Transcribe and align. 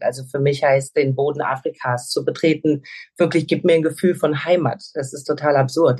Also 0.00 0.22
für 0.24 0.38
mich 0.38 0.62
heißt, 0.62 0.96
den 0.96 1.16
Boden 1.16 1.40
Afrikas 1.42 2.08
zu 2.08 2.24
betreten, 2.24 2.82
wirklich 3.16 3.48
gibt 3.48 3.64
mir 3.64 3.74
ein 3.74 3.82
Gefühl 3.82 4.14
von 4.14 4.44
Heimat. 4.44 4.82
Das 4.94 5.12
ist 5.12 5.24
total 5.24 5.56
absurd. 5.56 5.98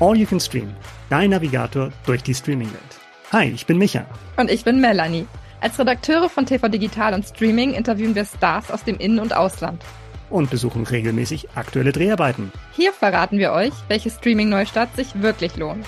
All 0.00 0.16
You 0.16 0.26
Can 0.26 0.40
Stream, 0.40 0.74
dein 1.08 1.30
Navigator 1.30 1.92
durch 2.06 2.22
die 2.22 2.34
Streaming-Welt. 2.34 3.00
Hi, 3.32 3.50
ich 3.50 3.66
bin 3.66 3.78
Micha. 3.78 4.06
Und 4.36 4.50
ich 4.50 4.64
bin 4.64 4.80
Melanie. 4.80 5.26
Als 5.60 5.78
Redakteure 5.78 6.28
von 6.28 6.46
TV 6.46 6.68
Digital 6.68 7.14
und 7.14 7.24
Streaming 7.24 7.74
interviewen 7.74 8.14
wir 8.14 8.24
Stars 8.24 8.72
aus 8.72 8.82
dem 8.82 8.96
In- 8.96 9.20
und 9.20 9.36
Ausland. 9.36 9.84
Und 10.30 10.50
besuchen 10.50 10.84
regelmäßig 10.84 11.50
aktuelle 11.54 11.92
Dreharbeiten. 11.92 12.50
Hier 12.72 12.92
verraten 12.92 13.38
wir 13.38 13.52
euch, 13.52 13.72
welche 13.88 14.10
Streaming-Neustart 14.10 14.96
sich 14.96 15.22
wirklich 15.22 15.56
lohnt. 15.56 15.84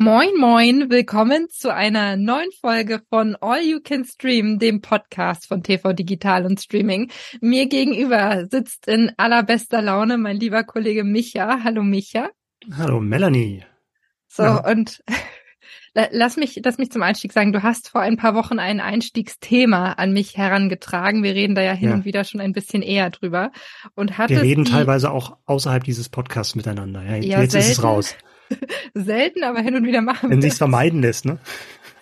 Moin, 0.00 0.30
moin, 0.38 0.90
willkommen 0.90 1.48
zu 1.50 1.74
einer 1.74 2.16
neuen 2.16 2.52
Folge 2.60 3.02
von 3.10 3.34
All 3.40 3.62
You 3.62 3.80
Can 3.82 4.04
Stream, 4.04 4.60
dem 4.60 4.80
Podcast 4.80 5.48
von 5.48 5.64
TV 5.64 5.92
Digital 5.92 6.46
und 6.46 6.60
Streaming. 6.60 7.10
Mir 7.40 7.66
gegenüber 7.66 8.46
sitzt 8.48 8.86
in 8.86 9.10
allerbester 9.16 9.82
Laune 9.82 10.16
mein 10.16 10.36
lieber 10.36 10.62
Kollege 10.62 11.02
Micha. 11.02 11.64
Hallo 11.64 11.82
Micha. 11.82 12.28
Hallo 12.76 13.00
Melanie. 13.00 13.64
So, 14.28 14.44
ja. 14.44 14.70
und 14.70 15.02
lass 16.12 16.36
mich, 16.36 16.60
lass 16.64 16.78
mich 16.78 16.92
zum 16.92 17.02
Einstieg 17.02 17.32
sagen, 17.32 17.52
du 17.52 17.64
hast 17.64 17.88
vor 17.88 18.00
ein 18.00 18.16
paar 18.16 18.36
Wochen 18.36 18.60
ein 18.60 18.78
Einstiegsthema 18.78 19.94
an 19.94 20.12
mich 20.12 20.36
herangetragen. 20.36 21.24
Wir 21.24 21.34
reden 21.34 21.56
da 21.56 21.62
ja 21.62 21.72
hin 21.72 21.88
ja. 21.88 21.94
und 21.96 22.04
wieder 22.04 22.22
schon 22.22 22.40
ein 22.40 22.52
bisschen 22.52 22.82
eher 22.82 23.10
drüber. 23.10 23.50
Und 23.96 24.16
Wir 24.16 24.42
reden 24.42 24.62
die, 24.62 24.70
teilweise 24.70 25.10
auch 25.10 25.38
außerhalb 25.46 25.82
dieses 25.82 26.08
Podcasts 26.08 26.54
miteinander. 26.54 27.02
Ja, 27.02 27.16
ja 27.16 27.40
jetzt 27.40 27.50
selten, 27.50 27.68
ist 27.68 27.78
es 27.78 27.82
raus. 27.82 28.14
selten, 28.94 29.44
aber 29.44 29.60
hin 29.60 29.74
und 29.74 29.86
wieder 29.86 30.02
machen 30.02 30.30
Wenn 30.30 30.42
sich's 30.42 30.58
vermeiden 30.58 31.02
lässt, 31.02 31.24
ne? 31.24 31.38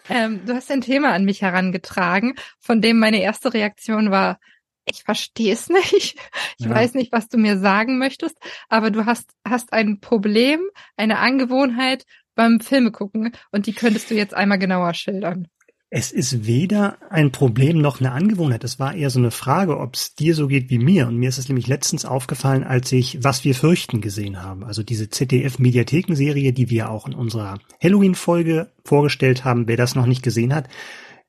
Ähm, 0.08 0.42
du 0.46 0.54
hast 0.54 0.70
ein 0.70 0.80
Thema 0.80 1.12
an 1.12 1.24
mich 1.24 1.42
herangetragen, 1.42 2.34
von 2.60 2.80
dem 2.80 2.98
meine 2.98 3.20
erste 3.20 3.52
Reaktion 3.52 4.10
war, 4.10 4.38
ich 4.84 5.02
verstehe 5.02 5.52
es 5.52 5.68
nicht. 5.92 6.16
Ich 6.58 6.66
ja. 6.66 6.70
weiß 6.70 6.94
nicht, 6.94 7.12
was 7.12 7.28
du 7.28 7.38
mir 7.38 7.58
sagen 7.58 7.98
möchtest, 7.98 8.36
aber 8.68 8.90
du 8.90 9.04
hast, 9.04 9.30
hast 9.46 9.72
ein 9.72 10.00
Problem, 10.00 10.60
eine 10.96 11.18
Angewohnheit 11.18 12.04
beim 12.34 12.60
Filme 12.60 12.92
gucken 12.92 13.32
und 13.50 13.66
die 13.66 13.72
könntest 13.72 14.10
du 14.10 14.14
jetzt 14.14 14.34
einmal 14.34 14.58
genauer 14.58 14.94
schildern. 14.94 15.48
Es 15.88 16.10
ist 16.10 16.46
weder 16.46 16.98
ein 17.10 17.30
Problem 17.30 17.78
noch 17.78 18.00
eine 18.00 18.10
Angewohnheit. 18.10 18.64
Es 18.64 18.80
war 18.80 18.94
eher 18.94 19.08
so 19.08 19.20
eine 19.20 19.30
Frage, 19.30 19.78
ob 19.78 19.94
es 19.94 20.16
dir 20.16 20.34
so 20.34 20.48
geht 20.48 20.68
wie 20.68 20.80
mir. 20.80 21.06
Und 21.06 21.16
mir 21.16 21.28
ist 21.28 21.38
es 21.38 21.48
nämlich 21.48 21.68
letztens 21.68 22.04
aufgefallen, 22.04 22.64
als 22.64 22.90
ich 22.90 23.22
Was 23.22 23.44
wir 23.44 23.54
fürchten 23.54 24.00
gesehen 24.00 24.42
habe. 24.42 24.66
Also 24.66 24.82
diese 24.82 25.08
ZDF-Mediathekenserie, 25.08 26.52
die 26.52 26.70
wir 26.70 26.90
auch 26.90 27.06
in 27.06 27.14
unserer 27.14 27.58
Halloween-Folge 27.80 28.72
vorgestellt 28.84 29.44
haben. 29.44 29.68
Wer 29.68 29.76
das 29.76 29.94
noch 29.94 30.06
nicht 30.06 30.24
gesehen 30.24 30.52
hat, 30.52 30.68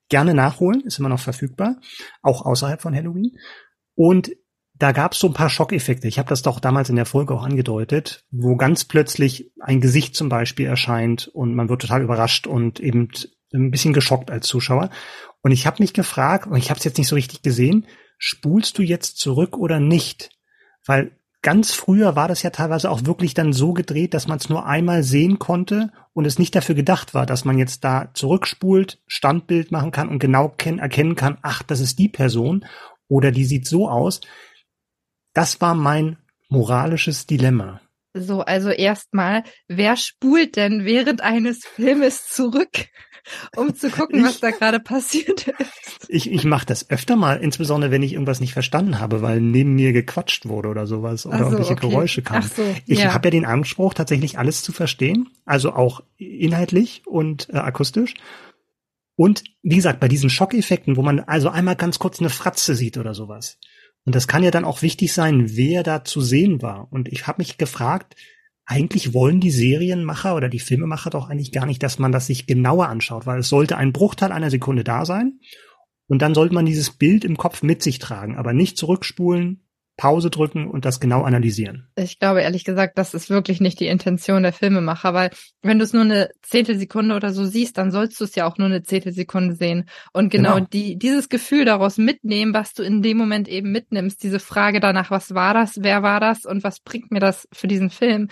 gerne 0.08 0.34
nachholen. 0.34 0.80
Ist 0.80 0.98
immer 0.98 1.08
noch 1.08 1.20
verfügbar. 1.20 1.76
Auch 2.22 2.44
außerhalb 2.44 2.82
von 2.82 2.96
Halloween. 2.96 3.36
Und 3.94 4.32
da 4.74 4.90
gab 4.90 5.12
es 5.12 5.20
so 5.20 5.28
ein 5.28 5.34
paar 5.34 5.50
Schockeffekte. 5.50 6.08
Ich 6.08 6.18
habe 6.18 6.28
das 6.28 6.42
doch 6.42 6.58
damals 6.58 6.88
in 6.88 6.96
der 6.96 7.06
Folge 7.06 7.34
auch 7.34 7.44
angedeutet, 7.44 8.24
wo 8.30 8.56
ganz 8.56 8.84
plötzlich 8.84 9.52
ein 9.60 9.80
Gesicht 9.80 10.16
zum 10.16 10.28
Beispiel 10.28 10.66
erscheint 10.66 11.28
und 11.28 11.54
man 11.54 11.68
wird 11.68 11.82
total 11.82 12.02
überrascht 12.02 12.46
und 12.46 12.80
eben 12.80 13.08
ein 13.52 13.70
bisschen 13.70 13.94
geschockt 13.94 14.30
als 14.30 14.46
Zuschauer. 14.46 14.90
Und 15.42 15.52
ich 15.52 15.66
habe 15.66 15.82
mich 15.82 15.94
gefragt, 15.94 16.46
und 16.46 16.56
ich 16.56 16.70
habe 16.70 16.78
es 16.78 16.84
jetzt 16.84 16.98
nicht 16.98 17.08
so 17.08 17.16
richtig 17.16 17.42
gesehen, 17.42 17.86
spulst 18.18 18.78
du 18.78 18.82
jetzt 18.82 19.18
zurück 19.18 19.56
oder 19.56 19.80
nicht? 19.80 20.30
Weil 20.84 21.12
ganz 21.42 21.72
früher 21.72 22.16
war 22.16 22.28
das 22.28 22.42
ja 22.42 22.50
teilweise 22.50 22.90
auch 22.90 23.04
wirklich 23.04 23.34
dann 23.34 23.52
so 23.52 23.72
gedreht, 23.72 24.14
dass 24.14 24.26
man 24.26 24.38
es 24.38 24.48
nur 24.48 24.66
einmal 24.66 25.02
sehen 25.02 25.38
konnte 25.38 25.92
und 26.12 26.24
es 26.24 26.38
nicht 26.38 26.54
dafür 26.54 26.74
gedacht 26.74 27.14
war, 27.14 27.26
dass 27.26 27.44
man 27.44 27.58
jetzt 27.58 27.84
da 27.84 28.10
zurückspult, 28.12 29.00
Standbild 29.06 29.70
machen 29.70 29.92
kann 29.92 30.08
und 30.08 30.18
genau 30.18 30.54
erkennen 30.58 31.14
kann, 31.14 31.38
ach, 31.42 31.62
das 31.62 31.80
ist 31.80 31.98
die 31.98 32.08
Person 32.08 32.66
oder 33.06 33.30
die 33.30 33.44
sieht 33.44 33.66
so 33.66 33.88
aus. 33.88 34.20
Das 35.32 35.60
war 35.60 35.74
mein 35.74 36.18
moralisches 36.48 37.26
Dilemma. 37.26 37.80
So, 38.14 38.40
also 38.40 38.70
erstmal, 38.70 39.44
wer 39.68 39.96
spult 39.96 40.56
denn 40.56 40.84
während 40.84 41.20
eines 41.20 41.64
Filmes 41.64 42.26
zurück? 42.26 42.88
Um 43.56 43.74
zu 43.74 43.90
gucken, 43.90 44.24
was 44.24 44.40
da 44.40 44.50
gerade 44.50 44.80
passiert 44.80 45.48
ist. 45.48 46.06
Ich, 46.08 46.30
ich 46.30 46.44
mache 46.44 46.66
das 46.66 46.90
öfter 46.90 47.16
mal, 47.16 47.38
insbesondere 47.38 47.90
wenn 47.90 48.02
ich 48.02 48.12
irgendwas 48.12 48.40
nicht 48.40 48.52
verstanden 48.52 49.00
habe, 49.00 49.22
weil 49.22 49.40
neben 49.40 49.74
mir 49.74 49.92
gequatscht 49.92 50.46
wurde 50.46 50.68
oder 50.68 50.86
sowas 50.86 51.26
oder 51.26 51.38
so, 51.38 51.44
irgendwelche 51.44 51.72
okay. 51.72 51.88
Geräusche 51.88 52.22
kamen. 52.22 52.50
So, 52.54 52.62
ich 52.86 53.00
ja. 53.00 53.14
habe 53.14 53.28
ja 53.28 53.30
den 53.30 53.44
Anspruch, 53.44 53.94
tatsächlich 53.94 54.38
alles 54.38 54.62
zu 54.62 54.72
verstehen, 54.72 55.28
also 55.44 55.72
auch 55.72 56.02
inhaltlich 56.16 57.02
und 57.06 57.48
äh, 57.50 57.56
akustisch. 57.56 58.14
Und 59.16 59.42
wie 59.62 59.76
gesagt, 59.76 59.98
bei 59.98 60.08
diesen 60.08 60.30
Schockeffekten, 60.30 60.96
wo 60.96 61.02
man 61.02 61.20
also 61.20 61.48
einmal 61.48 61.76
ganz 61.76 61.98
kurz 61.98 62.20
eine 62.20 62.30
Fratze 62.30 62.76
sieht 62.76 62.98
oder 62.98 63.14
sowas. 63.14 63.58
Und 64.04 64.14
das 64.14 64.28
kann 64.28 64.44
ja 64.44 64.50
dann 64.50 64.64
auch 64.64 64.82
wichtig 64.82 65.12
sein, 65.12 65.56
wer 65.56 65.82
da 65.82 66.04
zu 66.04 66.20
sehen 66.20 66.62
war. 66.62 66.86
Und 66.90 67.08
ich 67.08 67.26
habe 67.26 67.42
mich 67.42 67.58
gefragt, 67.58 68.14
eigentlich 68.68 69.14
wollen 69.14 69.40
die 69.40 69.50
Serienmacher 69.50 70.36
oder 70.36 70.50
die 70.50 70.58
Filmemacher 70.58 71.08
doch 71.08 71.30
eigentlich 71.30 71.52
gar 71.52 71.64
nicht, 71.64 71.82
dass 71.82 71.98
man 71.98 72.12
das 72.12 72.26
sich 72.26 72.46
genauer 72.46 72.88
anschaut, 72.88 73.24
weil 73.24 73.40
es 73.40 73.48
sollte 73.48 73.78
ein 73.78 73.94
Bruchteil 73.94 74.30
einer 74.30 74.50
Sekunde 74.50 74.84
da 74.84 75.06
sein 75.06 75.40
und 76.06 76.20
dann 76.20 76.34
sollte 76.34 76.54
man 76.54 76.66
dieses 76.66 76.90
Bild 76.90 77.24
im 77.24 77.38
Kopf 77.38 77.62
mit 77.62 77.82
sich 77.82 77.98
tragen, 77.98 78.36
aber 78.36 78.52
nicht 78.52 78.76
zurückspulen, 78.76 79.64
Pause 79.96 80.30
drücken 80.30 80.70
und 80.70 80.84
das 80.84 81.00
genau 81.00 81.22
analysieren. 81.22 81.88
Ich 81.96 82.20
glaube 82.20 82.42
ehrlich 82.42 82.64
gesagt, 82.64 82.98
das 82.98 83.14
ist 83.14 83.30
wirklich 83.30 83.60
nicht 83.60 83.80
die 83.80 83.88
Intention 83.88 84.44
der 84.44 84.52
Filmemacher, 84.52 85.12
weil 85.12 85.30
wenn 85.60 85.78
du 85.78 85.84
es 85.84 85.92
nur 85.92 86.02
eine 86.02 86.30
Zehntelsekunde 86.42 87.16
oder 87.16 87.32
so 87.32 87.44
siehst, 87.44 87.78
dann 87.78 87.90
sollst 87.90 88.20
du 88.20 88.24
es 88.24 88.36
ja 88.36 88.46
auch 88.46 88.58
nur 88.58 88.68
eine 88.68 88.84
Zehntelsekunde 88.84 89.56
sehen. 89.56 89.88
Und 90.12 90.30
genau, 90.30 90.54
genau, 90.54 90.66
die, 90.72 90.96
dieses 90.98 91.28
Gefühl 91.28 91.64
daraus 91.64 91.98
mitnehmen, 91.98 92.54
was 92.54 92.74
du 92.74 92.84
in 92.84 93.02
dem 93.02 93.16
Moment 93.16 93.48
eben 93.48 93.72
mitnimmst, 93.72 94.22
diese 94.22 94.38
Frage 94.38 94.78
danach, 94.78 95.10
was 95.10 95.34
war 95.34 95.52
das, 95.52 95.82
wer 95.82 96.04
war 96.04 96.20
das 96.20 96.44
und 96.44 96.62
was 96.62 96.78
bringt 96.78 97.10
mir 97.10 97.20
das 97.20 97.48
für 97.52 97.66
diesen 97.66 97.90
Film, 97.90 98.28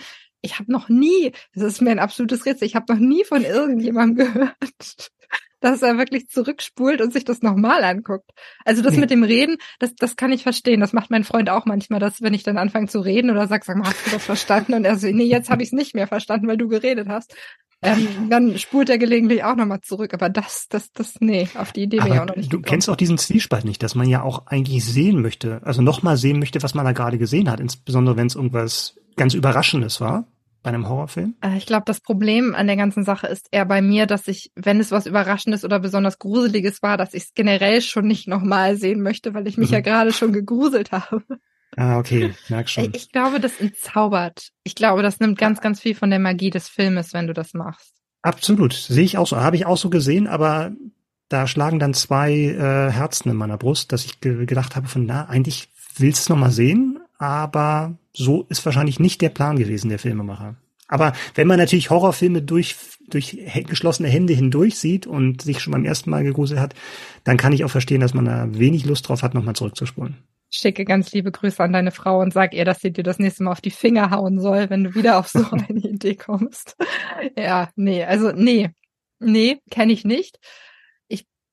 ich 0.47 0.59
habe 0.59 0.71
noch 0.71 0.87
nie, 0.87 1.33
das 1.53 1.63
ist 1.63 1.81
mir 1.81 1.91
ein 1.91 1.99
absolutes 1.99 2.45
Rätsel, 2.45 2.65
ich 2.65 2.75
habe 2.75 2.91
noch 2.91 2.99
nie 2.99 3.25
von 3.25 3.43
irgendjemandem 3.43 4.33
gehört, 4.33 5.11
dass 5.59 5.81
er 5.81 5.97
wirklich 5.97 6.29
zurückspult 6.29 7.01
und 7.01 7.11
sich 7.11 7.25
das 7.25 7.41
nochmal 7.41 7.83
anguckt. 7.83 8.31
Also 8.63 8.81
das 8.81 8.93
nee. 8.93 9.01
mit 9.01 9.11
dem 9.11 9.23
Reden, 9.23 9.57
das, 9.79 9.93
das 9.95 10.15
kann 10.15 10.31
ich 10.31 10.43
verstehen. 10.43 10.79
Das 10.79 10.93
macht 10.93 11.11
mein 11.11 11.25
Freund 11.25 11.49
auch 11.49 11.65
manchmal, 11.65 11.99
dass 11.99 12.21
wenn 12.21 12.33
ich 12.33 12.43
dann 12.43 12.57
anfange 12.57 12.87
zu 12.87 12.99
reden 12.99 13.29
oder 13.29 13.47
sag, 13.47 13.65
sag 13.65 13.75
mal, 13.75 13.89
hast 13.89 14.07
du 14.07 14.11
das 14.11 14.23
verstanden? 14.23 14.73
Und 14.75 14.85
er 14.85 14.97
so, 14.97 15.07
nee, 15.07 15.25
jetzt 15.25 15.49
habe 15.49 15.63
ich 15.63 15.69
es 15.69 15.73
nicht 15.73 15.95
mehr 15.95 16.07
verstanden, 16.07 16.47
weil 16.47 16.57
du 16.57 16.67
geredet 16.67 17.09
hast. 17.09 17.35
Ähm, 17.81 18.29
dann 18.29 18.57
spult 18.57 18.89
er 18.89 18.97
gelegentlich 18.97 19.43
auch 19.43 19.55
nochmal 19.55 19.81
zurück. 19.81 20.13
Aber 20.13 20.29
das, 20.29 20.67
das, 20.69 20.91
das, 20.93 21.15
nee, 21.19 21.47
auf 21.55 21.71
die 21.71 21.83
Idee 21.83 21.97
bin 21.97 22.13
ich 22.13 22.19
auch 22.19 22.25
noch 22.25 22.35
nicht. 22.35 22.53
Du 22.53 22.57
gekommen. 22.57 22.69
kennst 22.69 22.89
auch 22.89 22.95
diesen 22.95 23.17
Zwiespalt 23.17 23.65
nicht, 23.65 23.83
dass 23.83 23.95
man 23.95 24.07
ja 24.07 24.21
auch 24.21 24.47
eigentlich 24.47 24.85
sehen 24.85 25.21
möchte, 25.21 25.61
also 25.63 25.81
nochmal 25.81 26.17
sehen 26.17 26.39
möchte, 26.39 26.63
was 26.63 26.73
man 26.73 26.85
da 26.85 26.91
gerade 26.91 27.17
gesehen 27.17 27.49
hat, 27.49 27.59
insbesondere 27.59 28.15
wenn 28.15 28.27
es 28.27 28.35
irgendwas 28.35 28.95
ganz 29.15 29.33
Überraschendes 29.33 29.99
war 29.99 30.27
bei 30.67 30.73
einem 30.73 30.89
Horrorfilm? 30.89 31.35
Äh, 31.41 31.55
ich 31.55 31.65
glaube, 31.65 31.85
das 31.85 32.01
Problem 32.01 32.53
an 32.53 32.67
der 32.67 32.75
ganzen 32.75 33.05
Sache 33.05 33.27
ist 33.27 33.47
eher 33.51 33.63
bei 33.63 33.81
mir, 33.81 34.05
dass 34.05 34.27
ich, 34.27 34.51
wenn 34.53 34.81
es 34.81 34.91
was 34.91 35.05
Überraschendes 35.05 35.63
oder 35.63 35.79
besonders 35.79 36.19
Gruseliges 36.19 36.83
war, 36.83 36.97
dass 36.97 37.13
ich 37.13 37.23
es 37.23 37.33
generell 37.33 37.79
schon 37.79 38.05
nicht 38.05 38.27
nochmal 38.27 38.75
sehen 38.75 39.01
möchte, 39.01 39.33
weil 39.33 39.47
ich 39.47 39.57
mich 39.57 39.69
mhm. 39.69 39.75
ja 39.75 39.79
gerade 39.79 40.11
schon 40.11 40.33
gegruselt 40.33 40.91
habe. 40.91 41.23
Ah, 41.77 41.97
okay, 41.99 42.33
merk 42.49 42.67
schon. 42.67 42.89
Ich 42.93 43.13
glaube, 43.13 43.39
das 43.39 43.61
entzaubert. 43.61 44.49
Ich 44.63 44.75
glaube, 44.75 45.03
das 45.03 45.21
nimmt 45.21 45.37
ganz, 45.37 45.61
ganz 45.61 45.79
viel 45.79 45.95
von 45.95 46.09
der 46.09 46.19
Magie 46.19 46.49
des 46.49 46.67
Filmes, 46.67 47.13
wenn 47.13 47.27
du 47.27 47.33
das 47.33 47.53
machst. 47.53 47.93
Absolut, 48.21 48.73
sehe 48.73 49.05
ich 49.05 49.17
auch 49.17 49.27
so, 49.27 49.37
habe 49.37 49.55
ich 49.55 49.65
auch 49.65 49.77
so 49.77 49.89
gesehen, 49.89 50.27
aber 50.27 50.73
da 51.29 51.47
schlagen 51.47 51.79
dann 51.79 51.93
zwei 51.93 52.33
äh, 52.33 52.91
Herzen 52.91 53.29
in 53.29 53.37
meiner 53.37 53.57
Brust, 53.57 53.93
dass 53.93 54.03
ich 54.03 54.19
ge 54.19 54.45
gedacht 54.45 54.75
habe 54.75 54.87
von, 54.87 55.05
na, 55.05 55.29
eigentlich 55.29 55.69
willst 55.97 56.19
du 56.19 56.23
es 56.23 56.29
nochmal 56.29 56.51
sehen, 56.51 56.96
aber 57.17 57.97
so 58.13 58.45
ist 58.49 58.65
wahrscheinlich 58.65 58.99
nicht 58.99 59.21
der 59.21 59.29
Plan 59.29 59.57
gewesen 59.57 59.89
der 59.89 59.99
Filmemacher. 59.99 60.55
Aber 60.87 61.13
wenn 61.35 61.47
man 61.47 61.59
natürlich 61.59 61.89
Horrorfilme 61.89 62.41
durch, 62.41 62.75
durch 63.09 63.37
geschlossene 63.67 64.07
Hände 64.07 64.33
hindurch 64.33 64.77
sieht 64.77 65.05
und 65.05 65.41
sich 65.41 65.59
schon 65.59 65.73
beim 65.73 65.85
ersten 65.85 66.09
Mal 66.09 66.23
gegruselt 66.23 66.59
hat, 66.59 66.75
dann 67.23 67.37
kann 67.37 67.51
ich 67.51 67.65
auch 67.65 67.69
verstehen, 67.69 67.99
dass 67.99 68.13
man 68.13 68.25
da 68.25 68.47
wenig 68.51 68.85
Lust 68.85 69.07
drauf 69.07 69.21
hat, 69.21 69.33
nochmal 69.33 69.55
zurückzuspulen. 69.55 70.17
Schicke 70.49 70.85
ganz 70.85 71.11
liebe 71.11 71.29
Grüße 71.29 71.61
an 71.61 71.73
deine 71.73 71.91
Frau 71.91 72.21
und 72.21 72.31
sag 72.31 72.53
ihr, 72.53 72.63
dass 72.63 72.79
sie 72.79 72.93
dir 72.93 73.03
das 73.03 73.19
nächste 73.19 73.43
Mal 73.43 73.51
auf 73.51 73.59
die 73.59 73.69
Finger 73.69 74.11
hauen 74.11 74.39
soll, 74.39 74.69
wenn 74.69 74.85
du 74.85 74.95
wieder 74.95 75.19
auf 75.19 75.27
so 75.27 75.45
eine 75.51 75.79
Idee 75.79 76.15
kommst. 76.15 76.77
ja, 77.37 77.69
nee, 77.75 78.05
also 78.05 78.31
nee, 78.31 78.69
nee, 79.19 79.59
kenne 79.69 79.91
ich 79.91 80.05
nicht 80.05 80.39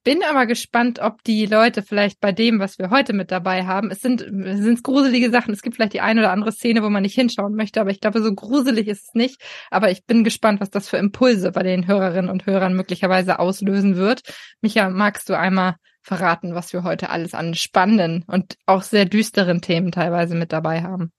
bin 0.04 0.22
aber 0.22 0.46
gespannt, 0.46 0.98
ob 1.00 1.24
die 1.24 1.46
Leute 1.46 1.82
vielleicht 1.82 2.20
bei 2.20 2.30
dem, 2.30 2.60
was 2.60 2.78
wir 2.78 2.90
heute 2.90 3.14
mit 3.14 3.30
dabei 3.30 3.64
haben, 3.64 3.90
es 3.90 4.02
sind, 4.02 4.20
sind 4.20 4.84
gruselige 4.84 5.30
Sachen. 5.30 5.52
Es 5.52 5.62
gibt 5.62 5.76
vielleicht 5.76 5.94
die 5.94 6.02
eine 6.02 6.20
oder 6.20 6.30
andere 6.30 6.52
Szene, 6.52 6.82
wo 6.82 6.90
man 6.90 7.02
nicht 7.02 7.14
hinschauen 7.14 7.54
möchte, 7.54 7.80
aber 7.80 7.90
ich 7.90 8.00
glaube, 8.00 8.22
so 8.22 8.32
gruselig 8.34 8.86
ist 8.86 9.08
es 9.08 9.14
nicht. 9.14 9.42
Aber 9.70 9.90
ich 9.90 10.04
bin 10.04 10.22
gespannt, 10.22 10.60
was 10.60 10.70
das 10.70 10.88
für 10.88 10.98
Impulse 10.98 11.50
bei 11.52 11.62
den 11.62 11.86
Hörerinnen 11.86 12.30
und 12.30 12.46
Hörern 12.46 12.76
möglicherweise 12.76 13.38
auslösen 13.38 13.96
wird. 13.96 14.20
Micha, 14.60 14.90
magst 14.90 15.28
du 15.30 15.38
einmal 15.38 15.76
verraten, 16.02 16.54
was 16.54 16.72
wir 16.74 16.84
heute 16.84 17.08
alles 17.08 17.34
an 17.34 17.54
spannenden 17.54 18.24
und 18.26 18.56
auch 18.66 18.82
sehr 18.82 19.06
düsteren 19.06 19.62
Themen 19.62 19.90
teilweise 19.90 20.34
mit 20.34 20.52
dabei 20.52 20.82
haben? 20.82 21.12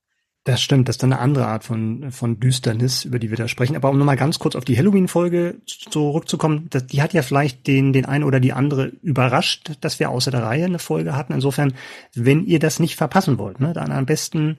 Das 0.46 0.62
stimmt, 0.62 0.88
das 0.88 0.94
ist 0.94 1.02
dann 1.02 1.12
eine 1.12 1.20
andere 1.20 1.48
Art 1.48 1.64
von, 1.64 2.12
von 2.12 2.38
Düsternis, 2.38 3.04
über 3.04 3.18
die 3.18 3.30
wir 3.30 3.36
da 3.36 3.48
sprechen. 3.48 3.74
Aber 3.74 3.90
um 3.90 3.98
nochmal 3.98 4.16
ganz 4.16 4.38
kurz 4.38 4.54
auf 4.54 4.64
die 4.64 4.78
Halloween-Folge 4.78 5.56
zurückzukommen, 5.66 6.68
das, 6.70 6.86
die 6.86 7.02
hat 7.02 7.12
ja 7.12 7.22
vielleicht 7.22 7.66
den, 7.66 7.92
den 7.92 8.04
einen 8.04 8.22
oder 8.22 8.38
die 8.38 8.52
andere 8.52 8.92
überrascht, 9.02 9.72
dass 9.80 9.98
wir 9.98 10.08
außer 10.08 10.30
der 10.30 10.44
Reihe 10.44 10.66
eine 10.66 10.78
Folge 10.78 11.16
hatten. 11.16 11.32
Insofern, 11.32 11.74
wenn 12.14 12.44
ihr 12.44 12.60
das 12.60 12.78
nicht 12.78 12.94
verpassen 12.94 13.38
wollt, 13.38 13.58
ne, 13.58 13.72
dann 13.72 13.90
am 13.90 14.06
besten 14.06 14.58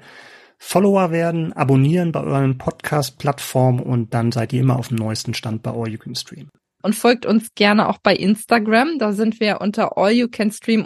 Follower 0.58 1.12
werden, 1.12 1.54
abonnieren 1.54 2.12
bei 2.12 2.22
euren 2.22 2.58
Podcast-Plattformen 2.58 3.80
und 3.80 4.14
dann 4.14 4.34
seid 4.34 4.52
ihr 4.52 4.60
immer 4.60 4.78
auf 4.78 4.90
dem 4.90 4.98
neuesten 4.98 5.34
Stand 5.36 5.64
bei 5.64 5.72
All 5.72 5.88
You 5.88 6.00
Can 6.00 6.16
Stream. 6.16 6.50
Und 6.84 6.96
folgt 6.96 7.26
uns 7.26 7.56
gerne 7.56 7.88
auch 7.88 8.00
bei 8.00 8.14
Instagram. 8.14 9.00
Da 9.00 9.14
sind 9.14 9.40
wir 9.40 9.62
unter 9.62 9.98
All 9.98 10.12
You 10.12 10.28
Can 10.28 10.52
Stream 10.52 10.86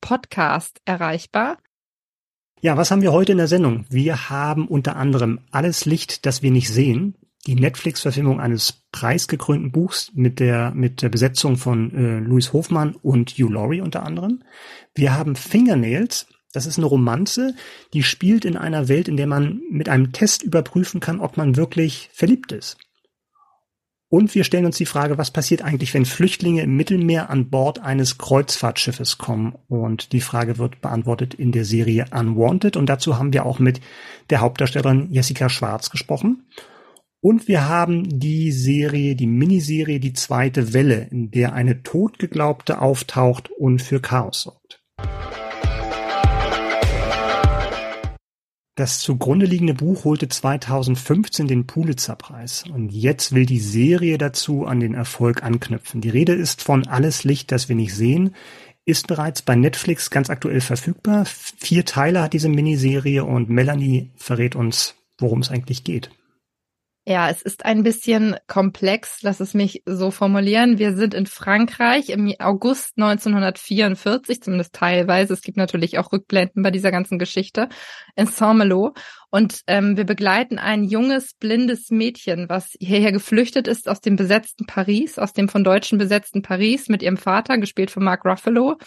Podcast 0.00 0.80
erreichbar. 0.86 1.58
Ja, 2.64 2.78
was 2.78 2.90
haben 2.90 3.02
wir 3.02 3.12
heute 3.12 3.32
in 3.32 3.36
der 3.36 3.46
Sendung? 3.46 3.84
Wir 3.90 4.30
haben 4.30 4.66
unter 4.66 4.96
anderem 4.96 5.40
Alles 5.50 5.84
Licht, 5.84 6.24
das 6.24 6.40
wir 6.40 6.50
nicht 6.50 6.70
sehen, 6.70 7.14
die 7.46 7.56
Netflix-Verfilmung 7.56 8.40
eines 8.40 8.86
preisgekrönten 8.90 9.70
Buchs 9.70 10.10
mit 10.14 10.40
der, 10.40 10.70
mit 10.70 11.02
der 11.02 11.10
Besetzung 11.10 11.58
von 11.58 11.94
äh, 11.94 12.20
Louis 12.20 12.54
Hofmann 12.54 12.94
und 12.94 13.32
Hugh 13.32 13.52
Laurie 13.52 13.82
unter 13.82 14.02
anderem. 14.02 14.44
Wir 14.94 15.14
haben 15.14 15.36
Fingernails, 15.36 16.26
das 16.54 16.64
ist 16.64 16.78
eine 16.78 16.86
Romanze, 16.86 17.54
die 17.92 18.02
spielt 18.02 18.46
in 18.46 18.56
einer 18.56 18.88
Welt, 18.88 19.08
in 19.08 19.18
der 19.18 19.26
man 19.26 19.60
mit 19.70 19.90
einem 19.90 20.12
Test 20.12 20.42
überprüfen 20.42 21.00
kann, 21.00 21.20
ob 21.20 21.36
man 21.36 21.56
wirklich 21.56 22.08
verliebt 22.14 22.50
ist. 22.50 22.78
Und 24.14 24.32
wir 24.36 24.44
stellen 24.44 24.64
uns 24.64 24.76
die 24.76 24.86
Frage, 24.86 25.18
was 25.18 25.32
passiert 25.32 25.62
eigentlich, 25.62 25.92
wenn 25.92 26.04
Flüchtlinge 26.04 26.62
im 26.62 26.76
Mittelmeer 26.76 27.30
an 27.30 27.50
Bord 27.50 27.80
eines 27.80 28.16
Kreuzfahrtschiffes 28.16 29.18
kommen? 29.18 29.56
Und 29.66 30.12
die 30.12 30.20
Frage 30.20 30.56
wird 30.56 30.80
beantwortet 30.80 31.34
in 31.34 31.50
der 31.50 31.64
Serie 31.64 32.04
Unwanted. 32.12 32.76
Und 32.76 32.86
dazu 32.86 33.18
haben 33.18 33.32
wir 33.32 33.44
auch 33.44 33.58
mit 33.58 33.80
der 34.30 34.40
Hauptdarstellerin 34.40 35.08
Jessica 35.10 35.48
Schwarz 35.48 35.90
gesprochen. 35.90 36.46
Und 37.20 37.48
wir 37.48 37.68
haben 37.68 38.20
die 38.20 38.52
Serie, 38.52 39.16
die 39.16 39.26
Miniserie 39.26 39.98
Die 39.98 40.12
zweite 40.12 40.72
Welle, 40.72 41.08
in 41.10 41.32
der 41.32 41.52
eine 41.52 41.82
Todgeglaubte 41.82 42.80
auftaucht 42.80 43.50
und 43.50 43.82
für 43.82 43.98
Chaos 43.98 44.42
sorgt. 44.42 44.80
Das 48.76 48.98
zugrunde 48.98 49.46
liegende 49.46 49.74
Buch 49.74 50.04
holte 50.04 50.28
2015 50.28 51.46
den 51.46 51.64
Pulitzer-Preis 51.64 52.64
und 52.74 52.90
jetzt 52.90 53.32
will 53.32 53.46
die 53.46 53.60
Serie 53.60 54.18
dazu 54.18 54.66
an 54.66 54.80
den 54.80 54.94
Erfolg 54.94 55.44
anknüpfen. 55.44 56.00
Die 56.00 56.10
Rede 56.10 56.32
ist 56.34 56.60
von 56.60 56.88
Alles 56.88 57.22
Licht, 57.22 57.52
das 57.52 57.68
wir 57.68 57.76
nicht 57.76 57.94
sehen, 57.94 58.34
ist 58.84 59.06
bereits 59.06 59.42
bei 59.42 59.54
Netflix 59.54 60.10
ganz 60.10 60.28
aktuell 60.28 60.60
verfügbar. 60.60 61.24
Vier 61.24 61.84
Teile 61.84 62.20
hat 62.20 62.32
diese 62.32 62.48
Miniserie 62.48 63.24
und 63.24 63.48
Melanie 63.48 64.10
verrät 64.16 64.56
uns, 64.56 64.96
worum 65.18 65.38
es 65.38 65.50
eigentlich 65.50 65.84
geht. 65.84 66.10
Ja, 67.06 67.28
es 67.28 67.42
ist 67.42 67.66
ein 67.66 67.82
bisschen 67.82 68.34
komplex, 68.46 69.18
lass 69.20 69.38
es 69.38 69.52
mich 69.52 69.82
so 69.84 70.10
formulieren. 70.10 70.78
Wir 70.78 70.96
sind 70.96 71.12
in 71.12 71.26
Frankreich 71.26 72.08
im 72.08 72.32
August 72.38 72.94
1944, 72.96 74.40
zumindest 74.40 74.74
teilweise. 74.74 75.34
Es 75.34 75.42
gibt 75.42 75.58
natürlich 75.58 75.98
auch 75.98 76.12
Rückblenden 76.12 76.62
bei 76.62 76.70
dieser 76.70 76.90
ganzen 76.90 77.18
Geschichte 77.18 77.68
in 78.16 78.26
Saint-Malo. 78.26 78.94
Und 79.30 79.60
ähm, 79.66 79.98
wir 79.98 80.04
begleiten 80.06 80.58
ein 80.58 80.82
junges, 80.82 81.34
blindes 81.34 81.90
Mädchen, 81.90 82.48
was 82.48 82.74
hierher 82.80 83.12
geflüchtet 83.12 83.68
ist 83.68 83.86
aus 83.86 84.00
dem 84.00 84.16
besetzten 84.16 84.64
Paris, 84.64 85.18
aus 85.18 85.34
dem 85.34 85.50
von 85.50 85.62
Deutschen 85.62 85.98
besetzten 85.98 86.40
Paris 86.40 86.88
mit 86.88 87.02
ihrem 87.02 87.18
Vater, 87.18 87.58
gespielt 87.58 87.90
von 87.90 88.02
Mark 88.02 88.24
Ruffalo. 88.24 88.78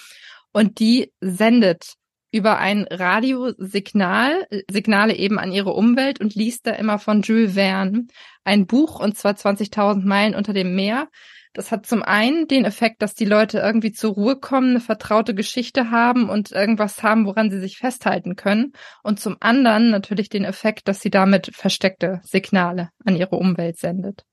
Und 0.53 0.79
die 0.79 1.13
sendet 1.21 1.93
über 2.31 2.57
ein 2.57 2.85
Radiosignal, 2.89 4.47
Signale 4.69 5.15
eben 5.15 5.39
an 5.39 5.51
ihre 5.51 5.73
Umwelt 5.73 6.19
und 6.19 6.35
liest 6.35 6.67
da 6.67 6.71
immer 6.71 6.99
von 6.99 7.21
Jules 7.21 7.53
Verne 7.53 8.07
ein 8.43 8.65
Buch 8.65 8.99
und 8.99 9.17
zwar 9.17 9.33
20.000 9.33 10.05
Meilen 10.05 10.35
unter 10.35 10.53
dem 10.53 10.75
Meer. 10.75 11.09
Das 11.53 11.71
hat 11.71 11.87
zum 11.87 12.03
einen 12.03 12.47
den 12.47 12.65
Effekt, 12.65 13.01
dass 13.01 13.15
die 13.15 13.25
Leute 13.25 13.59
irgendwie 13.59 13.91
zur 13.91 14.13
Ruhe 14.13 14.35
kommen, 14.35 14.71
eine 14.71 14.79
vertraute 14.79 15.33
Geschichte 15.33 15.89
haben 15.89 16.29
und 16.29 16.51
irgendwas 16.51 17.01
haben, 17.01 17.25
woran 17.25 17.49
sie 17.49 17.59
sich 17.59 17.77
festhalten 17.77 18.35
können. 18.35 18.73
Und 19.01 19.19
zum 19.19 19.37
anderen 19.39 19.89
natürlich 19.89 20.29
den 20.29 20.43
Effekt, 20.43 20.87
dass 20.87 20.99
sie 20.99 21.09
damit 21.09 21.49
versteckte 21.55 22.21
Signale 22.23 22.89
an 23.05 23.15
ihre 23.15 23.37
Umwelt 23.37 23.79
sendet. 23.79 24.23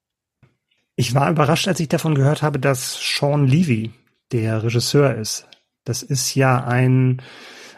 Ich 0.96 1.14
war 1.14 1.30
überrascht, 1.30 1.66
als 1.66 1.80
ich 1.80 1.88
davon 1.88 2.14
gehört 2.14 2.42
habe, 2.42 2.58
dass 2.58 2.98
Sean 3.00 3.46
Levy 3.46 3.92
der 4.32 4.62
Regisseur 4.62 5.14
ist. 5.14 5.48
Das 5.84 6.02
ist 6.02 6.34
ja 6.34 6.62
ein 6.64 7.22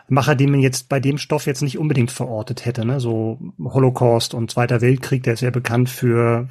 Macher, 0.08 0.34
den 0.34 0.50
man 0.50 0.60
jetzt 0.60 0.88
bei 0.88 1.00
dem 1.00 1.18
Stoff 1.18 1.46
jetzt 1.46 1.62
nicht 1.62 1.78
unbedingt 1.78 2.10
verortet 2.10 2.64
hätte. 2.64 2.84
Ne? 2.84 3.00
So 3.00 3.38
Holocaust 3.58 4.34
und 4.34 4.50
Zweiter 4.50 4.80
Weltkrieg, 4.80 5.22
der 5.22 5.34
ist 5.34 5.40
ja 5.40 5.50
bekannt 5.50 5.88
für, 5.88 6.48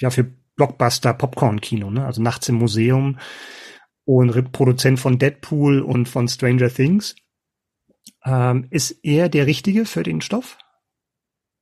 ja, 0.00 0.10
für 0.10 0.24
Blockbuster 0.56 1.14
Popcorn-Kino, 1.14 1.90
ne? 1.90 2.06
also 2.06 2.22
nachts 2.22 2.48
im 2.48 2.56
Museum 2.56 3.18
und 4.04 4.52
Produzent 4.52 5.00
von 5.00 5.18
Deadpool 5.18 5.80
und 5.80 6.08
von 6.08 6.28
Stranger 6.28 6.68
Things. 6.68 7.16
Ähm, 8.24 8.66
ist 8.70 8.98
er 9.02 9.28
der 9.28 9.46
Richtige 9.46 9.84
für 9.84 10.02
den 10.02 10.20
Stoff? 10.20 10.58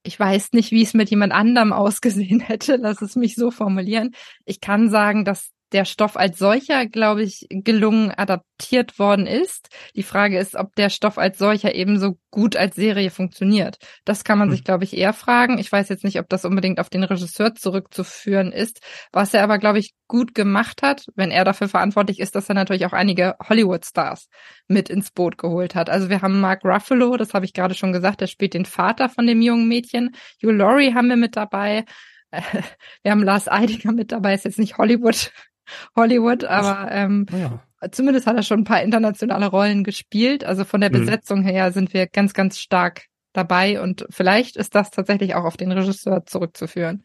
Ich 0.05 0.19
weiß 0.19 0.53
nicht, 0.53 0.73
wie 0.73 0.83
es 0.83 0.95
mit 0.95 1.11
jemand 1.11 1.33
anderem 1.33 1.73
ausgesehen 1.73 2.41
hätte. 2.41 2.77
Lass 2.77 3.03
es 3.03 3.17
mich 3.17 3.37
so 3.37 3.51
formulieren. 3.51 4.15
Ich 4.45 4.61
kann 4.61 4.91
sagen, 4.91 5.25
dass 5.25 5.52
der 5.73 5.85
Stoff 5.85 6.17
als 6.17 6.39
solcher, 6.39 6.87
glaube 6.87 7.23
ich, 7.23 7.47
gelungen 7.51 8.11
adaptiert 8.11 8.99
worden 8.99 9.27
ist. 9.27 9.69
Die 9.97 10.03
Frage 10.03 10.39
ist, 10.39 10.55
ob 10.55 10.75
der 10.77 10.91
Stoff 10.91 11.19
als 11.19 11.39
solcher 11.39 11.75
ebenso 11.75 12.19
gut 12.31 12.57
als 12.57 12.77
Serie 12.77 13.11
funktioniert. 13.11 13.79
Das 14.05 14.25
kann 14.25 14.39
man 14.39 14.49
hm. 14.49 14.57
sich, 14.57 14.65
glaube 14.65 14.85
ich, 14.85 14.97
eher 14.97 15.13
fragen. 15.13 15.59
Ich 15.59 15.71
weiß 15.71 15.89
jetzt 15.89 16.05
nicht, 16.05 16.19
ob 16.19 16.29
das 16.29 16.45
unbedingt 16.45 16.79
auf 16.81 16.91
den 16.91 17.05
Regisseur 17.05 17.55
zurückzuführen 17.55 18.53
ist. 18.53 18.81
Was 19.13 19.35
er 19.35 19.43
aber, 19.43 19.59
glaube 19.59 19.79
ich, 19.79 19.95
gut 20.09 20.35
gemacht 20.35 20.83
hat, 20.83 21.07
wenn 21.15 21.31
er 21.31 21.45
dafür 21.45 21.69
verantwortlich 21.69 22.21
ist, 22.21 22.35
dass 22.35 22.49
er 22.49 22.55
natürlich 22.55 22.87
auch 22.87 22.93
einige 22.93 23.35
Hollywood-Stars 23.49 24.29
mit 24.69 24.91
ins 24.91 25.11
Boot 25.11 25.39
geholt 25.39 25.75
hat. 25.75 25.89
Also 25.89 26.11
wir 26.11 26.23
haben 26.23 26.41
Mark 26.41 26.65
Ruffalo, 26.65 27.17
das 27.17 27.35
habe 27.35 27.45
ich 27.45 27.55
gerade 27.55 27.75
schon 27.75 27.93
gesagt, 27.93 28.21
der 28.21 28.27
spielt 28.27 28.55
den 28.55 28.67
Vater 28.67 29.09
von 29.09 29.27
dem 29.27 29.41
jungen 29.41 29.69
Mädchen. 29.69 30.15
Hugh 30.43 30.53
Laurie 30.53 30.95
haben 30.95 31.09
wir 31.09 31.17
mit 31.17 31.37
dabei. 31.37 31.85
Wir 33.03 33.13
haben 33.13 33.23
Lars 33.23 33.47
Eidinger 33.47 33.93
mit 33.93 34.11
dabei, 34.11 34.33
ist 34.33 34.47
jetzt 34.47 34.59
nicht 34.59 34.79
Hollywood 34.79 35.33
Hollywood, 35.97 36.45
aber 36.45 36.91
ähm, 36.91 37.27
ja. 37.33 37.61
zumindest 37.91 38.27
hat 38.27 38.37
er 38.37 38.43
schon 38.43 38.61
ein 38.61 38.65
paar 38.65 38.83
internationale 38.83 39.47
Rollen 39.47 39.85
gespielt. 39.85 40.45
Also 40.45 40.65
von 40.65 40.81
der 40.81 40.91
mhm. 40.91 41.01
Besetzung 41.01 41.43
her 41.43 41.73
sind 41.73 41.93
wir 41.95 42.07
ganz, 42.07 42.35
ganz 42.35 42.59
stark 42.59 43.07
dabei 43.33 43.81
und 43.81 44.07
vielleicht 44.11 44.57
ist 44.57 44.75
das 44.75 44.91
tatsächlich 44.91 45.35
auch 45.35 45.45
auf 45.45 45.57
den 45.57 45.73
Regisseur 45.73 46.25
zurückzuführen. 46.27 47.03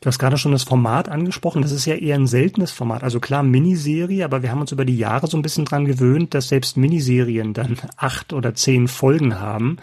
Du 0.00 0.06
hast 0.06 0.18
gerade 0.18 0.36
schon 0.36 0.52
das 0.52 0.64
Format 0.64 1.08
angesprochen. 1.08 1.62
Das 1.62 1.72
ist 1.72 1.86
ja 1.86 1.94
eher 1.94 2.16
ein 2.16 2.26
seltenes 2.26 2.72
Format. 2.72 3.02
Also 3.02 3.20
klar, 3.20 3.42
Miniserie, 3.42 4.24
aber 4.24 4.42
wir 4.42 4.50
haben 4.50 4.60
uns 4.60 4.72
über 4.72 4.84
die 4.84 4.98
Jahre 4.98 5.28
so 5.28 5.36
ein 5.38 5.42
bisschen 5.42 5.64
dran 5.64 5.84
gewöhnt, 5.84 6.34
dass 6.34 6.48
selbst 6.48 6.76
Miniserien 6.76 7.54
dann 7.54 7.78
acht 7.96 8.32
oder 8.32 8.54
zehn 8.54 8.88
Folgen 8.88 9.40
haben 9.40 9.78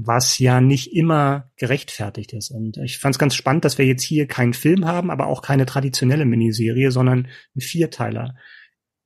was 0.00 0.38
ja 0.38 0.60
nicht 0.60 0.94
immer 0.94 1.50
gerechtfertigt 1.56 2.32
ist. 2.32 2.50
Und 2.50 2.76
ich 2.76 2.98
fand 2.98 3.16
es 3.16 3.18
ganz 3.18 3.34
spannend, 3.34 3.64
dass 3.64 3.78
wir 3.78 3.84
jetzt 3.84 4.04
hier 4.04 4.28
keinen 4.28 4.54
Film 4.54 4.86
haben, 4.86 5.10
aber 5.10 5.26
auch 5.26 5.42
keine 5.42 5.66
traditionelle 5.66 6.24
Miniserie, 6.24 6.92
sondern 6.92 7.26
ein 7.56 7.60
Vierteiler. 7.60 8.36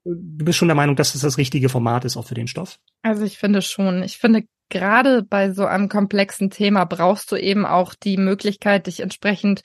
Du 0.04 0.44
bist 0.44 0.58
schon 0.58 0.68
der 0.68 0.74
Meinung, 0.74 0.94
dass 0.94 1.14
es 1.14 1.22
das 1.22 1.38
richtige 1.38 1.70
Format 1.70 2.04
ist 2.04 2.18
auch 2.18 2.26
für 2.26 2.34
den 2.34 2.46
Stoff? 2.46 2.78
Also 3.00 3.24
ich 3.24 3.38
finde 3.38 3.62
schon. 3.62 4.02
Ich 4.02 4.18
finde 4.18 4.42
gerade 4.68 5.22
bei 5.22 5.52
so 5.52 5.64
einem 5.64 5.88
komplexen 5.88 6.50
Thema 6.50 6.84
brauchst 6.84 7.32
du 7.32 7.36
eben 7.36 7.64
auch 7.64 7.94
die 7.94 8.18
Möglichkeit, 8.18 8.86
dich 8.86 9.00
entsprechend 9.00 9.62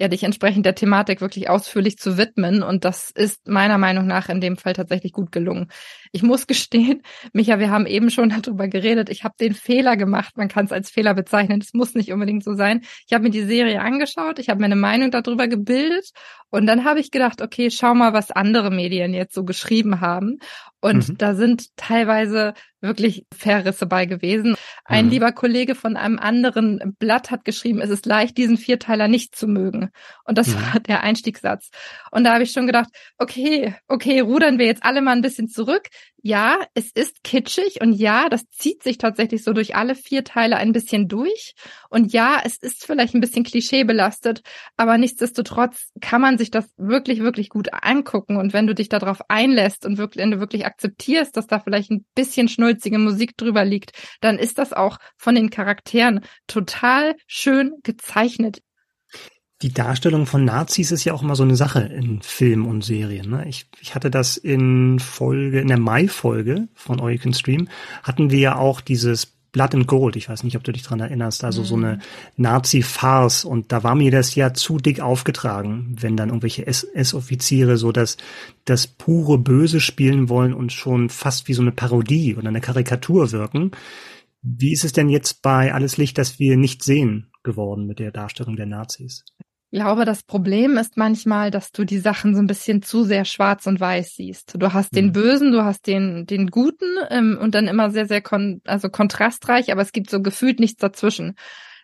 ja, 0.00 0.06
dich 0.06 0.22
entsprechend 0.22 0.64
der 0.64 0.76
Thematik 0.76 1.20
wirklich 1.20 1.50
ausführlich 1.50 1.98
zu 1.98 2.16
widmen. 2.16 2.62
Und 2.62 2.84
das 2.84 3.10
ist 3.10 3.48
meiner 3.48 3.78
Meinung 3.78 4.06
nach 4.06 4.28
in 4.28 4.40
dem 4.40 4.56
Fall 4.56 4.72
tatsächlich 4.72 5.12
gut 5.12 5.32
gelungen. 5.32 5.70
Ich 6.12 6.22
muss 6.22 6.46
gestehen, 6.46 7.02
Micha, 7.32 7.58
wir 7.58 7.70
haben 7.70 7.86
eben 7.86 8.10
schon 8.10 8.28
darüber 8.42 8.68
geredet. 8.68 9.08
Ich 9.08 9.24
habe 9.24 9.34
den 9.40 9.54
Fehler 9.54 9.96
gemacht. 9.96 10.36
Man 10.36 10.48
kann 10.48 10.66
es 10.66 10.72
als 10.72 10.90
Fehler 10.90 11.14
bezeichnen. 11.14 11.60
Es 11.60 11.74
muss 11.74 11.94
nicht 11.94 12.12
unbedingt 12.12 12.44
so 12.44 12.54
sein. 12.54 12.82
Ich 13.06 13.12
habe 13.12 13.24
mir 13.24 13.30
die 13.30 13.44
Serie 13.44 13.80
angeschaut. 13.80 14.38
Ich 14.38 14.48
habe 14.48 14.60
mir 14.60 14.66
eine 14.66 14.76
Meinung 14.76 15.10
darüber 15.10 15.48
gebildet. 15.48 16.10
Und 16.50 16.66
dann 16.66 16.84
habe 16.84 17.00
ich 17.00 17.10
gedacht, 17.10 17.42
okay, 17.42 17.70
schau 17.70 17.94
mal, 17.94 18.12
was 18.12 18.30
andere 18.30 18.70
Medien 18.70 19.12
jetzt 19.12 19.34
so 19.34 19.44
geschrieben 19.44 20.00
haben. 20.00 20.38
Und 20.80 21.08
mhm. 21.08 21.18
da 21.18 21.34
sind 21.34 21.76
teilweise 21.76 22.54
wirklich 22.80 23.26
Verrisse 23.36 23.86
bei 23.86 24.06
gewesen. 24.06 24.54
Ein 24.84 25.06
mhm. 25.06 25.10
lieber 25.10 25.32
Kollege 25.32 25.74
von 25.74 25.96
einem 25.96 26.18
anderen 26.18 26.94
Blatt 26.98 27.30
hat 27.30 27.44
geschrieben, 27.44 27.80
es 27.80 27.90
ist 27.90 28.06
leicht, 28.06 28.38
diesen 28.38 28.56
Vierteiler 28.56 29.08
nicht 29.08 29.34
zu 29.34 29.48
mögen. 29.48 29.90
Und 30.24 30.38
das 30.38 30.48
mhm. 30.48 30.54
war 30.54 30.80
der 30.80 31.02
Einstiegssatz. 31.02 31.70
Und 32.12 32.24
da 32.24 32.34
habe 32.34 32.44
ich 32.44 32.52
schon 32.52 32.66
gedacht, 32.66 32.90
okay, 33.18 33.74
okay, 33.88 34.20
rudern 34.20 34.58
wir 34.58 34.66
jetzt 34.66 34.84
alle 34.84 35.02
mal 35.02 35.16
ein 35.16 35.22
bisschen 35.22 35.48
zurück. 35.48 35.88
Ja, 36.20 36.58
es 36.74 36.90
ist 36.90 37.22
kitschig 37.22 37.80
und 37.80 37.92
ja, 37.92 38.28
das 38.28 38.48
zieht 38.50 38.82
sich 38.82 38.98
tatsächlich 38.98 39.44
so 39.44 39.52
durch 39.52 39.76
alle 39.76 39.94
vier 39.94 40.24
Teile 40.24 40.56
ein 40.56 40.72
bisschen 40.72 41.06
durch. 41.06 41.54
Und 41.90 42.12
ja, 42.12 42.40
es 42.44 42.56
ist 42.56 42.84
vielleicht 42.84 43.14
ein 43.14 43.20
bisschen 43.20 43.44
klischeebelastet, 43.44 44.42
aber 44.76 44.98
nichtsdestotrotz 44.98 45.90
kann 46.00 46.20
man 46.20 46.36
sich 46.36 46.50
das 46.50 46.66
wirklich, 46.76 47.20
wirklich 47.20 47.50
gut 47.50 47.68
angucken. 47.72 48.36
Und 48.36 48.52
wenn 48.52 48.66
du 48.66 48.74
dich 48.74 48.88
darauf 48.88 49.20
einlässt 49.28 49.86
und 49.86 49.96
wirklich, 49.96 50.22
wenn 50.22 50.32
du 50.32 50.40
wirklich 50.40 50.66
akzeptierst, 50.66 51.36
dass 51.36 51.46
da 51.46 51.60
vielleicht 51.60 51.90
ein 51.92 52.04
bisschen 52.16 52.48
schnulzige 52.48 52.98
Musik 52.98 53.36
drüber 53.36 53.64
liegt, 53.64 53.92
dann 54.20 54.38
ist 54.38 54.58
das 54.58 54.72
auch 54.72 54.98
von 55.16 55.36
den 55.36 55.50
Charakteren 55.50 56.24
total 56.48 57.14
schön 57.28 57.74
gezeichnet. 57.84 58.60
Die 59.62 59.72
Darstellung 59.72 60.26
von 60.26 60.44
Nazis 60.44 60.92
ist 60.92 61.04
ja 61.04 61.12
auch 61.12 61.22
immer 61.22 61.34
so 61.34 61.42
eine 61.42 61.56
Sache 61.56 61.80
in 61.80 62.22
Filmen 62.22 62.66
und 62.66 62.84
Serien. 62.84 63.30
Ne? 63.30 63.48
Ich, 63.48 63.66
ich 63.80 63.96
hatte 63.96 64.08
das 64.08 64.36
in 64.36 65.00
Folge, 65.00 65.60
in 65.60 65.66
der 65.66 65.80
Mai-Folge 65.80 66.68
von 66.74 67.00
All 67.00 67.10
You 67.10 67.18
Can 67.18 67.34
Stream, 67.34 67.68
hatten 68.04 68.30
wir 68.30 68.38
ja 68.38 68.56
auch 68.56 68.80
dieses 68.80 69.38
Blood 69.52 69.74
and 69.74 69.86
Gold. 69.88 70.14
Ich 70.14 70.28
weiß 70.28 70.44
nicht, 70.44 70.56
ob 70.56 70.64
du 70.64 70.72
dich 70.72 70.82
dran 70.82 71.00
erinnerst. 71.00 71.42
Also 71.42 71.62
mhm. 71.62 71.66
so 71.66 71.74
eine 71.76 71.98
Nazi-Farce. 72.36 73.44
Und 73.44 73.72
da 73.72 73.82
war 73.82 73.94
mir 73.94 74.10
das 74.10 74.34
ja 74.34 74.54
zu 74.54 74.78
dick 74.78 75.00
aufgetragen, 75.00 75.96
wenn 75.98 76.16
dann 76.16 76.28
irgendwelche 76.28 76.66
SS-Offiziere 76.66 77.76
so 77.76 77.90
das, 77.90 78.16
das 78.64 78.86
pure 78.86 79.38
Böse 79.38 79.80
spielen 79.80 80.28
wollen 80.28 80.54
und 80.54 80.72
schon 80.72 81.08
fast 81.08 81.48
wie 81.48 81.54
so 81.54 81.62
eine 81.62 81.72
Parodie 81.72 82.36
oder 82.36 82.48
eine 82.48 82.60
Karikatur 82.60 83.32
wirken. 83.32 83.72
Wie 84.42 84.72
ist 84.72 84.84
es 84.84 84.92
denn 84.92 85.08
jetzt 85.08 85.42
bei 85.42 85.74
Alles 85.74 85.96
Licht, 85.96 86.18
das 86.18 86.38
wir 86.38 86.56
nicht 86.56 86.84
sehen 86.84 87.32
geworden 87.42 87.86
mit 87.86 87.98
der 87.98 88.12
Darstellung 88.12 88.54
der 88.54 88.66
Nazis? 88.66 89.24
Ich 89.70 89.78
glaube, 89.78 90.06
das 90.06 90.22
Problem 90.22 90.78
ist 90.78 90.96
manchmal, 90.96 91.50
dass 91.50 91.72
du 91.72 91.84
die 91.84 91.98
Sachen 91.98 92.34
so 92.34 92.40
ein 92.40 92.46
bisschen 92.46 92.80
zu 92.80 93.04
sehr 93.04 93.26
schwarz 93.26 93.66
und 93.66 93.80
weiß 93.80 94.14
siehst. 94.14 94.54
Du 94.56 94.72
hast 94.72 94.96
den 94.96 95.08
mhm. 95.08 95.12
Bösen, 95.12 95.52
du 95.52 95.62
hast 95.62 95.86
den, 95.86 96.24
den 96.24 96.46
Guten 96.46 96.86
ähm, 97.10 97.38
und 97.38 97.54
dann 97.54 97.68
immer 97.68 97.90
sehr, 97.90 98.06
sehr 98.06 98.22
kon 98.22 98.62
also 98.64 98.88
kontrastreich, 98.88 99.70
aber 99.70 99.82
es 99.82 99.92
gibt 99.92 100.08
so 100.08 100.22
gefühlt 100.22 100.58
nichts 100.58 100.80
dazwischen. 100.80 101.34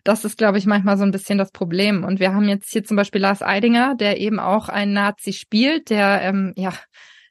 Das 0.03 0.25
ist, 0.25 0.39
glaube 0.39 0.57
ich, 0.57 0.67
manchmal 0.67 0.97
so 0.97 1.05
ein 1.05 1.11
bisschen 1.11 1.37
das 1.37 1.51
Problem. 1.51 2.05
Und 2.05 2.21
wir 2.21 2.35
haben 2.35 2.49
jetzt 2.49 2.71
hier 2.71 2.85
zum 2.85 2.97
Beispiel 2.97 3.21
Lars 3.21 3.43
Eidinger, 3.43 3.95
der 3.95 4.19
eben 4.19 4.39
auch 4.39 4.69
einen 4.71 4.95
Nazi 4.95 5.35
spielt, 5.35 5.91
der 5.91 6.23
ähm, 6.23 6.55
ja 6.57 6.73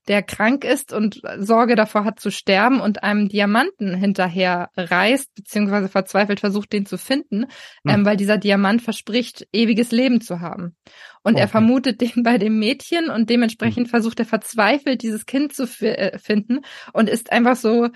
der 0.07 0.21
krank 0.21 0.65
ist 0.65 0.93
und 0.93 1.21
Sorge 1.37 1.75
davor 1.75 2.03
hat 2.03 2.19
zu 2.19 2.31
sterben 2.31 2.81
und 2.81 3.03
einem 3.03 3.29
Diamanten 3.29 3.95
hinterher 3.95 4.69
reist, 4.75 5.33
beziehungsweise 5.35 5.87
verzweifelt 5.87 6.39
versucht, 6.39 6.73
den 6.73 6.85
zu 6.85 6.97
finden, 6.97 7.45
hm. 7.85 7.93
ähm, 7.93 8.05
weil 8.05 8.17
dieser 8.17 8.37
Diamant 8.37 8.81
verspricht, 8.81 9.47
ewiges 9.53 9.91
Leben 9.91 10.21
zu 10.21 10.41
haben. 10.41 10.75
Und 11.23 11.33
okay. 11.33 11.43
er 11.43 11.47
vermutet 11.47 12.01
den 12.01 12.23
bei 12.23 12.37
dem 12.37 12.59
Mädchen 12.59 13.09
und 13.09 13.29
dementsprechend 13.29 13.87
hm. 13.87 13.89
versucht 13.91 14.19
er 14.19 14.25
verzweifelt, 14.25 15.01
dieses 15.01 15.25
Kind 15.25 15.53
zu 15.53 15.63
äh, 15.81 16.17
finden 16.19 16.61
und 16.91 17.09
ist 17.09 17.31
einfach 17.31 17.55
so 17.55 17.89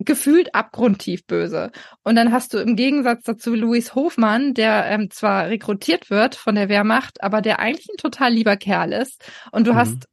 gefühlt 0.00 0.54
abgrundtief 0.54 1.26
böse. 1.26 1.70
Und 2.02 2.16
dann 2.16 2.32
hast 2.32 2.54
du 2.54 2.58
im 2.58 2.74
Gegensatz 2.74 3.24
dazu 3.24 3.54
Louis 3.54 3.94
Hofmann, 3.94 4.54
der 4.54 4.86
ähm, 4.86 5.10
zwar 5.10 5.48
rekrutiert 5.48 6.10
wird 6.10 6.34
von 6.34 6.54
der 6.54 6.68
Wehrmacht, 6.68 7.22
aber 7.22 7.42
der 7.42 7.60
eigentlich 7.60 7.88
ein 7.90 7.98
total 7.98 8.32
lieber 8.32 8.56
Kerl 8.56 8.92
ist. 8.92 9.22
Und 9.52 9.66
du 9.66 9.72
mhm. 9.72 9.76
hast 9.76 10.08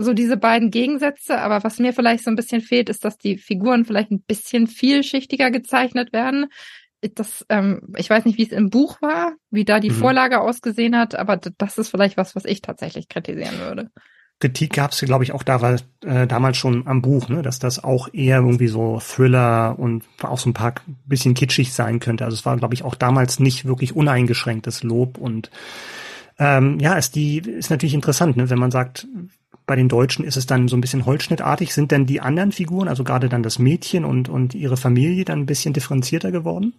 so 0.00 0.14
diese 0.14 0.36
beiden 0.36 0.70
Gegensätze, 0.70 1.38
aber 1.38 1.62
was 1.62 1.78
mir 1.78 1.92
vielleicht 1.92 2.24
so 2.24 2.30
ein 2.30 2.36
bisschen 2.36 2.60
fehlt, 2.60 2.88
ist, 2.88 3.04
dass 3.04 3.18
die 3.18 3.36
Figuren 3.36 3.84
vielleicht 3.84 4.10
ein 4.10 4.22
bisschen 4.22 4.66
vielschichtiger 4.66 5.50
gezeichnet 5.50 6.12
werden. 6.12 6.46
Das, 7.14 7.46
ähm, 7.48 7.80
ich 7.96 8.10
weiß 8.10 8.24
nicht, 8.24 8.38
wie 8.38 8.44
es 8.44 8.52
im 8.52 8.70
Buch 8.70 9.00
war, 9.00 9.32
wie 9.50 9.64
da 9.64 9.80
die 9.80 9.90
mhm. 9.90 9.94
Vorlage 9.94 10.40
ausgesehen 10.40 10.96
hat, 10.96 11.14
aber 11.14 11.36
das 11.36 11.78
ist 11.78 11.88
vielleicht 11.88 12.16
was, 12.16 12.36
was 12.36 12.44
ich 12.44 12.60
tatsächlich 12.60 13.08
kritisieren 13.08 13.58
würde. 13.60 13.90
Kritik 14.40 14.72
gab 14.72 14.92
es, 14.92 15.00
glaube 15.00 15.22
ich, 15.22 15.32
auch 15.32 15.42
da, 15.42 15.76
äh, 16.02 16.26
damals 16.26 16.56
schon 16.56 16.86
am 16.86 17.02
Buch, 17.02 17.28
ne, 17.28 17.42
dass 17.42 17.58
das 17.58 17.84
auch 17.84 18.08
eher 18.12 18.38
irgendwie 18.38 18.68
so 18.68 18.98
Thriller 18.98 19.78
und 19.78 20.04
auch 20.22 20.38
so 20.38 20.48
ein 20.48 20.54
paar 20.54 20.74
bisschen 21.04 21.34
kitschig 21.34 21.74
sein 21.74 22.00
könnte. 22.00 22.24
Also 22.24 22.36
es 22.36 22.46
war, 22.46 22.56
glaube 22.56 22.72
ich, 22.72 22.82
auch 22.82 22.94
damals 22.94 23.38
nicht 23.38 23.66
wirklich 23.66 23.94
uneingeschränktes 23.94 24.82
Lob 24.82 25.18
und 25.18 25.50
ähm, 26.38 26.78
ja, 26.80 26.94
ist 26.94 27.16
die 27.16 27.38
ist 27.38 27.68
natürlich 27.68 27.92
interessant, 27.92 28.38
ne, 28.38 28.48
wenn 28.48 28.58
man 28.58 28.70
sagt, 28.70 29.06
bei 29.70 29.76
den 29.76 29.88
Deutschen 29.88 30.24
ist 30.24 30.36
es 30.36 30.46
dann 30.46 30.66
so 30.66 30.76
ein 30.76 30.80
bisschen 30.80 31.06
holzschnittartig. 31.06 31.72
Sind 31.72 31.92
denn 31.92 32.04
die 32.04 32.20
anderen 32.20 32.50
Figuren, 32.50 32.88
also 32.88 33.04
gerade 33.04 33.28
dann 33.28 33.44
das 33.44 33.60
Mädchen 33.60 34.04
und, 34.04 34.28
und 34.28 34.52
ihre 34.52 34.76
Familie, 34.76 35.24
dann 35.24 35.38
ein 35.38 35.46
bisschen 35.46 35.72
differenzierter 35.74 36.32
geworden? 36.32 36.74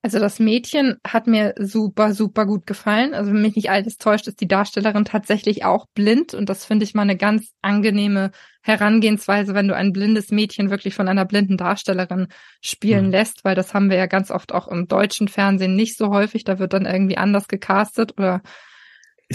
Also 0.00 0.18
das 0.18 0.38
Mädchen 0.38 0.96
hat 1.06 1.26
mir 1.26 1.52
super, 1.58 2.14
super 2.14 2.46
gut 2.46 2.66
gefallen. 2.66 3.12
Also 3.12 3.30
wenn 3.30 3.42
mich 3.42 3.56
nicht 3.56 3.68
alles 3.68 3.98
täuscht, 3.98 4.26
ist 4.26 4.40
die 4.40 4.48
Darstellerin 4.48 5.04
tatsächlich 5.04 5.66
auch 5.66 5.84
blind. 5.94 6.32
Und 6.32 6.48
das 6.48 6.64
finde 6.64 6.84
ich 6.84 6.94
mal 6.94 7.02
eine 7.02 7.18
ganz 7.18 7.52
angenehme 7.60 8.30
Herangehensweise, 8.62 9.52
wenn 9.52 9.68
du 9.68 9.76
ein 9.76 9.92
blindes 9.92 10.30
Mädchen 10.30 10.70
wirklich 10.70 10.94
von 10.94 11.08
einer 11.08 11.26
blinden 11.26 11.58
Darstellerin 11.58 12.28
spielen 12.62 13.06
mhm. 13.06 13.10
lässt, 13.10 13.44
weil 13.44 13.54
das 13.54 13.74
haben 13.74 13.90
wir 13.90 13.98
ja 13.98 14.06
ganz 14.06 14.30
oft 14.30 14.54
auch 14.54 14.68
im 14.68 14.88
deutschen 14.88 15.28
Fernsehen 15.28 15.76
nicht 15.76 15.98
so 15.98 16.08
häufig. 16.08 16.44
Da 16.44 16.58
wird 16.58 16.72
dann 16.72 16.86
irgendwie 16.86 17.18
anders 17.18 17.48
gecastet 17.48 18.14
oder 18.16 18.40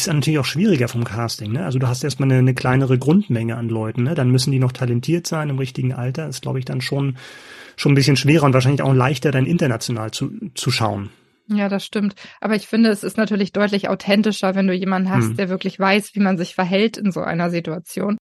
ist 0.08 0.13
natürlich 0.13 0.39
auch 0.39 0.46
schwieriger 0.46 0.88
vom 0.88 1.03
Casting. 1.03 1.53
Ne? 1.53 1.65
Also 1.65 1.79
du 1.79 1.88
hast 1.88 2.03
erstmal 2.03 2.29
eine, 2.29 2.39
eine 2.39 2.53
kleinere 2.53 2.98
Grundmenge 2.98 3.56
an 3.56 3.70
Leuten. 3.70 4.03
Ne? 4.03 4.15
Dann 4.15 4.29
müssen 4.29 4.51
die 4.51 4.60
noch 4.60 4.72
talentiert 4.72 5.27
sein 5.27 5.50
im 5.50 5.58
richtigen 5.58 5.94
Alter. 5.94 6.27
Ist, 6.27 6.41
glaube 6.41 6.60
ich, 6.60 6.65
dann 6.65 6.82
schon, 6.82 7.18
schon 7.75 7.94
ein 7.94 7.96
bisschen 7.96 8.15
schwerer 8.15 8.46
und 8.46 8.53
wahrscheinlich 8.53 8.82
auch 8.82 8.94
leichter, 8.94 9.32
dann 9.32 9.46
international 9.46 10.12
zu, 10.12 10.32
zu 10.56 10.72
schauen. 10.72 11.10
Ja, 11.48 11.68
das 11.68 11.84
stimmt. 11.84 12.15
Aber 12.41 12.56
ich 12.56 12.68
finde, 12.68 12.89
es 12.89 13.03
ist 13.03 13.18
natürlich 13.18 13.51
deutlich 13.51 13.89
authentischer, 13.89 14.53
wenn 14.53 14.68
du 14.68 14.74
jemanden 14.74 15.10
hast, 15.10 15.29
hm. 15.29 15.38
der 15.38 15.50
wirklich 15.50 15.79
weiß, 15.79 16.12
wie 16.13 16.20
man 16.20 16.38
sich 16.38 16.53
verhält 16.53 16.98
in 16.98 17.12
so 17.12 17.22
einer 17.22 17.50
Situation. 17.50 18.18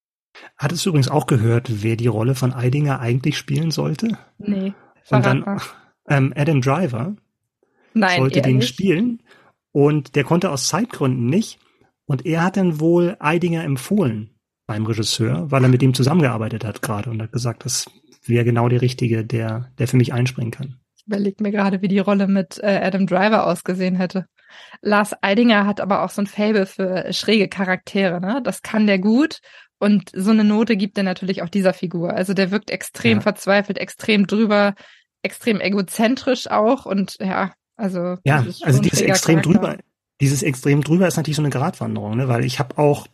Hattest 0.56 0.84
du 0.84 0.90
übrigens 0.90 1.10
auch 1.10 1.26
gehört, 1.26 1.82
wer 1.82 1.96
die 1.96 2.06
Rolle 2.06 2.34
von 2.34 2.52
Eidinger 2.52 3.00
eigentlich 3.00 3.36
spielen 3.36 3.70
sollte? 3.70 4.16
Nee. 4.38 4.72
Und 5.10 5.26
dann 5.26 5.60
ähm, 6.08 6.32
Adam 6.36 6.60
Driver 6.60 7.16
Nein, 7.94 8.18
sollte 8.18 8.42
den 8.42 8.58
nicht. 8.58 8.68
spielen. 8.68 9.22
Und 9.72 10.16
der 10.16 10.24
konnte 10.24 10.50
aus 10.50 10.68
Zeitgründen 10.68 11.26
nicht. 11.26 11.58
Und 12.08 12.24
er 12.24 12.42
hat 12.42 12.56
dann 12.56 12.80
wohl 12.80 13.16
Eidinger 13.20 13.62
empfohlen 13.64 14.30
beim 14.66 14.86
Regisseur, 14.86 15.50
weil 15.50 15.62
er 15.62 15.68
mit 15.68 15.82
ihm 15.82 15.92
zusammengearbeitet 15.92 16.64
hat 16.64 16.80
gerade 16.80 17.10
und 17.10 17.20
hat 17.22 17.32
gesagt, 17.32 17.64
das 17.66 17.86
wäre 18.24 18.44
genau 18.44 18.68
der 18.68 18.80
Richtige, 18.80 19.24
der, 19.24 19.70
der 19.78 19.88
für 19.88 19.98
mich 19.98 20.12
einspringen 20.12 20.50
kann. 20.50 20.80
Ich 20.96 21.06
überlege 21.06 21.42
mir 21.42 21.52
gerade, 21.52 21.82
wie 21.82 21.88
die 21.88 21.98
Rolle 21.98 22.26
mit 22.26 22.58
äh, 22.62 22.80
Adam 22.82 23.06
Driver 23.06 23.46
ausgesehen 23.46 23.94
hätte. 23.94 24.26
Lars 24.80 25.14
Eidinger 25.20 25.66
hat 25.66 25.80
aber 25.80 26.02
auch 26.02 26.08
so 26.08 26.22
ein 26.22 26.26
Fable 26.26 26.64
für 26.64 27.12
schräge 27.12 27.48
Charaktere, 27.48 28.20
ne? 28.20 28.40
Das 28.42 28.62
kann 28.62 28.86
der 28.86 28.98
gut. 28.98 29.40
Und 29.78 30.10
so 30.14 30.30
eine 30.30 30.44
Note 30.44 30.76
gibt 30.76 30.96
er 30.96 31.04
natürlich 31.04 31.42
auch 31.42 31.48
dieser 31.50 31.74
Figur. 31.74 32.14
Also 32.14 32.32
der 32.32 32.50
wirkt 32.50 32.70
extrem 32.70 33.18
ja. 33.18 33.20
verzweifelt, 33.22 33.78
extrem 33.78 34.26
drüber, 34.26 34.74
extrem 35.22 35.60
egozentrisch 35.60 36.50
auch 36.50 36.86
und 36.86 37.16
ja, 37.20 37.52
also, 37.76 38.16
ja, 38.24 38.44
also 38.62 38.80
dieses 38.80 39.02
extrem 39.02 39.42
Charakter. 39.42 39.52
drüber, 39.52 39.78
dieses 40.20 40.42
extrem 40.42 40.82
drüber 40.82 41.06
ist 41.06 41.16
natürlich 41.16 41.36
so 41.36 41.42
eine 41.42 41.50
Gratwanderung, 41.50 42.16
ne? 42.16 42.28
weil 42.28 42.44
ich 42.44 42.58
habe 42.58 42.78
auch 42.78 43.06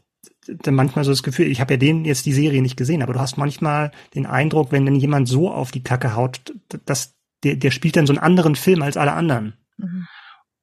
manchmal 0.71 1.05
so 1.05 1.11
das 1.11 1.23
Gefühl, 1.23 1.51
ich 1.51 1.61
habe 1.61 1.75
ja 1.75 1.79
den 1.79 2.05
jetzt 2.05 2.27
die 2.27 2.33
Serie 2.33 2.63
nicht 2.63 2.77
gesehen, 2.77 3.03
aber 3.03 3.15
du 3.15 3.21
hast 3.21 3.37
manchmal 3.37 3.93
den 4.15 4.27
Eindruck, 4.27 4.73
wenn 4.73 4.87
dann 4.87 4.97
jemand 4.97 5.29
so 5.29 5.51
auf 5.51 5.71
die 5.71 5.83
Kacke 5.83 6.17
haut, 6.17 6.55
dass 6.85 7.15
der, 7.43 7.57
der 7.57 7.71
spielt 7.71 7.97
dann 7.97 8.07
so 8.07 8.13
einen 8.13 8.23
anderen 8.23 8.55
Film 8.55 8.83
als 8.83 8.97
alle 8.97 9.13
anderen. 9.13 9.55
Mhm. 9.77 10.07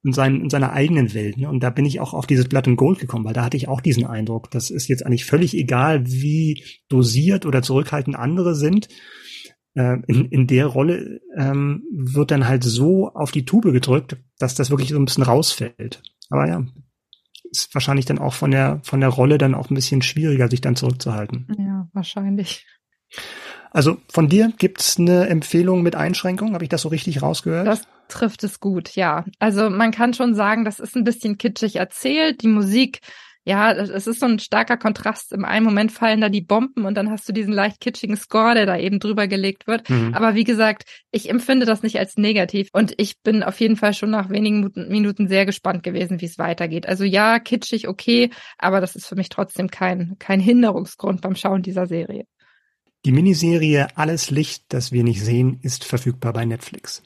In, 0.04 0.12
seinen, 0.12 0.40
in 0.40 0.50
seiner 0.50 0.72
eigenen 0.72 1.14
Welt. 1.14 1.36
Ne? 1.36 1.48
Und 1.48 1.62
da 1.62 1.70
bin 1.70 1.84
ich 1.84 2.00
auch 2.00 2.12
auf 2.12 2.26
dieses 2.26 2.48
Blatt 2.48 2.66
und 2.66 2.74
Gold 2.74 2.98
gekommen, 2.98 3.24
weil 3.24 3.34
da 3.34 3.44
hatte 3.44 3.56
ich 3.56 3.68
auch 3.68 3.80
diesen 3.80 4.04
Eindruck. 4.04 4.50
Das 4.50 4.68
ist 4.68 4.88
jetzt 4.88 5.06
eigentlich 5.06 5.24
völlig 5.24 5.56
egal, 5.56 6.04
wie 6.04 6.64
dosiert 6.88 7.46
oder 7.46 7.62
zurückhaltend 7.62 8.16
andere 8.16 8.56
sind 8.56 8.88
äh, 9.74 9.98
in, 10.06 10.26
in 10.26 10.46
der 10.46 10.66
Rolle 10.66 11.20
ähm, 11.36 11.84
wird 11.92 12.30
dann 12.30 12.46
halt 12.46 12.64
so 12.64 13.08
auf 13.08 13.30
die 13.30 13.44
Tube 13.44 13.72
gedrückt, 13.72 14.16
dass 14.38 14.54
das 14.54 14.70
wirklich 14.70 14.90
so 14.90 14.98
ein 14.98 15.04
bisschen 15.04 15.22
rausfällt. 15.22 16.02
Aber 16.32 16.48
ja, 16.48 16.64
ist 17.50 17.74
wahrscheinlich 17.74 18.06
dann 18.06 18.18
auch 18.18 18.32
von 18.32 18.50
der 18.50 18.80
von 18.82 19.00
der 19.00 19.10
Rolle 19.10 19.36
dann 19.36 19.54
auch 19.54 19.70
ein 19.70 19.74
bisschen 19.74 20.02
schwieriger, 20.02 20.48
sich 20.48 20.62
dann 20.62 20.76
zurückzuhalten. 20.76 21.46
Ja, 21.58 21.88
wahrscheinlich. 21.92 22.66
Also 23.70 23.98
von 24.10 24.28
dir 24.28 24.52
gibt's 24.56 24.98
eine 24.98 25.28
Empfehlung 25.28 25.82
mit 25.82 25.94
Einschränkung? 25.94 26.54
Habe 26.54 26.64
ich 26.64 26.70
das 26.70 26.82
so 26.82 26.88
richtig 26.88 27.22
rausgehört? 27.22 27.66
Das 27.66 27.82
trifft 28.08 28.44
es 28.44 28.60
gut, 28.60 28.96
ja. 28.96 29.24
Also 29.38 29.70
man 29.70 29.90
kann 29.90 30.14
schon 30.14 30.34
sagen, 30.34 30.64
das 30.64 30.80
ist 30.80 30.96
ein 30.96 31.04
bisschen 31.04 31.38
kitschig 31.38 31.76
erzählt. 31.76 32.42
Die 32.42 32.48
Musik 32.48 33.00
ja, 33.44 33.72
es 33.72 34.06
ist 34.06 34.20
so 34.20 34.26
ein 34.26 34.38
starker 34.38 34.76
Kontrast. 34.76 35.32
Im 35.32 35.44
einen 35.44 35.64
Moment 35.64 35.90
fallen 35.90 36.20
da 36.20 36.28
die 36.28 36.40
Bomben 36.40 36.84
und 36.84 36.94
dann 36.94 37.10
hast 37.10 37.28
du 37.28 37.32
diesen 37.32 37.52
leicht 37.52 37.80
kitschigen 37.80 38.16
Score, 38.16 38.54
der 38.54 38.66
da 38.66 38.78
eben 38.78 39.00
drüber 39.00 39.26
gelegt 39.26 39.66
wird. 39.66 39.90
Mhm. 39.90 40.14
Aber 40.14 40.34
wie 40.34 40.44
gesagt, 40.44 40.84
ich 41.10 41.28
empfinde 41.28 41.66
das 41.66 41.82
nicht 41.82 41.98
als 41.98 42.16
negativ 42.16 42.68
und 42.72 42.94
ich 42.98 43.20
bin 43.22 43.42
auf 43.42 43.58
jeden 43.58 43.76
Fall 43.76 43.94
schon 43.94 44.10
nach 44.10 44.30
wenigen 44.30 44.70
Minuten 44.74 45.26
sehr 45.26 45.44
gespannt 45.44 45.82
gewesen, 45.82 46.20
wie 46.20 46.26
es 46.26 46.38
weitergeht. 46.38 46.86
Also 46.86 47.02
ja, 47.02 47.40
kitschig, 47.40 47.88
okay, 47.88 48.30
aber 48.58 48.80
das 48.80 48.94
ist 48.94 49.06
für 49.06 49.16
mich 49.16 49.28
trotzdem 49.28 49.68
kein, 49.68 50.16
kein 50.20 50.38
Hinderungsgrund 50.38 51.20
beim 51.20 51.34
Schauen 51.34 51.62
dieser 51.62 51.86
Serie. 51.86 52.26
Die 53.04 53.10
Miniserie 53.10 53.88
Alles 53.96 54.30
Licht, 54.30 54.66
das 54.68 54.92
wir 54.92 55.02
nicht 55.02 55.24
sehen, 55.24 55.58
ist 55.62 55.82
verfügbar 55.84 56.32
bei 56.32 56.44
Netflix. 56.44 57.02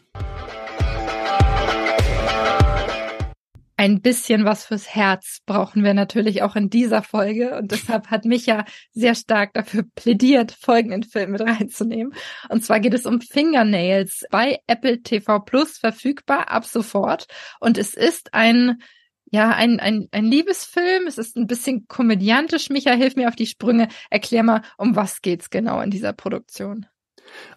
Ein 3.87 4.01
bisschen 4.01 4.45
was 4.45 4.65
fürs 4.67 4.95
Herz 4.95 5.39
brauchen 5.47 5.85
wir 5.85 5.95
natürlich 5.95 6.43
auch 6.43 6.57
in 6.57 6.71
dieser 6.71 7.03
Folge. 7.03 7.57
Und 7.57 7.71
deshalb 7.71 8.09
hat 8.09 8.25
mich 8.25 8.47
ja 8.47 8.65
sehr 8.93 9.15
stark 9.15 9.55
dafür 9.55 9.85
plädiert, 9.95 10.53
folgenden 10.53 11.03
Film 11.03 11.33
mit 11.33 11.41
reinzunehmen. 11.41 12.13
Und 12.49 12.65
zwar 12.65 12.81
geht 12.81 12.95
es 12.95 13.07
um 13.07 13.21
Fingernails 13.21 14.25
bei 14.31 14.59
Apple 14.67 15.03
TV 15.03 15.41
Plus 15.41 15.79
verfügbar 15.79 16.51
ab 16.51 16.65
sofort. 16.65 17.27
Und 17.61 17.79
es 17.79 17.95
ist 17.95 18.35
ein 18.35 18.83
ja, 19.29 19.51
ein, 19.51 19.81
ein, 19.81 20.07
ein 20.13 20.25
Liebesfilm. 20.25 21.09
Es 21.09 21.19
ist 21.19 21.37
ein 21.37 21.49
bisschen 21.49 21.89
komödiantisch. 21.89 22.71
Micha, 22.71 22.93
hilf 22.93 23.17
mir 23.17 23.29
auf 23.29 23.35
die 23.35 23.47
Sprünge. 23.47 23.89
Erklär 24.09 24.45
mal, 24.45 24.63
um 24.79 24.95
was 24.95 25.21
geht's 25.21 25.51
genau 25.51 25.81
in 25.81 25.91
dieser 25.91 26.13
Produktion? 26.13 26.87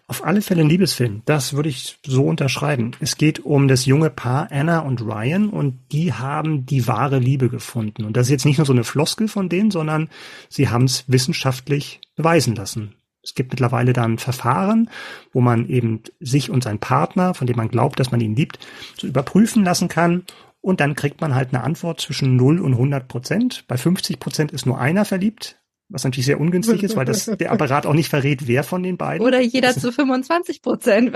Auf 0.06 0.24
alle 0.24 0.42
Fälle 0.42 0.62
ein 0.62 0.68
Liebesfilm. 0.68 1.22
Das 1.24 1.52
würde 1.52 1.68
ich 1.68 1.98
so 2.04 2.24
unterschreiben. 2.24 2.92
Es 3.00 3.16
geht 3.16 3.44
um 3.44 3.68
das 3.68 3.86
junge 3.86 4.10
Paar 4.10 4.50
Anna 4.50 4.80
und 4.80 5.02
Ryan 5.02 5.48
und 5.48 5.78
die 5.92 6.12
haben 6.12 6.66
die 6.66 6.88
wahre 6.88 7.18
Liebe 7.18 7.48
gefunden. 7.48 8.04
Und 8.04 8.16
das 8.16 8.26
ist 8.26 8.32
jetzt 8.32 8.44
nicht 8.44 8.58
nur 8.58 8.66
so 8.66 8.72
eine 8.72 8.84
Floskel 8.84 9.28
von 9.28 9.48
denen, 9.48 9.70
sondern 9.70 10.08
sie 10.48 10.68
haben 10.68 10.84
es 10.84 11.04
wissenschaftlich 11.06 12.00
beweisen 12.16 12.56
lassen. 12.56 12.94
Es 13.22 13.34
gibt 13.34 13.52
mittlerweile 13.52 13.92
dann 13.92 14.18
Verfahren, 14.18 14.90
wo 15.32 15.40
man 15.40 15.68
eben 15.68 16.02
sich 16.20 16.50
und 16.50 16.64
seinen 16.64 16.78
Partner, 16.78 17.34
von 17.34 17.46
dem 17.46 17.56
man 17.56 17.68
glaubt, 17.68 18.00
dass 18.00 18.10
man 18.10 18.20
ihn 18.20 18.34
liebt, 18.34 18.58
so 18.96 19.06
überprüfen 19.06 19.62
lassen 19.64 19.88
kann. 19.88 20.24
Und 20.62 20.80
dann 20.80 20.94
kriegt 20.94 21.20
man 21.20 21.34
halt 21.34 21.54
eine 21.54 21.62
Antwort 21.62 22.00
zwischen 22.00 22.36
0 22.36 22.60
und 22.60 22.72
100 22.72 23.08
Prozent. 23.08 23.64
Bei 23.68 23.76
50 23.76 24.18
Prozent 24.18 24.52
ist 24.52 24.66
nur 24.66 24.78
einer 24.78 25.04
verliebt 25.04 25.59
was 25.90 26.04
natürlich 26.04 26.26
sehr 26.26 26.40
ungünstig 26.40 26.82
ist, 26.84 26.96
weil 26.96 27.04
das 27.04 27.26
der 27.26 27.50
Apparat 27.52 27.84
auch 27.84 27.94
nicht 27.94 28.08
verrät, 28.08 28.46
wer 28.46 28.62
von 28.62 28.82
den 28.82 28.96
beiden. 28.96 29.26
Oder 29.26 29.40
jeder 29.40 29.74
zu 29.74 29.92
25 29.92 30.62
Prozent. 30.62 31.12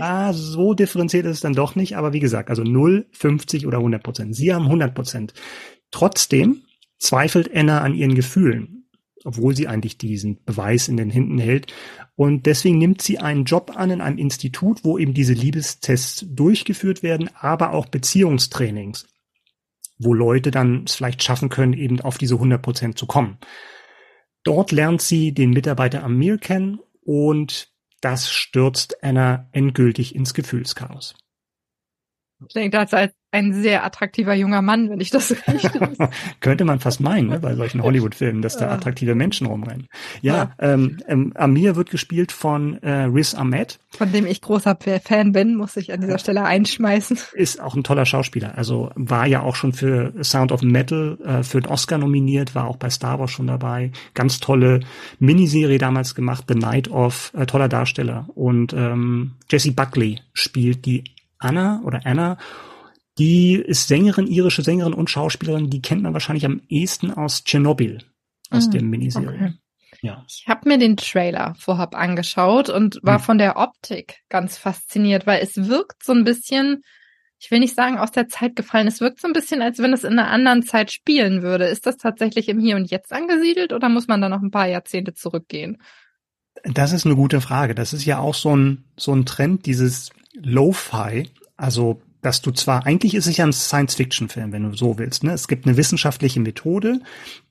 ah, 0.00 0.32
so 0.34 0.74
differenziert 0.74 1.24
ist 1.24 1.36
es 1.36 1.40
dann 1.40 1.54
doch 1.54 1.74
nicht, 1.74 1.96
aber 1.96 2.12
wie 2.12 2.20
gesagt, 2.20 2.50
also 2.50 2.62
0, 2.62 3.06
50 3.12 3.66
oder 3.66 3.78
100 3.78 4.02
Prozent. 4.02 4.36
Sie 4.36 4.52
haben 4.52 4.66
100 4.66 4.94
Prozent. 4.94 5.32
Trotzdem 5.90 6.62
zweifelt 6.98 7.54
Anna 7.54 7.80
an 7.80 7.94
ihren 7.94 8.14
Gefühlen, 8.14 8.84
obwohl 9.24 9.56
sie 9.56 9.66
eigentlich 9.66 9.96
diesen 9.96 10.44
Beweis 10.44 10.88
in 10.88 10.98
den 10.98 11.10
Händen 11.10 11.38
hält. 11.38 11.72
Und 12.14 12.44
deswegen 12.44 12.76
nimmt 12.76 13.00
sie 13.00 13.18
einen 13.18 13.44
Job 13.44 13.72
an 13.76 13.90
in 13.90 14.00
einem 14.02 14.18
Institut, 14.18 14.84
wo 14.84 14.98
eben 14.98 15.14
diese 15.14 15.32
Liebestests 15.32 16.26
durchgeführt 16.28 17.02
werden, 17.02 17.30
aber 17.40 17.72
auch 17.72 17.86
Beziehungstrainings, 17.86 19.06
wo 19.98 20.12
Leute 20.12 20.50
dann 20.50 20.84
es 20.84 20.96
vielleicht 20.96 21.22
schaffen 21.22 21.48
können, 21.48 21.72
eben 21.72 22.00
auf 22.02 22.18
diese 22.18 22.34
100 22.34 22.60
Prozent 22.60 22.98
zu 22.98 23.06
kommen. 23.06 23.38
Dort 24.48 24.72
lernt 24.72 25.02
sie 25.02 25.32
den 25.34 25.50
Mitarbeiter 25.50 26.02
Amir 26.02 26.38
kennen 26.38 26.80
und 27.04 27.70
das 28.00 28.30
stürzt 28.30 29.04
Anna 29.04 29.46
endgültig 29.52 30.14
ins 30.14 30.32
Gefühlschaos. 30.32 31.14
Klingt 32.50 32.74
als 32.74 32.92
ein 33.30 33.52
sehr 33.52 33.84
attraktiver 33.84 34.34
junger 34.34 34.62
Mann, 34.62 34.88
wenn 34.88 35.00
ich 35.00 35.10
das 35.10 35.30
richtig 35.48 35.72
Könnte 36.40 36.64
man 36.64 36.80
fast 36.80 37.00
meinen, 37.00 37.28
ne, 37.28 37.38
bei 37.38 37.54
solchen 37.54 37.82
Hollywood-Filmen, 37.82 38.40
dass 38.40 38.56
da 38.56 38.70
attraktive 38.70 39.14
Menschen 39.14 39.46
rumrennen. 39.46 39.86
Ja, 40.22 40.34
ja. 40.34 40.50
Ähm, 40.58 40.98
ähm, 41.06 41.32
Amir 41.34 41.76
wird 41.76 41.90
gespielt 41.90 42.32
von 42.32 42.78
äh, 42.82 43.04
Riz 43.04 43.34
Ahmed. 43.34 43.80
Von 43.90 44.12
dem 44.12 44.26
ich 44.26 44.40
großer 44.40 44.78
Fan 45.04 45.32
bin, 45.32 45.56
muss 45.56 45.76
ich 45.76 45.92
an 45.92 46.00
dieser 46.00 46.18
Stelle 46.18 46.44
einschmeißen. 46.44 47.18
Ist 47.34 47.60
auch 47.60 47.74
ein 47.74 47.84
toller 47.84 48.06
Schauspieler. 48.06 48.56
Also 48.56 48.90
war 48.94 49.26
ja 49.26 49.42
auch 49.42 49.56
schon 49.56 49.72
für 49.74 50.12
Sound 50.22 50.50
of 50.50 50.62
Metal 50.62 51.18
äh, 51.22 51.42
für 51.42 51.60
den 51.60 51.70
Oscar 51.70 51.98
nominiert, 51.98 52.54
war 52.54 52.66
auch 52.66 52.76
bei 52.76 52.88
Star 52.88 53.18
Wars 53.18 53.30
schon 53.30 53.46
dabei. 53.46 53.92
Ganz 54.14 54.40
tolle 54.40 54.80
Miniserie 55.18 55.78
damals 55.78 56.14
gemacht, 56.14 56.44
The 56.48 56.54
Night 56.54 56.88
of, 56.90 57.32
äh, 57.36 57.44
toller 57.44 57.68
Darsteller. 57.68 58.26
Und 58.34 58.72
ähm, 58.72 59.32
Jesse 59.50 59.72
Buckley 59.72 60.20
spielt 60.32 60.86
die 60.86 61.04
Anna 61.38 61.80
oder 61.84 62.00
Anna 62.04 62.38
die 63.18 63.54
ist 63.54 63.88
Sängerin, 63.88 64.28
irische 64.28 64.62
Sängerin 64.62 64.94
und 64.94 65.10
Schauspielerin. 65.10 65.70
Die 65.70 65.82
kennt 65.82 66.02
man 66.02 66.12
wahrscheinlich 66.12 66.46
am 66.46 66.62
ehesten 66.68 67.10
aus 67.10 67.42
Tschernobyl, 67.42 68.04
aus 68.50 68.68
mhm, 68.68 68.70
der 68.70 68.82
Miniserie. 68.82 69.28
Okay. 69.28 69.54
Ja. 70.00 70.24
Ich 70.28 70.46
habe 70.46 70.68
mir 70.68 70.78
den 70.78 70.96
Trailer 70.96 71.54
vorab 71.58 71.96
angeschaut 71.96 72.68
und 72.68 73.00
war 73.02 73.18
hm. 73.18 73.24
von 73.24 73.38
der 73.38 73.56
Optik 73.56 74.20
ganz 74.28 74.56
fasziniert, 74.56 75.26
weil 75.26 75.42
es 75.42 75.68
wirkt 75.68 76.04
so 76.04 76.12
ein 76.12 76.22
bisschen, 76.22 76.82
ich 77.40 77.50
will 77.50 77.58
nicht 77.58 77.74
sagen 77.74 77.98
aus 77.98 78.12
der 78.12 78.28
Zeit 78.28 78.54
gefallen, 78.54 78.86
es 78.86 79.00
wirkt 79.00 79.20
so 79.20 79.26
ein 79.26 79.32
bisschen, 79.32 79.60
als 79.60 79.80
wenn 79.80 79.92
es 79.92 80.04
in 80.04 80.12
einer 80.12 80.30
anderen 80.30 80.62
Zeit 80.62 80.92
spielen 80.92 81.42
würde. 81.42 81.64
Ist 81.64 81.86
das 81.86 81.96
tatsächlich 81.96 82.48
im 82.48 82.60
Hier 82.60 82.76
und 82.76 82.88
Jetzt 82.90 83.12
angesiedelt 83.12 83.72
oder 83.72 83.88
muss 83.88 84.06
man 84.06 84.20
da 84.20 84.28
noch 84.28 84.42
ein 84.42 84.52
paar 84.52 84.68
Jahrzehnte 84.68 85.14
zurückgehen? 85.14 85.82
Das 86.62 86.92
ist 86.92 87.04
eine 87.04 87.16
gute 87.16 87.40
Frage. 87.40 87.74
Das 87.74 87.92
ist 87.92 88.04
ja 88.04 88.18
auch 88.18 88.34
so 88.34 88.54
ein, 88.54 88.84
so 88.96 89.12
ein 89.12 89.26
Trend, 89.26 89.66
dieses 89.66 90.10
Lo-Fi, 90.42 91.28
also 91.56 92.02
dass 92.20 92.42
du 92.42 92.50
zwar, 92.50 92.84
eigentlich 92.84 93.14
ist 93.14 93.28
es 93.28 93.36
ja 93.36 93.46
ein 93.46 93.52
Science-Fiction-Film, 93.52 94.52
wenn 94.52 94.64
du 94.64 94.76
so 94.76 94.98
willst. 94.98 95.22
Ne? 95.22 95.30
Es 95.32 95.46
gibt 95.46 95.66
eine 95.66 95.76
wissenschaftliche 95.76 96.40
Methode, 96.40 97.00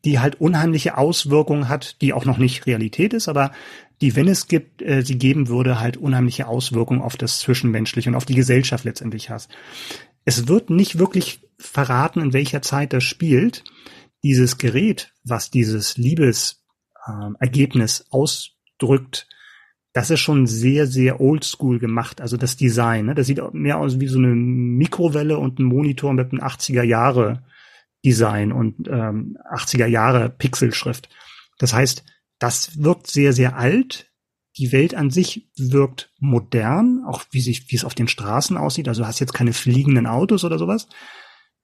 die 0.03 0.19
halt 0.19 0.41
unheimliche 0.41 0.97
Auswirkungen 0.97 1.69
hat, 1.69 2.01
die 2.01 2.11
auch 2.11 2.25
noch 2.25 2.37
nicht 2.37 2.65
Realität 2.65 3.13
ist, 3.13 3.29
aber 3.29 3.53
die, 4.01 4.15
wenn 4.15 4.27
es 4.27 4.47
gibt, 4.47 4.81
äh, 4.81 5.03
sie 5.03 5.17
geben 5.17 5.47
würde, 5.47 5.79
halt 5.79 5.97
unheimliche 5.97 6.47
Auswirkungen 6.47 7.01
auf 7.01 7.15
das 7.15 7.39
Zwischenmenschliche 7.39 8.09
und 8.09 8.15
auf 8.15 8.25
die 8.25 8.35
Gesellschaft 8.35 8.83
letztendlich 8.83 9.29
hast. 9.29 9.49
Es 10.25 10.49
wird 10.49 10.69
nicht 10.69 10.99
wirklich 10.99 11.39
verraten, 11.57 12.19
in 12.19 12.33
welcher 12.33 12.61
Zeit 12.61 12.91
das 12.93 13.05
spielt. 13.05 13.63
Dieses 14.23 14.57
Gerät, 14.57 15.13
was 15.23 15.49
dieses 15.49 15.95
Liebesergebnis 15.97 18.01
äh, 18.01 18.03
ausdrückt, 18.09 19.27
das 19.97 20.11
ist 20.11 20.19
schon 20.19 20.45
sehr, 20.45 20.85
sehr 20.85 21.19
oldschool 21.19 21.79
gemacht. 21.79 22.21
Also 22.21 22.37
das 22.37 22.55
Design, 22.55 23.07
ne? 23.07 23.15
das 23.15 23.25
sieht 23.25 23.41
mehr 23.55 23.79
aus 23.79 23.99
wie 23.99 24.05
so 24.05 24.19
eine 24.19 24.27
Mikrowelle 24.27 25.39
und 25.39 25.57
ein 25.57 25.63
Monitor 25.63 26.13
mit 26.13 26.31
einem 26.31 26.43
80er 26.43 26.83
Jahre 26.83 27.41
Design 28.05 28.51
und 28.51 28.87
ähm, 28.87 29.39
80er 29.51 29.87
Jahre 29.87 30.29
Pixelschrift. 30.29 31.09
Das 31.57 31.73
heißt, 31.73 32.03
das 32.37 32.83
wirkt 32.83 33.07
sehr, 33.07 33.33
sehr 33.33 33.57
alt. 33.57 34.11
Die 34.57 34.71
Welt 34.71 34.93
an 34.93 35.09
sich 35.09 35.49
wirkt 35.57 36.11
modern, 36.19 37.03
auch 37.03 37.23
wie 37.31 37.41
sich, 37.41 37.71
wie 37.71 37.75
es 37.75 37.83
auf 37.83 37.95
den 37.95 38.07
Straßen 38.07 38.55
aussieht. 38.55 38.87
Also 38.87 39.01
du 39.01 39.07
hast 39.07 39.19
jetzt 39.19 39.33
keine 39.33 39.53
fliegenden 39.53 40.05
Autos 40.05 40.43
oder 40.43 40.59
sowas. 40.59 40.87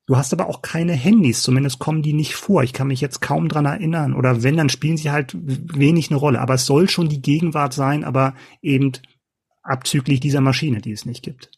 Du 0.06 0.18
hast 0.18 0.34
aber 0.34 0.48
auch 0.50 0.62
keine 0.62 0.94
Handys, 0.94 1.44
zumindest 1.44 1.80
kommen 1.80 2.02
die 2.02 2.12
nicht 2.12 2.36
vor. 2.36 2.64
Ich 2.64 2.74
kann 2.74 2.88
mich 2.88 3.00
jetzt 3.00 3.22
kaum 3.22 3.48
dran 3.48 3.66
erinnern. 3.66 4.14
Oder 4.14 4.44
wenn, 4.44 4.58
dann 4.58 4.68
spielen 4.68 4.98
sie 4.98 5.12
halt 5.12 5.34
wenig 5.34 6.10
eine 6.10 6.20
Rolle. 6.20 6.42
Aber 6.42 6.56
es 6.56 6.66
soll 6.66 6.90
schon 6.90 7.08
die 7.08 7.22
Gegenwart 7.22 7.74
sein, 7.74 8.04
aber 8.04 8.36
eben 8.62 8.92
abzüglich 9.62 10.20
dieser 10.20 10.42
Maschine, 10.42 10.82
die 10.82 10.92
es 10.92 11.06
nicht 11.06 11.24
gibt. 11.24 11.52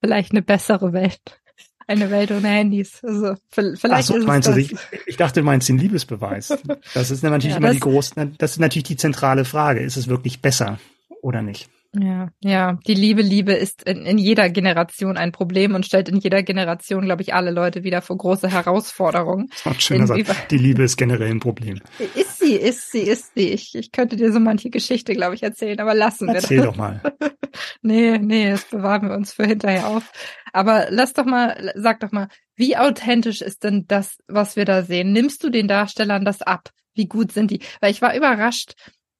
Vielleicht 0.00 0.30
eine 0.30 0.42
bessere 0.42 0.92
Welt. 0.92 1.40
Eine 1.88 2.10
Welt 2.10 2.30
ohne 2.30 2.48
Handys. 2.48 3.02
Also 3.02 3.34
vielleicht 3.50 3.84
Ach 3.84 4.02
so, 4.02 4.18
meinst 4.18 4.46
du, 4.46 4.54
ich, 4.54 4.76
ich 5.06 5.16
dachte, 5.16 5.40
du 5.40 5.46
meinst 5.46 5.68
den 5.68 5.78
Liebesbeweis. 5.78 6.56
Das 6.94 7.10
ist 7.10 7.22
natürlich 7.22 7.52
ja, 7.52 7.56
immer 7.56 7.72
die 7.72 7.80
große, 7.80 8.14
das 8.38 8.52
ist 8.52 8.58
natürlich 8.58 8.84
die 8.84 8.96
zentrale 8.96 9.44
Frage. 9.44 9.80
Ist 9.80 9.96
es 9.96 10.06
wirklich 10.06 10.40
besser 10.40 10.78
oder 11.22 11.42
nicht? 11.42 11.68
Ja, 11.96 12.28
ja, 12.40 12.78
die 12.86 12.94
Liebe, 12.94 13.22
Liebe 13.22 13.54
ist 13.54 13.82
in, 13.84 14.04
in 14.04 14.18
jeder 14.18 14.50
Generation 14.50 15.16
ein 15.16 15.32
Problem 15.32 15.74
und 15.74 15.86
stellt 15.86 16.10
in 16.10 16.18
jeder 16.18 16.42
Generation, 16.42 17.06
glaube 17.06 17.22
ich, 17.22 17.32
alle 17.32 17.50
Leute 17.50 17.82
wieder 17.82 18.02
vor 18.02 18.18
große 18.18 18.50
Herausforderungen. 18.50 19.48
Das 19.64 19.82
schön 19.82 20.02
gesagt. 20.02 20.50
Die 20.50 20.58
Liebe 20.58 20.82
ist 20.82 20.98
generell 20.98 21.30
ein 21.30 21.40
Problem. 21.40 21.80
Ist 22.14 22.40
sie, 22.40 22.52
ist 22.52 22.92
sie, 22.92 23.00
ist 23.00 23.34
sie. 23.34 23.48
Ich, 23.48 23.74
ich 23.74 23.90
könnte 23.90 24.16
dir 24.16 24.32
so 24.32 24.38
manche 24.38 24.68
Geschichte, 24.68 25.14
glaube 25.14 25.34
ich, 25.34 25.42
erzählen, 25.42 25.80
aber 25.80 25.94
lassen 25.94 26.28
Erzähl 26.28 26.28
wir 26.28 26.34
das. 26.34 26.44
Erzähl 26.44 26.62
doch 26.62 26.76
mal. 26.76 27.00
nee, 27.82 28.18
nee, 28.18 28.50
das 28.50 28.64
bewahren 28.64 29.08
wir 29.08 29.16
uns 29.16 29.32
für 29.32 29.46
hinterher 29.46 29.88
auf. 29.88 30.12
Aber 30.52 30.88
lass 30.90 31.14
doch 31.14 31.24
mal, 31.24 31.72
sag 31.74 32.00
doch 32.00 32.12
mal, 32.12 32.28
wie 32.54 32.76
authentisch 32.76 33.40
ist 33.40 33.64
denn 33.64 33.86
das, 33.88 34.18
was 34.26 34.56
wir 34.56 34.66
da 34.66 34.82
sehen? 34.82 35.12
Nimmst 35.12 35.42
du 35.42 35.48
den 35.48 35.68
Darstellern 35.68 36.26
das 36.26 36.42
ab? 36.42 36.70
Wie 36.94 37.06
gut 37.06 37.32
sind 37.32 37.50
die? 37.50 37.60
Weil 37.80 37.92
ich 37.92 38.02
war 38.02 38.14
überrascht, 38.14 38.74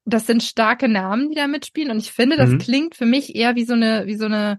das 0.09 0.27
sind 0.27 0.43
starke 0.43 0.89
Namen, 0.89 1.31
die 1.31 1.35
da 1.35 1.47
mitspielen. 1.47 1.91
Und 1.91 1.99
ich 1.99 2.13
finde, 2.13 2.37
das 2.37 2.51
mhm. 2.51 2.59
klingt 2.59 2.95
für 2.95 3.07
mich 3.07 3.35
eher 3.35 3.57
wie 3.57 3.65
so 3.65 3.75
eine, 3.75 4.07
wie 4.07 4.17
so 4.17 4.27
eine, 4.27 4.59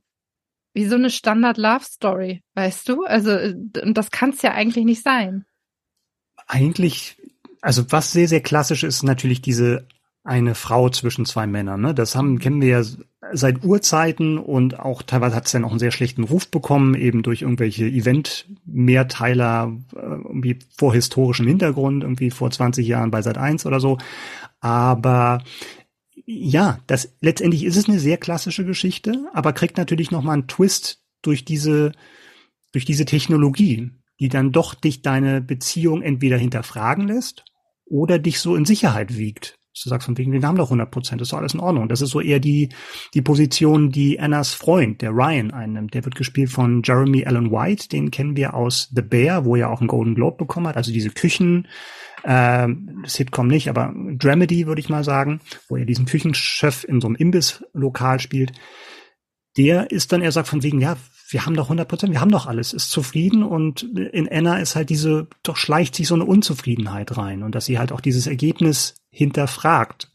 wie 0.73 0.85
so 0.85 0.95
eine 0.95 1.09
Standard 1.09 1.57
Love 1.57 1.83
Story, 1.83 2.43
weißt 2.55 2.87
du? 2.89 3.03
Also, 3.03 3.31
und 3.31 3.93
das 3.95 4.11
kann 4.11 4.29
es 4.31 4.41
ja 4.41 4.53
eigentlich 4.53 4.85
nicht 4.85 5.03
sein. 5.03 5.45
Eigentlich, 6.47 7.17
also 7.61 7.91
was 7.91 8.11
sehr, 8.11 8.27
sehr 8.27 8.41
klassisch 8.41 8.83
ist, 8.83 9.03
natürlich 9.03 9.41
diese 9.41 9.87
eine 10.23 10.55
Frau 10.55 10.89
zwischen 10.89 11.25
zwei 11.25 11.47
Männern. 11.47 11.81
Ne? 11.81 11.93
Das 11.93 12.15
haben, 12.15 12.39
kennen 12.39 12.61
wir 12.61 12.67
ja 12.67 12.83
seit 13.31 13.63
Urzeiten 13.63 14.37
und 14.37 14.79
auch 14.79 15.01
teilweise 15.01 15.35
hat 15.35 15.45
es 15.45 15.51
dann 15.51 15.65
auch 15.65 15.71
einen 15.71 15.79
sehr 15.79 15.91
schlechten 15.91 16.23
Ruf 16.23 16.49
bekommen, 16.49 16.95
eben 16.95 17.23
durch 17.23 17.41
irgendwelche 17.41 17.85
Event-Mehrteiler, 17.85 19.77
äh, 19.95 19.99
irgendwie 19.99 20.59
vor 20.77 20.93
historischem 20.93 21.47
Hintergrund, 21.47 22.03
irgendwie 22.03 22.31
vor 22.31 22.49
20 22.51 22.87
Jahren 22.87 23.11
bei 23.11 23.21
Sat 23.21 23.37
1 23.37 23.65
oder 23.65 23.79
so. 23.79 23.97
Aber 24.59 25.43
ja, 26.25 26.79
das 26.87 27.15
letztendlich 27.21 27.63
ist 27.63 27.75
es 27.75 27.89
eine 27.89 27.99
sehr 27.99 28.17
klassische 28.17 28.65
Geschichte, 28.65 29.29
aber 29.33 29.53
kriegt 29.53 29.77
natürlich 29.77 30.11
nochmal 30.11 30.33
einen 30.33 30.47
Twist 30.47 31.01
durch 31.21 31.45
diese, 31.45 31.91
durch 32.71 32.85
diese 32.85 33.05
Technologie, 33.05 33.91
die 34.19 34.29
dann 34.29 34.51
doch 34.51 34.75
dich 34.75 35.01
deine 35.01 35.41
Beziehung 35.41 36.01
entweder 36.01 36.37
hinterfragen 36.37 37.07
lässt 37.07 37.45
oder 37.85 38.19
dich 38.19 38.39
so 38.39 38.55
in 38.55 38.65
Sicherheit 38.65 39.17
wiegt. 39.17 39.58
Dass 39.73 39.83
du 39.83 39.89
sagst 39.89 40.05
von 40.05 40.17
wegen, 40.17 40.31
wir 40.31 40.41
haben 40.41 40.57
doch 40.57 40.67
100 40.67 40.89
Prozent, 40.89 41.21
das 41.21 41.27
ist 41.27 41.33
doch 41.33 41.37
alles 41.37 41.53
in 41.53 41.59
Ordnung. 41.59 41.87
Das 41.87 42.01
ist 42.01 42.09
so 42.09 42.21
eher 42.21 42.39
die, 42.39 42.69
die 43.13 43.21
Position, 43.21 43.91
die 43.91 44.19
Annas 44.19 44.53
Freund, 44.53 45.01
der 45.01 45.11
Ryan, 45.11 45.51
einnimmt. 45.51 45.93
Der 45.93 46.05
wird 46.05 46.15
gespielt 46.15 46.49
von 46.49 46.81
Jeremy 46.83 47.25
Allen 47.25 47.51
White, 47.51 47.89
den 47.89 48.09
kennen 48.11 48.35
wir 48.35 48.55
aus 48.55 48.89
The 48.93 49.01
Bear, 49.01 49.45
wo 49.45 49.55
er 49.55 49.69
auch 49.69 49.79
einen 49.79 49.87
Golden 49.87 50.15
Globe 50.15 50.37
bekommen 50.37 50.67
hat, 50.67 50.77
also 50.77 50.91
diese 50.91 51.11
Küchen, 51.11 51.67
äh, 52.23 52.67
Sitcom 53.05 53.47
nicht, 53.47 53.69
aber 53.69 53.93
Dramedy 53.95 54.67
würde 54.67 54.81
ich 54.81 54.89
mal 54.89 55.03
sagen, 55.03 55.39
wo 55.67 55.77
er 55.77 55.85
diesen 55.85 56.05
Küchenchef 56.05 56.83
in 56.83 57.01
so 57.01 57.07
einem 57.07 57.15
Imbisslokal 57.15 58.19
spielt. 58.19 58.51
Der 59.59 59.91
ist 59.91 60.13
dann, 60.13 60.21
er 60.21 60.31
sagt 60.31 60.47
von 60.47 60.63
wegen, 60.63 60.79
ja, 60.79 60.95
wir 61.29 61.45
haben 61.45 61.53
doch 61.53 61.65
100 61.65 61.85
Prozent, 61.85 62.13
wir 62.13 62.21
haben 62.21 62.31
doch 62.31 62.45
alles, 62.45 62.71
ist 62.71 62.91
zufrieden 62.91 63.43
und 63.43 63.83
in 63.83 64.31
Anna 64.31 64.57
ist 64.59 64.77
halt 64.77 64.89
diese, 64.89 65.27
doch 65.43 65.57
schleicht 65.57 65.95
sich 65.95 66.07
so 66.07 66.15
eine 66.15 66.23
Unzufriedenheit 66.23 67.17
rein 67.17 67.43
und 67.43 67.55
dass 67.55 67.65
sie 67.65 67.77
halt 67.77 67.91
auch 67.91 67.99
dieses 67.99 68.25
Ergebnis 68.25 68.95
hinterfragt. 69.09 70.13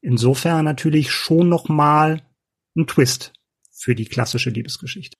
Insofern 0.00 0.64
natürlich 0.64 1.12
schon 1.12 1.48
noch 1.48 1.68
mal 1.68 2.20
ein 2.76 2.88
Twist 2.88 3.32
für 3.70 3.94
die 3.94 4.06
klassische 4.06 4.50
Liebesgeschichte. 4.50 5.16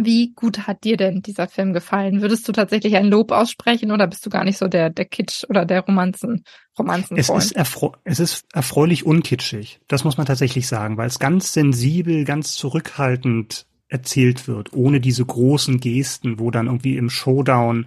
Wie 0.00 0.32
gut 0.32 0.68
hat 0.68 0.84
dir 0.84 0.96
denn 0.96 1.22
dieser 1.22 1.48
Film 1.48 1.72
gefallen? 1.72 2.22
Würdest 2.22 2.46
du 2.46 2.52
tatsächlich 2.52 2.94
ein 2.94 3.06
Lob 3.06 3.32
aussprechen 3.32 3.90
oder 3.90 4.06
bist 4.06 4.24
du 4.24 4.30
gar 4.30 4.44
nicht 4.44 4.56
so 4.56 4.68
der, 4.68 4.90
der 4.90 5.06
Kitsch 5.06 5.42
oder 5.48 5.66
der 5.66 5.80
Romanzen, 5.80 6.44
Romanzen 6.78 7.16
es 7.16 7.28
ist, 7.28 7.56
es 8.04 8.20
ist 8.20 8.44
erfreulich 8.54 9.04
unkitschig. 9.04 9.80
Das 9.88 10.04
muss 10.04 10.16
man 10.16 10.24
tatsächlich 10.24 10.68
sagen, 10.68 10.98
weil 10.98 11.08
es 11.08 11.18
ganz 11.18 11.52
sensibel, 11.52 12.24
ganz 12.24 12.54
zurückhaltend 12.54 13.66
erzählt 13.88 14.46
wird, 14.46 14.72
ohne 14.72 15.00
diese 15.00 15.24
großen 15.24 15.80
Gesten, 15.80 16.38
wo 16.38 16.52
dann 16.52 16.66
irgendwie 16.66 16.96
im 16.96 17.10
Showdown 17.10 17.86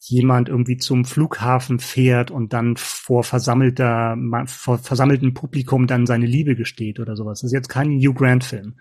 jemand 0.00 0.50
irgendwie 0.50 0.76
zum 0.76 1.06
Flughafen 1.06 1.78
fährt 1.78 2.30
und 2.30 2.52
dann 2.52 2.76
vor 2.76 3.24
versammelter, 3.24 4.18
vor 4.48 4.76
versammeltem 4.76 5.32
Publikum 5.32 5.86
dann 5.86 6.04
seine 6.04 6.26
Liebe 6.26 6.56
gesteht 6.56 7.00
oder 7.00 7.16
sowas. 7.16 7.40
Das 7.40 7.48
ist 7.48 7.54
jetzt 7.54 7.68
kein 7.68 7.98
Hugh 7.98 8.12
Grant 8.12 8.44
Film. 8.44 8.74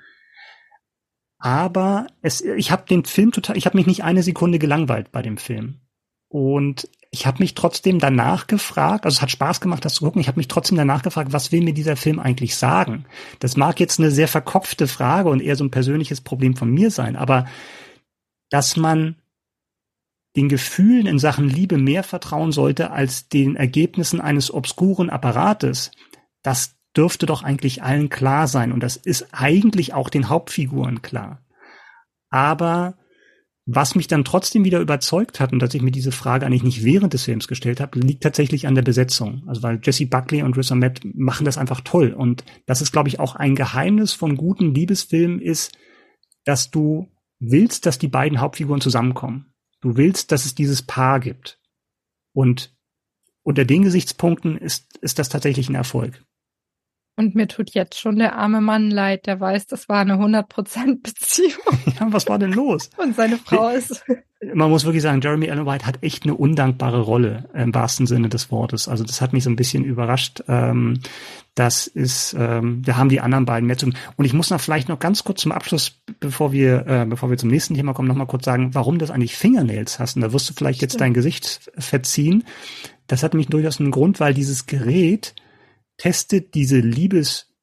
Aber 1.42 2.06
es, 2.22 2.42
ich 2.42 2.72
habe 2.72 2.86
den 2.88 3.04
Film 3.04 3.32
total, 3.32 3.58
ich 3.58 3.66
habe 3.66 3.76
mich 3.76 3.88
nicht 3.88 4.04
eine 4.04 4.22
Sekunde 4.22 4.60
gelangweilt 4.60 5.12
bei 5.12 5.24
dem 5.24 5.38
Film. 5.38 5.82
Und 6.30 6.88
ich 7.10 7.26
habe 7.26 7.40
mich 7.40 7.56
trotzdem 7.56 7.98
danach 7.98 8.46
gefragt, 8.46 9.06
also 9.06 9.16
es 9.18 9.22
hat 9.24 9.32
Spaß 9.32 9.60
gemacht, 9.60 9.84
das 9.84 9.96
zu 9.96 10.06
gucken, 10.06 10.22
ich 10.22 10.28
habe 10.28 10.40
mich 10.40 10.48
trotzdem 10.48 10.78
danach 10.78 11.02
gefragt, 11.02 11.34
was 11.34 11.52
will 11.52 11.62
mir 11.62 11.74
dieser 11.74 11.98
Film 11.98 12.20
eigentlich 12.20 12.56
sagen? 12.56 13.06
Das 13.40 13.58
mag 13.58 13.80
jetzt 13.80 14.00
eine 14.00 14.12
sehr 14.12 14.28
verkopfte 14.28 14.88
Frage 14.88 15.30
und 15.30 15.42
eher 15.42 15.56
so 15.56 15.64
ein 15.64 15.72
persönliches 15.72 16.22
Problem 16.22 16.56
von 16.56 16.72
mir 16.72 16.92
sein, 16.92 17.16
aber 17.16 17.48
dass 18.50 18.78
man 18.78 19.16
den 20.36 20.48
Gefühlen 20.48 21.08
in 21.08 21.20
Sachen 21.20 21.50
Liebe 21.50 21.78
mehr 21.78 22.04
vertrauen 22.04 22.52
sollte 22.52 22.92
als 22.92 23.30
den 23.30 23.56
Ergebnissen 23.56 24.22
eines 24.22 24.54
obskuren 24.54 25.10
Apparates, 25.10 25.92
das 26.44 26.76
dürfte 26.96 27.26
doch 27.26 27.44
eigentlich 27.44 27.84
allen 27.84 28.10
klar 28.10 28.48
sein 28.48 28.72
und 28.72 28.82
das 28.82 28.98
ist 28.98 29.28
eigentlich 29.32 29.94
auch 29.94 30.10
den 30.10 30.30
Hauptfiguren 30.30 31.02
klar. 31.02 31.42
Aber 32.30 32.98
was 33.66 33.96
mich 33.96 34.08
dann 34.08 34.26
trotzdem 34.26 34.66
wieder 34.66 34.80
überzeugt 34.80 35.40
hat 35.40 35.54
und 35.54 35.60
dass 35.60 35.74
ich 35.74 35.82
mir 35.82 35.92
diese 35.92 36.12
Frage 36.12 36.46
eigentlich 36.46 36.64
nicht 36.64 36.84
während 36.84 37.14
des 37.14 37.24
Films 37.24 37.48
gestellt 37.48 37.80
habe, 37.80 38.00
liegt 38.00 38.24
tatsächlich 38.24 38.68
an 38.68 38.76
der 38.76 38.82
Besetzung. 38.82 39.44
Also 39.48 39.62
weil 39.64 39.80
Jesse 39.84 40.08
Buckley 40.08 40.42
und 40.42 40.58
Riz 40.58 40.72
Ahmed 40.72 41.02
machen 41.16 41.46
das 41.46 41.58
einfach 41.58 41.82
toll 41.82 42.14
und 42.14 42.44
das 42.66 42.82
ist 42.82 42.92
glaube 42.92 43.10
ich 43.10 43.20
auch 43.20 43.36
ein 43.36 43.56
Geheimnis 43.56 44.14
von 44.14 44.36
guten 44.36 44.74
Liebesfilmen 44.74 45.40
ist, 45.40 45.78
dass 46.44 46.72
du 46.72 47.08
willst, 47.40 47.86
dass 47.86 48.00
die 48.00 48.08
beiden 48.08 48.40
Hauptfiguren 48.40 48.82
zusammenkommen. 48.82 49.54
Du 49.82 49.98
willst, 49.98 50.32
dass 50.32 50.46
es 50.46 50.56
dieses 50.56 50.84
Paar 50.84 51.20
gibt. 51.20 51.60
Und 52.34 52.74
unter 53.44 53.66
den 53.66 53.82
Gesichtspunkten 53.82 54.58
ist, 54.58 54.98
ist 55.00 55.20
das 55.20 55.30
tatsächlich 55.30 55.68
ein 55.70 55.76
Erfolg. 55.76 56.24
Und 57.22 57.36
mir 57.36 57.48
tut 57.48 57.70
jetzt 57.76 58.00
schon 58.00 58.16
der 58.16 58.36
arme 58.36 58.62
Mann 58.62 58.90
leid, 58.90 59.28
der 59.28 59.40
weiß, 59.40 59.68
das 59.68 59.88
war 59.88 60.00
eine 60.00 60.16
100% 60.16 61.04
Beziehung. 61.04 61.52
Ja, 62.00 62.08
was 62.12 62.28
war 62.28 62.40
denn 62.40 62.52
los? 62.52 62.90
Und 62.98 63.16
seine 63.16 63.38
Frau 63.38 63.70
ist. 63.70 64.04
Man 64.56 64.72
muss 64.72 64.86
wirklich 64.86 65.04
sagen, 65.04 65.22
Jeremy 65.22 65.52
Allen 65.52 65.68
White 65.68 65.86
hat 65.86 66.02
echt 66.02 66.24
eine 66.24 66.34
undankbare 66.34 67.02
Rolle 67.02 67.48
im 67.54 67.76
wahrsten 67.76 68.08
Sinne 68.08 68.28
des 68.28 68.50
Wortes. 68.50 68.88
Also 68.88 69.04
das 69.04 69.22
hat 69.22 69.34
mich 69.34 69.44
so 69.44 69.52
ein 69.52 69.56
bisschen 69.56 69.84
überrascht. 69.84 70.44
Ähm, 70.48 71.00
das 71.54 71.86
ist, 71.86 72.36
ähm, 72.40 72.82
wir 72.84 72.98
haben 72.98 73.10
die 73.10 73.22
anderen 73.22 73.46
beiden 73.46 73.68
mehr 73.68 73.78
zum. 73.78 73.94
Und 74.16 74.26
ich 74.26 74.34
muss 74.34 74.50
noch 74.50 74.60
vielleicht 74.60 74.90
noch 74.90 74.98
ganz 74.98 75.24
kurz 75.24 75.42
zum 75.42 75.52
Abschluss, 75.52 76.02
bevor 76.20 76.52
wir, 76.52 76.88
äh, 76.88 77.06
bevor 77.06 77.30
wir 77.30 77.38
zum 77.38 77.50
nächsten 77.50 77.76
Thema 77.76 77.94
kommen, 77.94 78.08
noch 78.08 78.16
mal 78.16 78.26
kurz 78.26 78.46
sagen, 78.46 78.74
warum 78.74 78.98
das 78.98 79.12
eigentlich 79.12 79.36
Fingernails 79.36 80.00
hast. 80.00 80.16
Und 80.16 80.24
da 80.24 80.34
wirst 80.34 80.50
du 80.50 80.54
vielleicht 80.56 80.82
jetzt 80.82 81.00
dein 81.00 81.14
Gesicht 81.14 81.72
verziehen. 81.78 82.46
Das 83.06 83.22
hat 83.22 83.34
nämlich 83.34 83.50
durchaus 83.50 83.80
einen 83.80 83.92
Grund, 83.92 84.20
weil 84.20 84.34
dieses 84.34 84.66
Gerät 84.66 85.36
testet 85.98 86.54
diese 86.54 86.80
Liebes, 86.80 87.54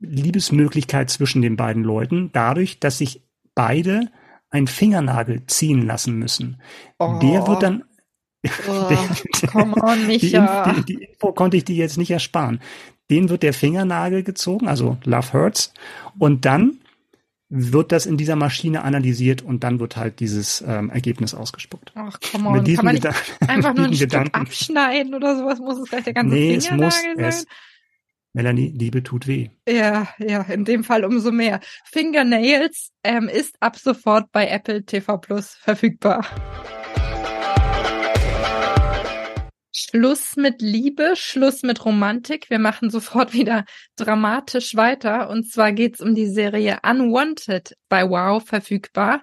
Liebesmöglichkeit 0.00 1.10
zwischen 1.10 1.42
den 1.42 1.56
beiden 1.56 1.84
Leuten 1.84 2.30
dadurch, 2.32 2.80
dass 2.80 2.98
sich 2.98 3.22
beide 3.54 4.10
einen 4.50 4.66
Fingernagel 4.66 5.46
ziehen 5.46 5.86
lassen 5.86 6.18
müssen. 6.18 6.60
Oh. 6.98 7.18
Der 7.22 7.46
wird 7.46 7.62
dann 7.62 7.84
Oh, 8.66 8.88
come 9.52 9.74
on, 9.82 10.06
Micha. 10.06 10.72
Die, 10.72 10.82
die, 10.82 10.96
die, 10.96 11.04
Info 11.04 11.32
konnte 11.32 11.58
ich 11.58 11.64
dir 11.64 11.76
jetzt 11.76 11.98
nicht 11.98 12.10
ersparen. 12.10 12.60
Den 13.10 13.28
wird 13.28 13.42
der 13.42 13.52
Fingernagel 13.52 14.22
gezogen, 14.22 14.66
also 14.66 14.96
Love 15.04 15.32
Hurts, 15.32 15.74
und 16.18 16.46
dann 16.46 16.79
wird 17.50 17.90
das 17.90 18.06
in 18.06 18.16
dieser 18.16 18.36
Maschine 18.36 18.84
analysiert 18.84 19.42
und 19.42 19.64
dann 19.64 19.80
wird 19.80 19.96
halt 19.96 20.20
dieses 20.20 20.64
ähm, 20.66 20.88
Ergebnis 20.88 21.34
ausgespuckt. 21.34 21.92
Ach, 21.96 22.18
come 22.20 22.48
on. 22.48 22.64
Kann 22.64 22.84
man 22.84 22.98
einfach 23.48 23.74
nur 23.74 23.86
ein 23.86 23.94
Stück 23.94 24.14
abschneiden 24.14 25.14
oder 25.14 25.36
sowas? 25.36 25.58
Muss 25.58 25.78
es 25.78 25.90
gleich 25.90 26.04
der 26.04 26.14
ganze 26.14 26.34
nee, 26.34 26.54
es 26.54 26.70
muss, 26.70 26.94
sein? 26.94 27.18
Es, 27.18 27.44
Melanie, 28.32 28.68
Liebe 28.68 29.02
tut 29.02 29.26
weh. 29.26 29.48
Ja, 29.68 30.08
ja, 30.18 30.42
in 30.42 30.64
dem 30.64 30.84
Fall 30.84 31.04
umso 31.04 31.32
mehr. 31.32 31.58
Fingernails 31.84 32.92
ähm, 33.02 33.28
ist 33.28 33.56
ab 33.58 33.76
sofort 33.76 34.30
bei 34.30 34.46
Apple 34.46 34.84
TV 34.84 35.18
Plus 35.18 35.56
verfügbar. 35.60 36.24
Schluss 39.90 40.36
mit 40.36 40.62
Liebe, 40.62 41.14
Schluss 41.16 41.64
mit 41.64 41.84
Romantik. 41.84 42.48
Wir 42.48 42.60
machen 42.60 42.90
sofort 42.90 43.32
wieder 43.34 43.64
dramatisch 43.96 44.76
weiter. 44.76 45.28
Und 45.28 45.50
zwar 45.50 45.72
geht's 45.72 46.00
um 46.00 46.14
die 46.14 46.28
Serie 46.28 46.78
Unwanted 46.84 47.76
bei 47.88 48.08
Wow 48.08 48.46
verfügbar. 48.46 49.20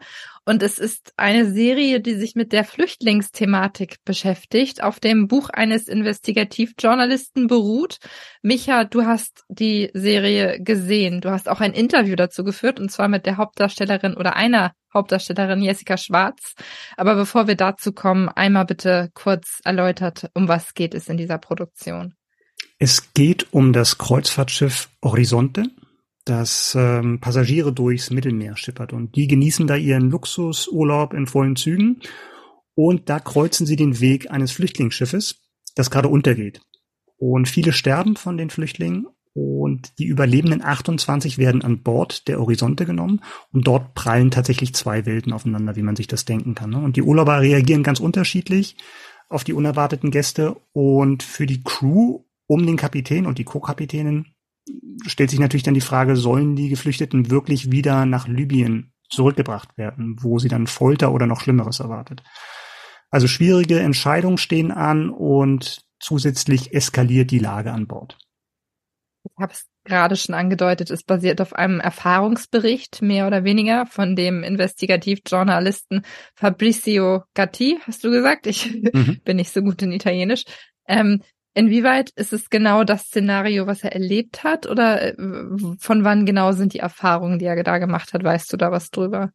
Und 0.48 0.64
es 0.64 0.80
ist 0.80 1.12
eine 1.18 1.52
Serie, 1.52 2.00
die 2.00 2.14
sich 2.14 2.36
mit 2.36 2.54
der 2.54 2.64
Flüchtlingsthematik 2.64 3.98
beschäftigt, 4.06 4.82
auf 4.82 5.02
dem 5.02 5.28
Buch 5.28 5.50
eines 5.50 5.90
Investigativjournalisten 5.90 7.48
beruht. 7.48 7.98
Micha, 8.44 8.86
du 8.86 9.04
hast 9.04 9.44
die 9.50 9.92
Serie 9.94 10.64
gesehen. 10.64 11.20
Du 11.20 11.32
hast 11.32 11.50
auch 11.50 11.60
ein 11.60 11.74
Interview 11.74 12.16
dazu 12.16 12.46
geführt, 12.46 12.80
und 12.80 12.90
zwar 12.90 13.10
mit 13.10 13.26
der 13.26 13.36
Hauptdarstellerin 13.36 14.16
oder 14.16 14.38
einer 14.38 14.72
Hauptdarstellerin 14.94 15.62
Jessica 15.62 15.98
Schwarz. 15.98 16.56
Aber 16.96 17.16
bevor 17.16 17.50
wir 17.50 17.56
dazu 17.56 17.92
kommen, 17.92 18.30
einmal 18.30 18.64
bitte 18.64 19.10
kurz 19.16 19.60
erläutert, 19.66 20.32
um 20.34 20.48
was 20.48 20.74
geht 20.76 20.94
es 20.96 21.10
in 21.10 21.18
dieser 21.18 21.40
Produktion. 21.40 22.14
Es 22.80 23.14
geht 23.14 23.48
um 23.52 23.74
das 23.74 23.98
Kreuzfahrtschiff 23.98 24.88
Horizonte 25.04 25.64
das 26.30 26.76
ähm, 26.78 27.20
Passagiere 27.20 27.74
durchs 27.74 28.10
Mittelmeer 28.10 28.58
schippert. 28.58 28.94
Und 28.94 29.16
die 29.16 29.28
genießen 29.28 29.68
da 29.68 29.76
ihren 29.76 30.10
Luxusurlaub 30.10 31.14
in 31.14 31.28
vollen 31.28 31.56
Zügen. 31.56 32.02
Und 32.76 33.10
da 33.10 33.20
kreuzen 33.20 33.66
sie 33.66 33.76
den 33.76 34.00
Weg 34.00 34.30
eines 34.30 34.52
Flüchtlingsschiffes, 34.52 35.42
das 35.76 35.90
gerade 35.90 36.10
untergeht. 36.10 36.62
Und 37.18 37.48
viele 37.48 37.74
sterben 37.74 38.16
von 38.16 38.38
den 38.38 38.50
Flüchtlingen 38.50 39.08
und 39.34 40.00
die 40.00 40.06
überlebenden 40.06 40.64
28 40.64 41.38
werden 41.38 41.64
an 41.64 41.84
Bord 41.84 42.28
der 42.28 42.40
Horizonte 42.40 42.86
genommen 42.86 43.22
und 43.52 43.68
dort 43.68 43.94
prallen 43.94 44.32
tatsächlich 44.32 44.74
zwei 44.74 45.06
Welten 45.06 45.32
aufeinander, 45.32 45.76
wie 45.76 45.84
man 45.84 45.96
sich 45.96 46.08
das 46.08 46.26
denken 46.26 46.56
kann. 46.56 46.72
Ne? 46.72 46.80
Und 46.80 46.96
die 46.96 47.04
Urlauber 47.04 47.40
reagieren 47.42 47.84
ganz 47.84 48.00
unterschiedlich 48.00 48.78
auf 49.30 49.44
die 49.44 49.54
unerwarteten 49.54 50.10
Gäste 50.10 50.56
und 50.74 51.22
für 51.22 51.46
die 51.46 51.62
Crew 51.64 52.24
um 52.48 52.66
den 52.66 52.78
Kapitän 52.78 53.28
und 53.28 53.38
die 53.38 53.44
Co-Kapitänin 53.44 54.26
stellt 55.06 55.30
sich 55.30 55.40
natürlich 55.40 55.64
dann 55.64 55.74
die 55.74 55.82
Frage, 55.82 56.16
sollen 56.16 56.56
die 56.56 56.70
Geflüchteten 56.70 57.30
wirklich 57.30 57.72
wieder 57.72 58.06
nach 58.06 58.28
Libyen 58.28 58.94
zurückgebracht 59.10 59.78
werden, 59.78 60.18
wo 60.22 60.40
sie 60.40 60.50
dann 60.50 60.68
Folter 60.68 61.12
oder 61.14 61.28
noch 61.28 61.42
Schlimmeres 61.42 61.80
erwartet. 61.80 62.24
Also 63.10 63.28
schwierige 63.28 63.80
Entscheidungen 63.80 64.38
stehen 64.38 64.72
an 64.72 65.10
und 65.10 65.86
zusätzlich 66.00 66.74
eskaliert 66.74 67.32
die 67.32 67.40
Lage 67.40 67.72
an 67.72 67.88
Bord. 67.88 68.18
Ich 69.24 69.42
habe 69.42 69.54
es 69.54 69.66
gerade 69.84 70.16
schon 70.16 70.36
angedeutet, 70.36 70.92
es 70.92 71.04
basiert 71.04 71.42
auf 71.42 71.54
einem 71.54 71.80
Erfahrungsbericht, 71.80 73.02
mehr 73.02 73.28
oder 73.28 73.44
weniger, 73.44 73.86
von 73.86 74.16
dem 74.16 74.44
Investigativjournalisten 74.44 76.04
Fabrizio 76.36 77.24
Gatti, 77.34 77.80
hast 77.86 78.04
du 78.04 78.12
gesagt? 78.12 78.48
Ich 78.48 78.74
mhm. 78.74 79.20
bin 79.26 79.38
nicht 79.38 79.54
so 79.54 79.62
gut 79.62 79.82
in 79.82 79.92
Italienisch. 79.92 80.44
Ähm, 80.88 81.22
Inwieweit 81.58 82.12
ist 82.12 82.34
es 82.34 82.52
genau 82.52 82.84
das 82.84 83.08
Szenario, 83.08 83.66
was 83.66 83.84
er 83.84 83.92
erlebt 83.92 84.44
hat? 84.44 84.68
Oder 84.68 85.18
äh, 85.18 85.48
von 85.80 86.04
wann 86.04 86.28
genau 86.28 86.52
sind 86.52 86.74
die 86.74 86.80
Erfahrungen, 86.80 87.40
die 87.40 87.46
er 87.46 87.64
da 87.64 87.80
gemacht 87.80 88.14
hat? 88.14 88.24
Weißt 88.24 88.54
du 88.54 88.58
da 88.58 88.72
was 88.72 88.92
drüber? 88.92 89.32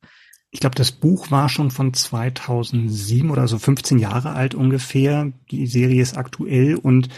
Ich 0.52 0.60
glaube, 0.60 0.76
das 0.76 0.92
Buch 0.92 1.32
war 1.32 1.48
schon 1.48 1.72
von 1.72 1.92
2007 1.92 3.28
oder 3.28 3.48
so 3.48 3.58
15 3.58 3.98
Jahre 3.98 4.34
alt 4.34 4.54
ungefähr. 4.54 5.32
Die 5.50 5.66
Serie 5.66 6.00
ist 6.00 6.16
aktuell 6.16 6.76
und 6.76 7.08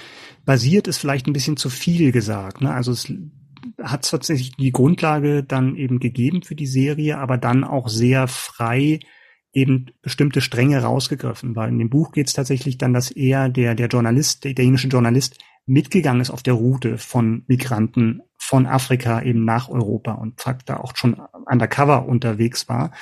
basiert 0.47 0.89
ist 0.89 0.97
vielleicht 0.97 1.27
ein 1.27 1.35
bisschen 1.35 1.59
zu 1.59 1.69
viel 1.69 2.11
gesagt. 2.11 2.63
Ne? 2.63 2.73
Also 2.73 2.93
es 2.93 3.13
hat 3.83 4.09
tatsächlich 4.09 4.57
die 4.57 4.73
Grundlage 4.73 5.45
dann 5.45 5.77
eben 5.77 6.01
gegeben 6.01 6.43
für 6.43 6.55
die 6.55 6.67
Serie, 6.67 7.19
aber 7.19 7.37
dann 7.37 7.63
auch 7.63 7.91
sehr 7.91 8.27
frei 8.27 9.01
eben 9.55 9.87
bestimmte 10.03 10.41
Stränge 10.41 10.83
rausgegriffen, 10.83 11.57
weil 11.57 11.71
in 11.71 11.79
dem 11.79 11.91
Buch 11.91 12.13
geht 12.13 12.27
es 12.27 12.33
tatsächlich 12.33 12.77
dann, 12.77 12.93
dass 12.93 13.11
er, 13.11 13.49
der, 13.49 13.75
der 13.75 13.87
Journalist, 13.87 14.45
der 14.45 14.51
italienische 14.51 14.89
Journalist, 14.89 15.39
mitgegangen 15.67 16.21
ist 16.21 16.31
auf 16.31 16.43
der 16.43 16.55
Route 16.55 16.99
von 16.99 17.45
Migranten 17.47 18.21
von 18.37 18.67
Afrika 18.67 19.23
eben 19.23 19.45
nach 19.45 19.71
Europa 19.71 20.13
und 20.13 20.45
da 20.67 20.77
auch 20.77 20.95
schon 20.95 21.15
undercover 21.51 22.07
unterwegs 22.07 22.69
war. 22.69 22.93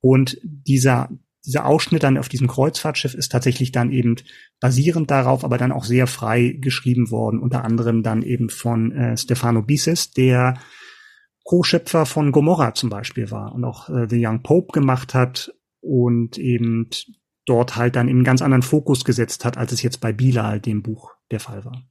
Und 0.00 0.38
dieser, 0.42 1.10
dieser 1.44 1.66
Ausschnitt 1.66 2.04
dann 2.04 2.16
auf 2.16 2.28
diesem 2.28 2.46
Kreuzfahrtschiff 2.46 3.14
ist 3.14 3.30
tatsächlich 3.30 3.72
dann 3.72 3.90
eben 3.90 4.16
basierend 4.60 5.10
darauf, 5.10 5.44
aber 5.44 5.58
dann 5.58 5.72
auch 5.72 5.84
sehr 5.84 6.06
frei 6.06 6.56
geschrieben 6.58 7.10
worden, 7.10 7.40
unter 7.40 7.64
anderem 7.64 8.02
dann 8.02 8.22
eben 8.22 8.48
von 8.48 8.92
äh, 8.92 9.16
Stefano 9.16 9.62
Bises, 9.62 10.12
der 10.12 10.54
Co-Schöpfer 11.44 12.06
von 12.06 12.32
Gomorra 12.32 12.74
zum 12.74 12.90
Beispiel 12.90 13.30
war 13.30 13.54
und 13.54 13.64
auch 13.64 13.88
äh, 13.88 14.06
The 14.08 14.24
Young 14.24 14.42
Pope 14.42 14.72
gemacht 14.72 15.14
hat 15.14 15.52
und 15.80 16.38
eben 16.38 16.88
dort 17.46 17.76
halt 17.76 17.96
dann 17.96 18.08
in 18.08 18.16
einen 18.16 18.24
ganz 18.24 18.42
anderen 18.42 18.62
Fokus 18.62 19.04
gesetzt 19.04 19.44
hat, 19.44 19.56
als 19.56 19.72
es 19.72 19.82
jetzt 19.82 20.00
bei 20.00 20.12
Bilal, 20.12 20.60
dem 20.60 20.82
Buch, 20.82 21.12
der 21.30 21.40
Fall 21.40 21.64
war. 21.64 21.82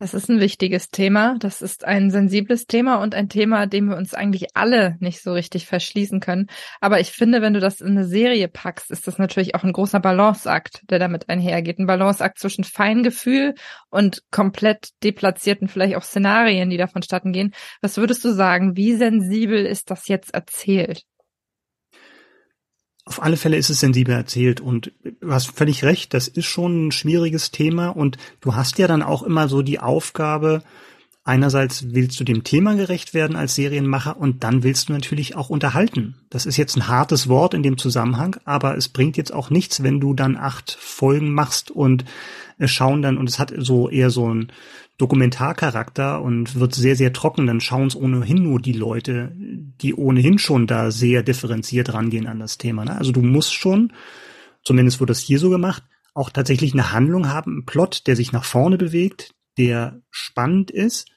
Das 0.00 0.12
ist 0.12 0.28
ein 0.28 0.40
wichtiges 0.40 0.90
Thema. 0.90 1.36
Das 1.38 1.62
ist 1.62 1.84
ein 1.84 2.10
sensibles 2.10 2.66
Thema 2.66 2.96
und 2.96 3.14
ein 3.14 3.28
Thema, 3.28 3.66
dem 3.66 3.88
wir 3.88 3.96
uns 3.96 4.12
eigentlich 4.12 4.48
alle 4.54 4.96
nicht 4.98 5.22
so 5.22 5.32
richtig 5.32 5.66
verschließen 5.66 6.18
können. 6.18 6.48
Aber 6.80 6.98
ich 6.98 7.12
finde, 7.12 7.40
wenn 7.40 7.54
du 7.54 7.60
das 7.60 7.80
in 7.80 7.92
eine 7.92 8.04
Serie 8.04 8.48
packst, 8.48 8.90
ist 8.90 9.06
das 9.06 9.18
natürlich 9.18 9.54
auch 9.54 9.62
ein 9.62 9.72
großer 9.72 10.00
Balanceakt, 10.00 10.82
der 10.90 10.98
damit 10.98 11.28
einhergeht. 11.28 11.78
Ein 11.78 11.86
Balanceakt 11.86 12.40
zwischen 12.40 12.64
Feingefühl 12.64 13.54
und 13.88 14.24
komplett 14.32 14.90
deplatzierten 15.04 15.68
vielleicht 15.68 15.94
auch 15.94 16.02
Szenarien, 16.02 16.70
die 16.70 16.76
davon 16.76 17.02
statten 17.02 17.32
gehen. 17.32 17.54
Was 17.80 17.96
würdest 17.96 18.24
du 18.24 18.32
sagen? 18.32 18.76
Wie 18.76 18.96
sensibel 18.96 19.64
ist 19.64 19.90
das 19.90 20.08
jetzt 20.08 20.34
erzählt? 20.34 21.04
Auf 23.06 23.22
alle 23.22 23.36
Fälle 23.36 23.56
ist 23.58 23.68
es 23.68 23.80
sensibel 23.80 24.14
erzählt 24.14 24.60
und 24.60 24.92
du 25.20 25.30
hast 25.30 25.50
völlig 25.50 25.84
recht, 25.84 26.14
das 26.14 26.26
ist 26.26 26.46
schon 26.46 26.86
ein 26.86 26.92
schwieriges 26.92 27.50
Thema 27.50 27.88
und 27.88 28.16
du 28.40 28.54
hast 28.54 28.78
ja 28.78 28.86
dann 28.86 29.02
auch 29.02 29.22
immer 29.22 29.48
so 29.48 29.60
die 29.60 29.78
Aufgabe, 29.78 30.62
einerseits 31.24 31.94
willst 31.94 32.20
du 32.20 32.24
dem 32.24 32.44
Thema 32.44 32.74
gerecht 32.76 33.14
werden 33.14 33.34
als 33.34 33.54
Serienmacher 33.54 34.18
und 34.18 34.44
dann 34.44 34.62
willst 34.62 34.88
du 34.88 34.92
natürlich 34.92 35.34
auch 35.34 35.48
unterhalten. 35.48 36.16
Das 36.30 36.46
ist 36.46 36.58
jetzt 36.58 36.76
ein 36.76 36.88
hartes 36.88 37.28
Wort 37.28 37.54
in 37.54 37.62
dem 37.62 37.78
Zusammenhang, 37.78 38.36
aber 38.44 38.76
es 38.76 38.88
bringt 38.88 39.16
jetzt 39.16 39.32
auch 39.32 39.50
nichts, 39.50 39.82
wenn 39.82 40.00
du 40.00 40.14
dann 40.14 40.36
acht 40.36 40.76
Folgen 40.78 41.32
machst 41.32 41.70
und 41.70 42.04
schauen 42.66 43.02
dann, 43.02 43.16
und 43.16 43.28
es 43.28 43.38
hat 43.38 43.52
so 43.56 43.88
eher 43.88 44.10
so 44.10 44.32
ein 44.32 44.52
Dokumentarcharakter 44.98 46.22
und 46.22 46.60
wird 46.60 46.74
sehr, 46.74 46.94
sehr 46.94 47.12
trocken, 47.12 47.46
dann 47.46 47.60
schauen 47.60 47.88
es 47.88 47.96
ohnehin 47.96 48.44
nur 48.44 48.60
die 48.60 48.72
Leute, 48.72 49.32
die 49.34 49.94
ohnehin 49.94 50.38
schon 50.38 50.66
da 50.68 50.92
sehr 50.92 51.22
differenziert 51.22 51.92
rangehen 51.92 52.28
an 52.28 52.38
das 52.38 52.58
Thema. 52.58 52.84
Ne? 52.84 52.96
Also 52.96 53.10
du 53.10 53.20
musst 53.20 53.54
schon, 53.54 53.92
zumindest 54.62 55.00
wurde 55.00 55.10
das 55.10 55.18
hier 55.18 55.40
so 55.40 55.50
gemacht, 55.50 55.82
auch 56.12 56.30
tatsächlich 56.30 56.74
eine 56.74 56.92
Handlung 56.92 57.28
haben, 57.28 57.52
einen 57.52 57.66
Plot, 57.66 58.06
der 58.06 58.14
sich 58.14 58.30
nach 58.30 58.44
vorne 58.44 58.78
bewegt, 58.78 59.34
der 59.58 60.00
spannend 60.10 60.70
ist, 60.70 61.08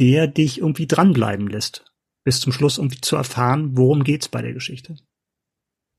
der 0.00 0.26
dich 0.26 0.58
irgendwie 0.58 0.86
dranbleiben 0.86 1.48
lässt, 1.48 1.84
bis 2.24 2.40
zum 2.40 2.52
Schluss 2.52 2.78
irgendwie 2.78 3.00
zu 3.00 3.16
erfahren, 3.16 3.76
worum 3.76 4.04
geht's 4.04 4.28
bei 4.28 4.42
der 4.42 4.52
Geschichte. 4.52 4.96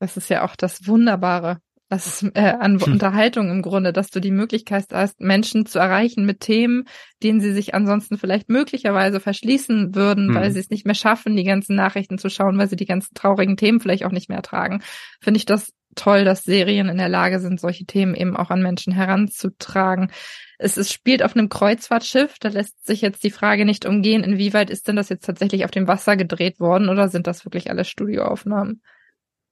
Das 0.00 0.16
ist 0.16 0.30
ja 0.30 0.44
auch 0.44 0.56
das 0.56 0.86
Wunderbare 0.86 1.60
das 1.90 2.06
ist 2.06 2.36
äh, 2.36 2.40
an 2.40 2.80
hm. 2.80 2.92
Unterhaltung 2.92 3.50
im 3.50 3.62
Grunde, 3.62 3.92
dass 3.92 4.10
du 4.10 4.20
die 4.20 4.30
Möglichkeit 4.30 4.86
hast, 4.92 5.20
Menschen 5.20 5.66
zu 5.66 5.80
erreichen 5.80 6.24
mit 6.24 6.38
Themen, 6.38 6.84
denen 7.20 7.40
sie 7.40 7.52
sich 7.52 7.74
ansonsten 7.74 8.16
vielleicht 8.16 8.48
möglicherweise 8.48 9.18
verschließen 9.18 9.96
würden, 9.96 10.28
hm. 10.28 10.34
weil 10.36 10.52
sie 10.52 10.60
es 10.60 10.70
nicht 10.70 10.86
mehr 10.86 10.94
schaffen, 10.94 11.34
die 11.34 11.42
ganzen 11.42 11.74
Nachrichten 11.74 12.16
zu 12.16 12.30
schauen, 12.30 12.56
weil 12.58 12.68
sie 12.68 12.76
die 12.76 12.86
ganzen 12.86 13.12
traurigen 13.14 13.56
Themen 13.56 13.80
vielleicht 13.80 14.04
auch 14.04 14.12
nicht 14.12 14.28
mehr 14.28 14.38
ertragen. 14.38 14.82
Finde 15.20 15.38
ich 15.38 15.46
das 15.46 15.72
toll, 15.96 16.24
dass 16.24 16.44
Serien 16.44 16.88
in 16.88 16.98
der 16.98 17.08
Lage 17.08 17.40
sind, 17.40 17.58
solche 17.58 17.84
Themen 17.84 18.14
eben 18.14 18.36
auch 18.36 18.50
an 18.50 18.62
Menschen 18.62 18.92
heranzutragen. 18.92 20.12
Es, 20.58 20.76
es 20.76 20.92
spielt 20.92 21.24
auf 21.24 21.34
einem 21.34 21.48
Kreuzfahrtschiff, 21.48 22.38
da 22.38 22.50
lässt 22.50 22.86
sich 22.86 23.00
jetzt 23.00 23.24
die 23.24 23.32
Frage 23.32 23.64
nicht 23.64 23.84
umgehen, 23.84 24.22
inwieweit 24.22 24.70
ist 24.70 24.86
denn 24.86 24.94
das 24.94 25.08
jetzt 25.08 25.24
tatsächlich 25.26 25.64
auf 25.64 25.72
dem 25.72 25.88
Wasser 25.88 26.16
gedreht 26.16 26.60
worden 26.60 26.88
oder 26.88 27.08
sind 27.08 27.26
das 27.26 27.44
wirklich 27.44 27.68
alle 27.68 27.84
Studioaufnahmen? 27.84 28.80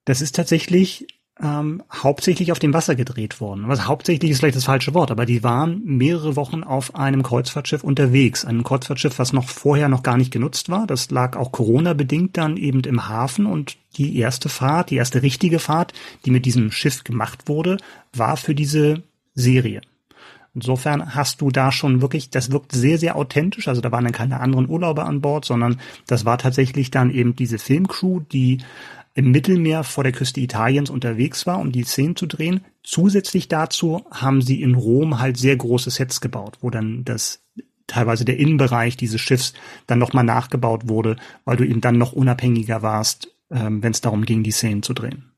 Das 0.04 0.20
ist 0.20 0.36
tatsächlich 0.36 1.06
ähm, 1.42 1.82
hauptsächlich 1.92 2.50
auf 2.50 2.58
dem 2.58 2.74
Wasser 2.74 2.94
gedreht 2.94 3.40
worden. 3.40 3.68
Was 3.68 3.86
hauptsächlich 3.86 4.30
ist 4.30 4.40
vielleicht 4.40 4.56
das 4.56 4.64
falsche 4.64 4.94
Wort, 4.94 5.10
aber 5.10 5.26
die 5.26 5.42
waren 5.44 5.82
mehrere 5.84 6.36
Wochen 6.36 6.64
auf 6.64 6.94
einem 6.94 7.22
Kreuzfahrtschiff 7.22 7.84
unterwegs. 7.84 8.44
Ein 8.44 8.64
Kreuzfahrtschiff, 8.64 9.18
was 9.18 9.32
noch 9.32 9.48
vorher 9.48 9.88
noch 9.88 10.02
gar 10.02 10.16
nicht 10.16 10.32
genutzt 10.32 10.68
war. 10.68 10.86
Das 10.86 11.10
lag 11.10 11.36
auch 11.36 11.52
Corona-bedingt 11.52 12.36
dann 12.36 12.56
eben 12.56 12.80
im 12.80 13.08
Hafen 13.08 13.46
und 13.46 13.76
die 13.96 14.18
erste 14.18 14.48
Fahrt, 14.48 14.90
die 14.90 14.96
erste 14.96 15.22
richtige 15.22 15.58
Fahrt, 15.58 15.92
die 16.24 16.30
mit 16.30 16.44
diesem 16.44 16.72
Schiff 16.72 17.04
gemacht 17.04 17.44
wurde, 17.46 17.78
war 18.12 18.36
für 18.36 18.54
diese 18.54 19.02
Serie. 19.34 19.80
Insofern 20.54 21.14
hast 21.14 21.40
du 21.40 21.50
da 21.50 21.70
schon 21.70 22.02
wirklich, 22.02 22.30
das 22.30 22.50
wirkt 22.50 22.72
sehr, 22.72 22.98
sehr 22.98 23.14
authentisch. 23.14 23.68
Also 23.68 23.80
da 23.80 23.92
waren 23.92 24.02
dann 24.02 24.12
keine 24.12 24.40
anderen 24.40 24.68
Urlauber 24.68 25.04
an 25.04 25.20
Bord, 25.20 25.44
sondern 25.44 25.78
das 26.08 26.24
war 26.24 26.36
tatsächlich 26.36 26.90
dann 26.90 27.10
eben 27.10 27.36
diese 27.36 27.58
Filmcrew, 27.58 28.20
die 28.32 28.58
im 29.18 29.32
Mittelmeer 29.32 29.82
vor 29.82 30.04
der 30.04 30.12
Küste 30.12 30.38
Italiens 30.38 30.90
unterwegs 30.90 31.44
war, 31.44 31.58
um 31.58 31.72
die 31.72 31.82
Szenen 31.82 32.14
zu 32.14 32.26
drehen. 32.26 32.60
Zusätzlich 32.84 33.48
dazu 33.48 34.04
haben 34.12 34.42
sie 34.42 34.62
in 34.62 34.76
Rom 34.76 35.18
halt 35.18 35.36
sehr 35.36 35.56
große 35.56 35.90
Sets 35.90 36.20
gebaut, 36.20 36.58
wo 36.60 36.70
dann 36.70 37.04
das 37.04 37.42
teilweise 37.88 38.24
der 38.24 38.38
Innenbereich 38.38 38.96
dieses 38.96 39.20
Schiffs 39.20 39.54
dann 39.88 39.98
nochmal 39.98 40.22
nachgebaut 40.22 40.88
wurde, 40.88 41.16
weil 41.44 41.56
du 41.56 41.66
eben 41.66 41.80
dann 41.80 41.98
noch 41.98 42.12
unabhängiger 42.12 42.82
warst, 42.82 43.34
ähm, 43.50 43.82
wenn 43.82 43.90
es 43.90 44.00
darum 44.00 44.24
ging, 44.24 44.44
die 44.44 44.52
Szenen 44.52 44.84
zu 44.84 44.94
drehen. 44.94 45.32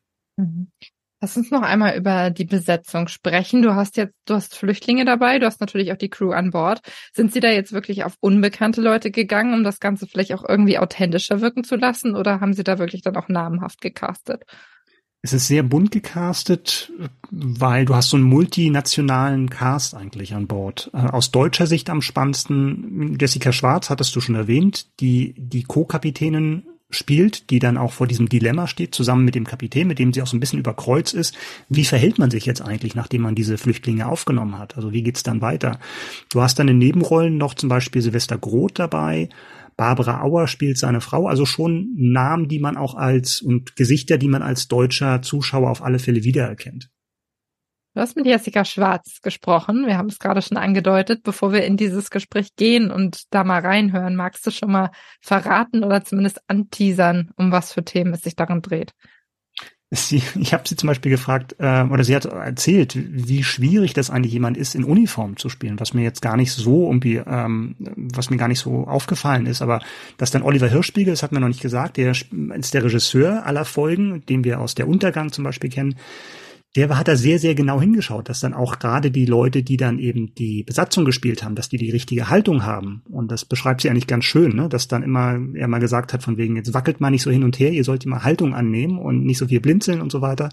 Lass 1.22 1.36
uns 1.36 1.50
noch 1.50 1.62
einmal 1.62 1.96
über 1.98 2.30
die 2.30 2.46
Besetzung 2.46 3.06
sprechen. 3.08 3.60
Du 3.60 3.74
hast 3.74 3.98
jetzt, 3.98 4.14
du 4.24 4.34
hast 4.34 4.56
Flüchtlinge 4.56 5.04
dabei, 5.04 5.38
du 5.38 5.44
hast 5.44 5.60
natürlich 5.60 5.92
auch 5.92 5.98
die 5.98 6.08
Crew 6.08 6.32
an 6.32 6.50
Bord. 6.50 6.80
Sind 7.12 7.32
sie 7.32 7.40
da 7.40 7.50
jetzt 7.50 7.72
wirklich 7.72 8.04
auf 8.04 8.14
unbekannte 8.20 8.80
Leute 8.80 9.10
gegangen, 9.10 9.52
um 9.52 9.62
das 9.62 9.80
Ganze 9.80 10.06
vielleicht 10.06 10.32
auch 10.32 10.48
irgendwie 10.48 10.78
authentischer 10.78 11.42
wirken 11.42 11.62
zu 11.62 11.76
lassen, 11.76 12.16
oder 12.16 12.40
haben 12.40 12.54
sie 12.54 12.64
da 12.64 12.78
wirklich 12.78 13.02
dann 13.02 13.16
auch 13.16 13.28
namenhaft 13.28 13.82
gecastet? 13.82 14.44
Es 15.22 15.34
ist 15.34 15.48
sehr 15.48 15.62
bunt 15.62 15.90
gecastet, 15.90 16.90
weil 17.30 17.84
du 17.84 17.94
hast 17.94 18.08
so 18.08 18.16
einen 18.16 18.24
multinationalen 18.24 19.50
Cast 19.50 19.94
eigentlich 19.94 20.34
an 20.34 20.46
Bord. 20.46 20.90
Äh, 20.94 20.98
aus 20.98 21.30
deutscher 21.30 21.66
Sicht 21.66 21.90
am 21.90 22.00
spannendsten, 22.00 23.18
Jessica 23.20 23.52
Schwarz 23.52 23.90
hattest 23.90 24.16
du 24.16 24.22
schon 24.22 24.36
erwähnt, 24.36 24.98
die 25.00 25.34
die 25.36 25.64
Co-Kapitänin 25.64 26.66
spielt, 26.90 27.50
die 27.50 27.58
dann 27.58 27.76
auch 27.76 27.92
vor 27.92 28.06
diesem 28.06 28.28
Dilemma 28.28 28.66
steht, 28.66 28.94
zusammen 28.94 29.24
mit 29.24 29.34
dem 29.34 29.46
Kapitän, 29.46 29.86
mit 29.86 29.98
dem 29.98 30.12
sie 30.12 30.22
auch 30.22 30.26
so 30.26 30.36
ein 30.36 30.40
bisschen 30.40 30.58
über 30.58 30.74
Kreuz 30.74 31.12
ist. 31.12 31.36
Wie 31.68 31.84
verhält 31.84 32.18
man 32.18 32.30
sich 32.30 32.46
jetzt 32.46 32.62
eigentlich, 32.62 32.94
nachdem 32.94 33.22
man 33.22 33.34
diese 33.34 33.58
Flüchtlinge 33.58 34.06
aufgenommen 34.06 34.58
hat? 34.58 34.76
Also 34.76 34.92
wie 34.92 35.02
geht's 35.02 35.22
dann 35.22 35.40
weiter? 35.40 35.78
Du 36.30 36.42
hast 36.42 36.58
dann 36.58 36.68
in 36.68 36.78
Nebenrollen 36.78 37.38
noch 37.38 37.54
zum 37.54 37.68
Beispiel 37.68 38.02
Silvester 38.02 38.38
Groth 38.38 38.78
dabei, 38.78 39.28
Barbara 39.80 40.20
Auer 40.20 40.46
spielt 40.46 40.76
seine 40.76 41.00
Frau, 41.00 41.26
also 41.26 41.46
schon 41.46 41.94
Namen, 41.96 42.48
die 42.48 42.58
man 42.58 42.76
auch 42.76 42.94
als 42.94 43.40
und 43.40 43.76
Gesichter, 43.76 44.18
die 44.18 44.28
man 44.28 44.42
als 44.42 44.68
deutscher 44.68 45.22
Zuschauer 45.22 45.70
auf 45.70 45.82
alle 45.82 45.98
Fälle 45.98 46.22
wiedererkennt. 46.22 46.90
Du 47.94 48.00
hast 48.00 48.14
mit 48.14 48.24
Jessica 48.24 48.64
Schwarz 48.64 49.20
gesprochen. 49.20 49.86
Wir 49.86 49.98
haben 49.98 50.08
es 50.08 50.20
gerade 50.20 50.42
schon 50.42 50.56
angedeutet. 50.56 51.24
Bevor 51.24 51.52
wir 51.52 51.64
in 51.64 51.76
dieses 51.76 52.10
Gespräch 52.10 52.54
gehen 52.54 52.92
und 52.92 53.24
da 53.30 53.42
mal 53.42 53.60
reinhören, 53.60 54.14
magst 54.14 54.46
du 54.46 54.52
schon 54.52 54.70
mal 54.70 54.90
verraten 55.20 55.82
oder 55.82 56.04
zumindest 56.04 56.40
anteasern, 56.46 57.30
um 57.36 57.50
was 57.50 57.72
für 57.72 57.84
Themen 57.84 58.14
es 58.14 58.22
sich 58.22 58.36
darin 58.36 58.62
dreht? 58.62 58.92
Sie, 59.92 60.22
ich 60.38 60.54
habe 60.54 60.68
sie 60.68 60.76
zum 60.76 60.86
Beispiel 60.86 61.10
gefragt, 61.10 61.56
äh, 61.58 61.82
oder 61.82 62.04
sie 62.04 62.14
hat 62.14 62.24
erzählt, 62.26 62.96
wie 62.96 63.42
schwierig 63.42 63.92
das 63.92 64.08
eigentlich 64.08 64.32
jemand 64.32 64.56
ist, 64.56 64.76
in 64.76 64.84
Uniform 64.84 65.36
zu 65.36 65.48
spielen, 65.48 65.80
was 65.80 65.92
mir 65.92 66.02
jetzt 66.02 66.22
gar 66.22 66.36
nicht 66.36 66.52
so 66.52 66.86
irgendwie, 66.86 67.16
ähm, 67.16 67.74
was 68.14 68.30
mir 68.30 68.36
gar 68.36 68.46
nicht 68.46 68.60
so 68.60 68.86
aufgefallen 68.86 69.46
ist. 69.46 69.62
Aber 69.62 69.80
dass 70.16 70.30
dann 70.30 70.42
Oliver 70.42 70.68
Hirschspiegel, 70.68 71.12
das 71.12 71.24
hat 71.24 71.32
mir 71.32 71.40
noch 71.40 71.48
nicht 71.48 71.60
gesagt, 71.60 71.96
der 71.96 72.12
ist 72.12 72.72
der 72.72 72.84
Regisseur 72.84 73.44
aller 73.44 73.64
Folgen, 73.64 74.24
den 74.26 74.44
wir 74.44 74.60
aus 74.60 74.76
der 74.76 74.86
Untergang 74.86 75.32
zum 75.32 75.42
Beispiel 75.42 75.70
kennen, 75.70 75.96
der 76.76 76.96
hat 76.96 77.08
da 77.08 77.16
sehr, 77.16 77.40
sehr 77.40 77.56
genau 77.56 77.80
hingeschaut, 77.80 78.28
dass 78.28 78.40
dann 78.40 78.54
auch 78.54 78.78
gerade 78.78 79.10
die 79.10 79.26
Leute, 79.26 79.64
die 79.64 79.76
dann 79.76 79.98
eben 79.98 80.34
die 80.36 80.62
Besatzung 80.62 81.04
gespielt 81.04 81.42
haben, 81.42 81.56
dass 81.56 81.68
die 81.68 81.78
die 81.78 81.90
richtige 81.90 82.30
Haltung 82.30 82.64
haben. 82.64 83.02
Und 83.10 83.32
das 83.32 83.44
beschreibt 83.44 83.80
sie 83.80 83.90
eigentlich 83.90 84.06
ganz 84.06 84.24
schön, 84.24 84.54
ne? 84.54 84.68
dass 84.68 84.86
dann 84.86 85.02
immer 85.02 85.36
er 85.54 85.66
mal 85.66 85.80
gesagt 85.80 86.12
hat, 86.12 86.22
von 86.22 86.36
wegen, 86.36 86.54
jetzt 86.54 86.72
wackelt 86.72 87.00
mal 87.00 87.10
nicht 87.10 87.22
so 87.22 87.30
hin 87.30 87.42
und 87.42 87.58
her, 87.58 87.72
ihr 87.72 87.82
sollt 87.82 88.04
immer 88.04 88.22
Haltung 88.22 88.54
annehmen 88.54 88.98
und 88.98 89.24
nicht 89.24 89.38
so 89.38 89.48
viel 89.48 89.60
blinzeln 89.60 90.00
und 90.00 90.12
so 90.12 90.20
weiter. 90.20 90.50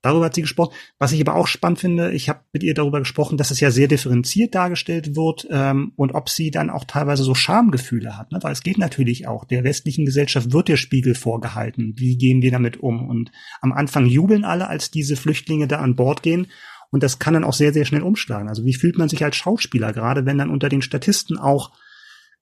Darüber 0.00 0.26
hat 0.26 0.34
sie 0.34 0.42
gesprochen. 0.42 0.74
Was 0.98 1.12
ich 1.12 1.20
aber 1.20 1.34
auch 1.34 1.48
spannend 1.48 1.80
finde, 1.80 2.12
ich 2.12 2.28
habe 2.28 2.40
mit 2.52 2.62
ihr 2.62 2.74
darüber 2.74 3.00
gesprochen, 3.00 3.36
dass 3.36 3.50
es 3.50 3.58
ja 3.58 3.70
sehr 3.70 3.88
differenziert 3.88 4.54
dargestellt 4.54 5.16
wird 5.16 5.46
ähm, 5.50 5.92
und 5.96 6.14
ob 6.14 6.28
sie 6.28 6.50
dann 6.50 6.70
auch 6.70 6.84
teilweise 6.84 7.24
so 7.24 7.34
Schamgefühle 7.34 8.16
hat. 8.16 8.30
Ne? 8.30 8.38
Weil 8.42 8.52
es 8.52 8.62
geht 8.62 8.78
natürlich 8.78 9.26
auch. 9.26 9.44
Der 9.44 9.64
westlichen 9.64 10.06
Gesellschaft 10.06 10.52
wird 10.52 10.68
der 10.68 10.76
Spiegel 10.76 11.14
vorgehalten. 11.16 11.94
Wie 11.96 12.16
gehen 12.16 12.42
wir 12.42 12.52
damit 12.52 12.76
um? 12.78 13.08
Und 13.08 13.32
am 13.60 13.72
Anfang 13.72 14.06
jubeln 14.06 14.44
alle, 14.44 14.68
als 14.68 14.92
diese 14.92 15.16
Flüchtlinge 15.16 15.66
da 15.66 15.78
an 15.80 15.96
Bord 15.96 16.22
gehen. 16.22 16.46
Und 16.90 17.02
das 17.02 17.18
kann 17.18 17.34
dann 17.34 17.44
auch 17.44 17.52
sehr, 17.52 17.72
sehr 17.72 17.84
schnell 17.84 18.02
umschlagen. 18.02 18.48
Also 18.48 18.64
wie 18.64 18.74
fühlt 18.74 18.98
man 18.98 19.08
sich 19.08 19.24
als 19.24 19.36
Schauspieler, 19.36 19.92
gerade 19.92 20.26
wenn 20.26 20.38
dann 20.38 20.50
unter 20.50 20.68
den 20.68 20.80
Statisten 20.80 21.38
auch 21.38 21.72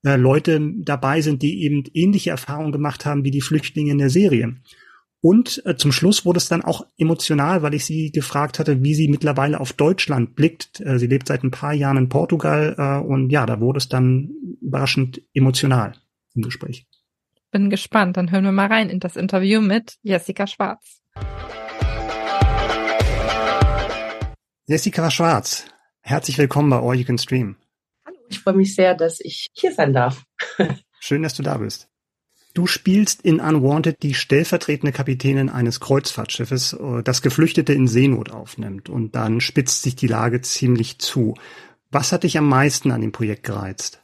äh, 0.04 0.16
Leute 0.16 0.60
dabei 0.78 1.20
sind, 1.22 1.42
die 1.42 1.62
eben 1.62 1.84
ähnliche 1.94 2.30
Erfahrungen 2.30 2.72
gemacht 2.72 3.06
haben 3.06 3.24
wie 3.24 3.30
die 3.30 3.40
Flüchtlinge 3.40 3.92
in 3.92 3.98
der 3.98 4.10
Serie. 4.10 4.56
Und 5.28 5.60
äh, 5.66 5.74
zum 5.74 5.90
Schluss 5.90 6.24
wurde 6.24 6.36
es 6.36 6.48
dann 6.48 6.62
auch 6.62 6.86
emotional, 6.98 7.60
weil 7.62 7.74
ich 7.74 7.84
sie 7.84 8.12
gefragt 8.12 8.60
hatte, 8.60 8.84
wie 8.84 8.94
sie 8.94 9.08
mittlerweile 9.08 9.58
auf 9.58 9.72
Deutschland 9.72 10.36
blickt. 10.36 10.80
Äh, 10.82 11.00
sie 11.00 11.08
lebt 11.08 11.26
seit 11.26 11.42
ein 11.42 11.50
paar 11.50 11.72
Jahren 11.72 11.96
in 11.96 12.08
Portugal 12.08 12.76
äh, 12.78 13.04
und 13.04 13.30
ja, 13.30 13.44
da 13.44 13.58
wurde 13.58 13.78
es 13.78 13.88
dann 13.88 14.30
überraschend 14.62 15.20
emotional 15.34 15.94
im 16.36 16.42
Gespräch. 16.42 16.86
Bin 17.50 17.70
gespannt, 17.70 18.16
dann 18.16 18.30
hören 18.30 18.44
wir 18.44 18.52
mal 18.52 18.68
rein 18.68 18.88
in 18.88 19.00
das 19.00 19.16
Interview 19.16 19.60
mit 19.60 19.96
Jessica 20.04 20.46
Schwarz. 20.46 21.02
Jessica 24.68 25.10
Schwarz, 25.10 25.66
herzlich 26.02 26.38
willkommen 26.38 26.70
bei 26.70 26.78
All 26.78 26.94
You 26.94 27.04
Can 27.04 27.18
Stream. 27.18 27.56
Hallo, 28.06 28.18
ich 28.28 28.38
freue 28.38 28.54
mich 28.54 28.76
sehr, 28.76 28.94
dass 28.94 29.18
ich 29.18 29.48
hier 29.54 29.72
sein 29.72 29.92
darf. 29.92 30.22
Schön, 31.00 31.24
dass 31.24 31.34
du 31.34 31.42
da 31.42 31.58
bist. 31.58 31.88
Du 32.56 32.66
spielst 32.66 33.20
in 33.20 33.38
Unwanted 33.38 34.02
die 34.02 34.14
stellvertretende 34.14 34.90
Kapitänin 34.90 35.50
eines 35.50 35.78
Kreuzfahrtschiffes, 35.78 36.72
äh, 36.72 37.02
das 37.02 37.20
Geflüchtete 37.20 37.74
in 37.74 37.86
Seenot 37.86 38.30
aufnimmt 38.30 38.88
und 38.88 39.14
dann 39.14 39.42
spitzt 39.42 39.82
sich 39.82 39.94
die 39.94 40.06
Lage 40.06 40.40
ziemlich 40.40 40.98
zu. 40.98 41.34
Was 41.90 42.12
hat 42.12 42.22
dich 42.22 42.38
am 42.38 42.48
meisten 42.48 42.92
an 42.92 43.02
dem 43.02 43.12
Projekt 43.12 43.42
gereizt? 43.42 44.00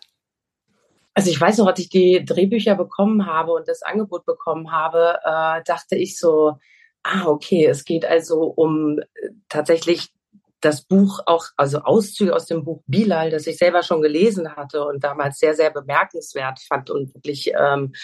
Also 1.14 1.30
ich 1.30 1.40
weiß 1.40 1.56
noch, 1.56 1.66
als 1.66 1.78
ich 1.78 1.88
die 1.88 2.26
Drehbücher 2.26 2.74
bekommen 2.74 3.24
habe 3.24 3.52
und 3.52 3.68
das 3.68 3.80
Angebot 3.80 4.26
bekommen 4.26 4.70
habe, 4.70 5.18
äh, 5.24 5.62
dachte 5.64 5.96
ich 5.96 6.18
so, 6.18 6.58
ah, 7.04 7.24
okay, 7.24 7.64
es 7.64 7.86
geht 7.86 8.04
also 8.04 8.42
um 8.42 8.98
äh, 8.98 9.30
tatsächlich 9.48 10.12
das 10.60 10.82
Buch 10.82 11.20
auch, 11.24 11.46
also 11.56 11.78
Auszüge 11.78 12.36
aus 12.36 12.44
dem 12.44 12.64
Buch 12.64 12.82
Bilal, 12.86 13.30
das 13.30 13.46
ich 13.46 13.56
selber 13.56 13.82
schon 13.82 14.02
gelesen 14.02 14.56
hatte 14.56 14.84
und 14.84 15.02
damals 15.02 15.38
sehr, 15.38 15.54
sehr 15.54 15.70
bemerkenswert 15.70 16.60
fand 16.60 16.90
und 16.90 17.14
wirklich 17.14 17.50
ähm, 17.58 17.94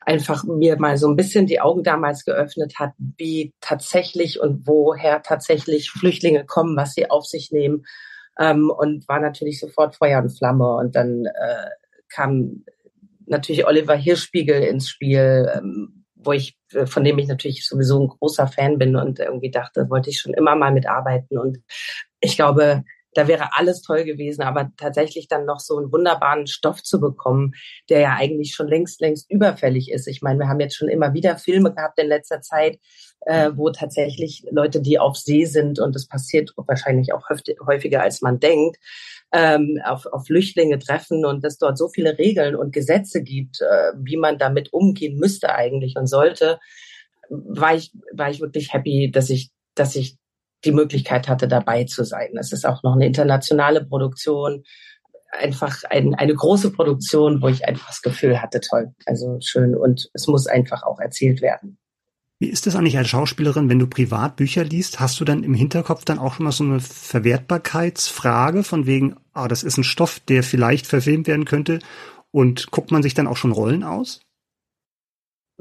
einfach 0.00 0.44
mir 0.44 0.78
mal 0.78 0.96
so 0.96 1.08
ein 1.08 1.16
bisschen 1.16 1.46
die 1.46 1.60
Augen 1.60 1.82
damals 1.82 2.24
geöffnet 2.24 2.74
hat, 2.78 2.92
wie 2.98 3.52
tatsächlich 3.60 4.40
und 4.40 4.66
woher 4.66 5.22
tatsächlich 5.22 5.90
Flüchtlinge 5.90 6.44
kommen, 6.44 6.76
was 6.76 6.94
sie 6.94 7.10
auf 7.10 7.26
sich 7.26 7.52
nehmen. 7.52 7.84
Ähm, 8.38 8.70
und 8.70 9.06
war 9.08 9.20
natürlich 9.20 9.60
sofort 9.60 9.96
Feuer 9.96 10.22
und 10.22 10.30
Flamme. 10.30 10.76
Und 10.76 10.96
dann 10.96 11.26
äh, 11.26 11.68
kam 12.08 12.64
natürlich 13.26 13.66
Oliver 13.66 13.94
Hirschspiegel 13.94 14.62
ins 14.62 14.88
Spiel, 14.88 15.50
ähm, 15.54 16.04
wo 16.14 16.32
ich, 16.32 16.58
äh, 16.72 16.86
von 16.86 17.04
dem 17.04 17.18
ich 17.18 17.28
natürlich 17.28 17.66
sowieso 17.66 18.00
ein 18.00 18.08
großer 18.08 18.46
Fan 18.46 18.78
bin 18.78 18.96
und 18.96 19.18
irgendwie 19.18 19.50
dachte, 19.50 19.90
wollte 19.90 20.10
ich 20.10 20.18
schon 20.18 20.34
immer 20.34 20.56
mal 20.56 20.72
mitarbeiten. 20.72 21.38
Und 21.38 21.58
ich 22.20 22.36
glaube, 22.36 22.84
da 23.14 23.26
wäre 23.28 23.50
alles 23.52 23.82
toll 23.82 24.04
gewesen, 24.04 24.42
aber 24.42 24.70
tatsächlich 24.76 25.28
dann 25.28 25.44
noch 25.44 25.60
so 25.60 25.78
einen 25.78 25.92
wunderbaren 25.92 26.46
Stoff 26.46 26.82
zu 26.82 27.00
bekommen, 27.00 27.52
der 27.88 28.00
ja 28.00 28.16
eigentlich 28.16 28.54
schon 28.54 28.68
längst, 28.68 29.00
längst 29.00 29.30
überfällig 29.30 29.90
ist. 29.90 30.06
Ich 30.06 30.22
meine, 30.22 30.38
wir 30.38 30.48
haben 30.48 30.60
jetzt 30.60 30.76
schon 30.76 30.88
immer 30.88 31.12
wieder 31.12 31.36
Filme 31.36 31.74
gehabt 31.74 31.98
in 31.98 32.06
letzter 32.06 32.40
Zeit, 32.40 32.78
äh, 33.26 33.50
wo 33.54 33.70
tatsächlich 33.70 34.44
Leute, 34.50 34.80
die 34.80 34.98
auf 34.98 35.16
See 35.16 35.44
sind, 35.44 35.78
und 35.78 35.94
das 35.94 36.06
passiert 36.06 36.52
wahrscheinlich 36.56 37.12
auch 37.12 37.28
häufiger, 37.66 38.02
als 38.02 38.22
man 38.22 38.38
denkt, 38.38 38.78
ähm, 39.32 39.80
auf, 39.84 40.06
auf 40.06 40.26
Flüchtlinge 40.26 40.78
treffen 40.78 41.24
und 41.24 41.44
es 41.44 41.58
dort 41.58 41.78
so 41.78 41.88
viele 41.88 42.18
Regeln 42.18 42.56
und 42.56 42.72
Gesetze 42.72 43.22
gibt, 43.22 43.60
äh, 43.60 43.92
wie 43.96 44.16
man 44.16 44.38
damit 44.38 44.72
umgehen 44.72 45.18
müsste 45.18 45.54
eigentlich 45.54 45.96
und 45.96 46.06
sollte, 46.06 46.58
war 47.28 47.74
ich, 47.74 47.92
war 48.12 48.30
ich 48.30 48.40
wirklich 48.40 48.72
happy, 48.72 49.10
dass 49.12 49.30
ich, 49.30 49.50
dass 49.74 49.94
ich 49.94 50.16
die 50.64 50.72
Möglichkeit 50.72 51.28
hatte, 51.28 51.48
dabei 51.48 51.84
zu 51.84 52.04
sein. 52.04 52.30
Es 52.38 52.52
ist 52.52 52.66
auch 52.66 52.82
noch 52.82 52.94
eine 52.94 53.06
internationale 53.06 53.84
Produktion, 53.84 54.64
einfach 55.32 55.84
ein, 55.88 56.14
eine 56.14 56.34
große 56.34 56.72
Produktion, 56.72 57.40
wo 57.40 57.48
ich 57.48 57.66
einfach 57.66 57.88
das 57.88 58.02
Gefühl 58.02 58.42
hatte, 58.42 58.60
toll, 58.60 58.92
also 59.06 59.38
schön 59.40 59.74
und 59.74 60.10
es 60.12 60.26
muss 60.26 60.46
einfach 60.46 60.82
auch 60.82 60.98
erzählt 60.98 61.40
werden. 61.40 61.78
Wie 62.42 62.48
ist 62.48 62.66
das 62.66 62.74
eigentlich 62.74 62.96
als 62.96 63.08
Schauspielerin, 63.08 63.68
wenn 63.68 63.78
du 63.78 63.86
privat 63.86 64.36
Bücher 64.36 64.64
liest? 64.64 64.98
Hast 64.98 65.20
du 65.20 65.26
dann 65.26 65.44
im 65.44 65.52
Hinterkopf 65.52 66.06
dann 66.06 66.18
auch 66.18 66.34
schon 66.34 66.44
mal 66.44 66.52
so 66.52 66.64
eine 66.64 66.80
Verwertbarkeitsfrage 66.80 68.64
von 68.64 68.86
wegen, 68.86 69.16
ah, 69.34 69.46
das 69.46 69.62
ist 69.62 69.76
ein 69.76 69.84
Stoff, 69.84 70.20
der 70.20 70.42
vielleicht 70.42 70.86
verfilmt 70.86 71.26
werden 71.26 71.44
könnte? 71.44 71.80
Und 72.30 72.70
guckt 72.70 72.92
man 72.92 73.02
sich 73.02 73.12
dann 73.12 73.26
auch 73.26 73.36
schon 73.36 73.52
Rollen 73.52 73.84
aus? 73.84 74.22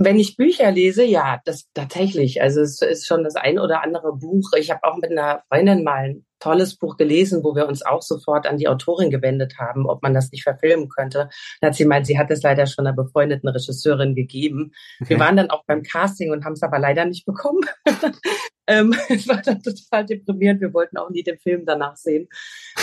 Wenn 0.02 0.18
ich 0.18 0.38
Bücher 0.38 0.72
lese, 0.72 1.04
ja, 1.04 1.42
das 1.44 1.68
tatsächlich. 1.74 2.42
Also 2.42 2.62
es 2.62 2.82
ist 2.82 3.06
schon 3.06 3.26
das 3.26 3.36
ein 3.36 3.60
oder 3.60 3.84
andere 3.84 4.16
Buch. 4.16 4.54
Ich 4.58 4.72
habe 4.72 4.86
auch 4.86 4.96
mit 4.96 5.12
einer 5.12 5.44
Freundin 5.50 5.84
mal 5.84 6.06
ein 6.06 6.26
tolles 6.40 6.78
Buch 6.78 6.96
gelesen, 6.96 7.44
wo 7.44 7.54
wir 7.54 7.68
uns 7.68 7.86
auch 7.86 8.02
sofort 8.02 8.48
an 8.48 8.58
die 8.58 8.70
Autorin 8.70 9.10
gewendet 9.10 9.58
haben, 9.58 9.90
ob 9.90 10.02
man 10.02 10.14
das 10.14 10.32
nicht 10.32 10.44
verfilmen 10.44 10.88
könnte. 10.88 11.28
Da 11.60 11.68
hat 11.68 11.76
sie 11.76 11.84
meint, 11.84 12.08
sie 12.08 12.18
hat 12.18 12.32
es 12.32 12.42
leider 12.44 12.66
schon 12.66 12.88
einer 12.88 12.96
befreundeten 12.96 13.50
Regisseurin 13.50 14.16
gegeben. 14.16 14.72
Okay. 15.02 15.10
Wir 15.10 15.20
waren 15.20 15.36
dann 15.36 15.50
auch 15.50 15.66
beim 15.66 15.84
Casting 15.84 16.32
und 16.32 16.46
haben 16.46 16.54
es 16.54 16.64
aber 16.64 16.80
leider 16.80 17.04
nicht 17.04 17.26
bekommen. 17.26 17.66
ähm, 18.68 18.96
es 19.10 19.28
war 19.28 19.42
dann 19.42 19.62
total 19.62 20.06
deprimierend. 20.06 20.62
Wir 20.62 20.74
wollten 20.74 20.96
auch 20.96 21.10
nie 21.10 21.24
den 21.24 21.40
Film 21.40 21.66
danach 21.66 21.98
sehen. 21.98 22.30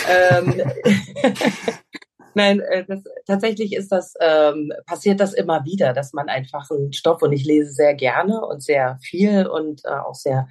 Ähm, 0.06 0.62
Nein, 2.36 2.60
äh, 2.60 2.84
das, 2.86 3.02
tatsächlich 3.26 3.72
ist 3.72 3.90
das, 3.90 4.12
ähm, 4.20 4.70
passiert 4.84 5.20
das 5.20 5.32
immer 5.32 5.64
wieder, 5.64 5.94
dass 5.94 6.12
man 6.12 6.28
einfach 6.28 6.70
einen 6.70 6.92
Stoff, 6.92 7.22
und 7.22 7.32
ich 7.32 7.46
lese 7.46 7.72
sehr 7.72 7.94
gerne 7.94 8.44
und 8.44 8.62
sehr 8.62 8.98
viel 9.00 9.46
und 9.46 9.80
äh, 9.86 9.88
auch 9.88 10.14
sehr 10.14 10.46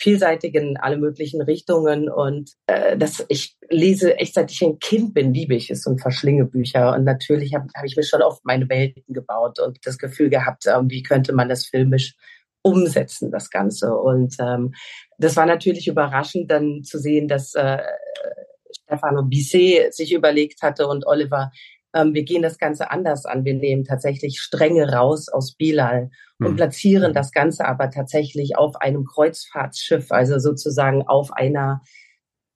vielseitig 0.00 0.56
in 0.56 0.76
alle 0.78 0.96
möglichen 0.96 1.40
Richtungen. 1.40 2.10
Und 2.10 2.54
äh, 2.66 2.96
das 2.96 3.24
ich 3.28 3.56
lese 3.70 4.16
echt 4.16 4.34
seit 4.34 4.50
ich 4.50 4.62
ein 4.62 4.80
Kind 4.80 5.14
bin 5.14 5.32
liebe 5.32 5.54
ich 5.54 5.70
es 5.70 5.86
und 5.86 6.00
verschlinge 6.00 6.44
Bücher. 6.44 6.92
Und 6.92 7.04
natürlich 7.04 7.54
habe 7.54 7.68
hab 7.76 7.84
ich 7.84 7.96
mir 7.96 8.02
schon 8.02 8.22
oft 8.22 8.44
meine 8.44 8.68
Welten 8.68 9.14
gebaut 9.14 9.60
und 9.60 9.78
das 9.86 9.96
Gefühl 9.96 10.30
gehabt 10.30 10.64
ähm, 10.66 10.90
wie 10.90 11.04
könnte 11.04 11.32
man 11.32 11.48
das 11.48 11.66
filmisch 11.66 12.16
umsetzen 12.62 13.30
das 13.30 13.48
Ganze. 13.48 13.94
Und 13.94 14.34
ähm, 14.40 14.74
das 15.18 15.36
war 15.36 15.46
natürlich 15.46 15.86
überraschend 15.86 16.50
dann 16.50 16.82
zu 16.82 16.98
sehen 16.98 17.28
dass 17.28 17.54
äh, 17.54 17.78
Stefano 18.72 19.22
Bisset 19.22 19.94
sich 19.94 20.12
überlegt 20.12 20.62
hatte 20.62 20.86
und 20.86 21.06
Oliver, 21.06 21.50
ähm, 21.94 22.14
wir 22.14 22.24
gehen 22.24 22.42
das 22.42 22.58
Ganze 22.58 22.90
anders 22.90 23.24
an. 23.24 23.44
Wir 23.44 23.54
nehmen 23.54 23.84
tatsächlich 23.84 24.40
Stränge 24.40 24.92
raus 24.92 25.28
aus 25.28 25.54
Bilal 25.54 26.10
und 26.38 26.52
mhm. 26.52 26.56
platzieren 26.56 27.14
das 27.14 27.32
Ganze 27.32 27.66
aber 27.66 27.90
tatsächlich 27.90 28.56
auf 28.56 28.76
einem 28.76 29.04
Kreuzfahrtsschiff, 29.04 30.12
also 30.12 30.38
sozusagen 30.38 31.02
auf 31.06 31.32
einer 31.32 31.82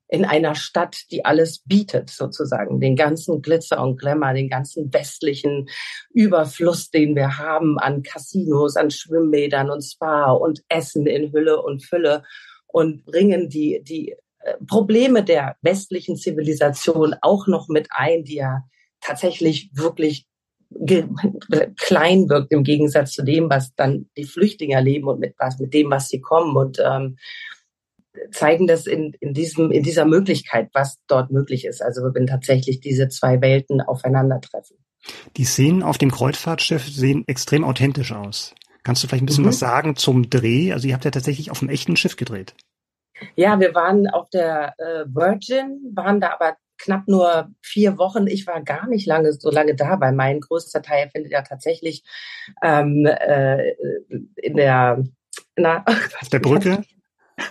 in 0.09 0.27
einer 0.27 0.55
Stadt, 0.55 1.11
die 1.11 1.25
alles 1.25 1.63
bietet, 1.65 2.11
sozusagen, 2.11 2.81
den 2.81 2.97
ganzen 2.97 3.41
Glitzer 3.41 3.83
und 3.83 3.99
Glamour, 3.99 4.35
den 4.35 4.51
ganzen 4.51 4.93
westlichen 4.93 5.71
Überfluss, 6.13 6.91
den 6.91 7.17
wir 7.17 7.39
haben 7.39 7.79
an 7.79 8.03
Casinos, 8.03 8.77
an 8.77 8.91
Schwimmbädern 8.91 9.71
und 9.71 9.81
Spa 9.81 10.33
und 10.33 10.63
Essen 10.69 11.07
in 11.07 11.33
Hülle 11.33 11.63
und 11.63 11.83
Fülle 11.83 12.25
und 12.67 13.07
bringen 13.07 13.49
die, 13.49 13.83
die 13.83 14.15
Probleme 14.67 15.25
der 15.25 15.57
westlichen 15.63 16.17
Zivilisation 16.17 17.15
auch 17.21 17.47
noch 17.47 17.69
mit 17.69 17.89
ein, 17.91 18.25
die 18.25 18.37
ja 18.37 18.65
tatsächlich 19.01 19.71
wirklich 19.75 20.27
klein 21.79 22.29
wirkt 22.29 22.53
im 22.53 22.65
Gegensatz 22.65 23.13
zu 23.13 23.23
dem, 23.23 23.51
was 23.51 23.75
dann 23.75 24.07
die 24.17 24.25
Flüchtlinge 24.25 24.75
erleben 24.75 25.09
und 25.09 25.21
mit 25.21 25.35
was 25.39 25.59
mit 25.59 25.75
dem, 25.75 25.91
was 25.91 26.09
sie 26.09 26.21
kommen 26.21 26.57
und 26.57 26.79
ähm, 26.85 27.19
zeigen 28.31 28.67
das 28.67 28.87
in, 28.87 29.15
in 29.21 29.35
diesem 29.35 29.71
in 29.71 29.83
dieser 29.83 30.05
Möglichkeit, 30.05 30.71
was 30.73 30.99
dort 31.07 31.31
möglich 31.31 31.65
ist. 31.65 31.83
Also 31.83 32.03
wenn 32.15 32.27
tatsächlich 32.27 32.81
diese 32.81 33.09
zwei 33.09 33.41
Welten 33.41 33.81
aufeinandertreffen. 33.81 34.77
Die 35.37 35.45
Szenen 35.45 35.83
auf 35.83 35.99
dem 35.99 36.11
Kreuzfahrtschiff 36.11 36.87
sehen 36.89 37.25
extrem 37.27 37.65
authentisch 37.65 38.13
aus. 38.13 38.55
Kannst 38.83 39.03
du 39.03 39.09
vielleicht 39.09 39.23
ein 39.23 39.27
bisschen 39.27 39.45
mhm. 39.45 39.49
was 39.49 39.59
sagen 39.59 39.97
zum 39.97 40.29
Dreh? 40.29 40.73
Also 40.73 40.89
ihr 40.89 40.95
habt 40.95 41.05
ja 41.05 41.11
tatsächlich 41.11 41.51
auf 41.51 41.61
einem 41.61 41.71
echten 41.71 41.97
Schiff 41.97 42.17
gedreht. 42.17 42.55
Ja, 43.37 43.59
wir 43.61 43.75
waren 43.75 44.09
auf 44.09 44.29
der 44.31 44.75
äh, 44.79 45.05
Virgin, 45.07 45.93
waren 45.95 46.21
da 46.21 46.33
aber 46.33 46.57
knapp 46.79 47.07
nur 47.07 47.49
vier 47.63 47.99
Wochen. 47.99 48.27
Ich 48.27 48.47
war 48.47 48.63
gar 48.63 48.89
nicht 48.89 49.07
lange 49.07 49.33
so 49.33 49.51
lange 49.51 49.75
da, 49.75 50.01
weil 50.01 50.13
mein 50.13 50.41
größter 50.41 50.83
Teil 50.83 51.11
findet 51.11 51.33
ja 51.33 51.43
tatsächlich 51.43 52.03
ähm, 52.63 53.07
äh, 53.07 53.73
in 54.37 54.57
der 54.57 55.05
na, 55.57 55.85
auf 56.21 56.29
der 56.29 56.41
Brücke. 56.41 56.83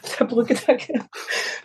Auf 0.03 0.17
der 0.17 0.25
Brücke 0.25 0.55
danke. 0.67 0.93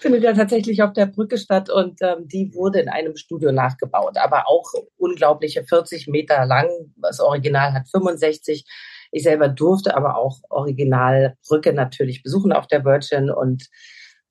findet 0.01 0.23
ja 0.23 0.33
tatsächlich 0.33 0.83
auf 0.83 0.95
der 0.95 1.05
Brücke 1.05 1.37
statt 1.37 1.69
und 1.69 2.01
ähm, 2.01 2.27
die 2.27 2.53
wurde 2.55 2.81
in 2.81 2.88
einem 2.88 3.14
Studio 3.14 3.53
nachgebaut, 3.53 4.16
aber 4.16 4.49
auch 4.49 4.64
unglaubliche 4.97 5.64
40 5.64 6.09
Meter 6.09 6.47
lang. 6.47 6.66
Das 6.97 7.21
Original 7.21 7.75
hat 7.75 7.88
65 7.88 8.64
ich 9.12 9.23
selber 9.23 9.49
durfte 9.49 9.97
aber 9.97 10.16
auch 10.16 10.40
Originalbrücke 10.51 11.73
natürlich 11.73 12.23
besuchen 12.23 12.53
auf 12.53 12.66
der 12.66 12.85
Virgin 12.85 13.31
und 13.31 13.69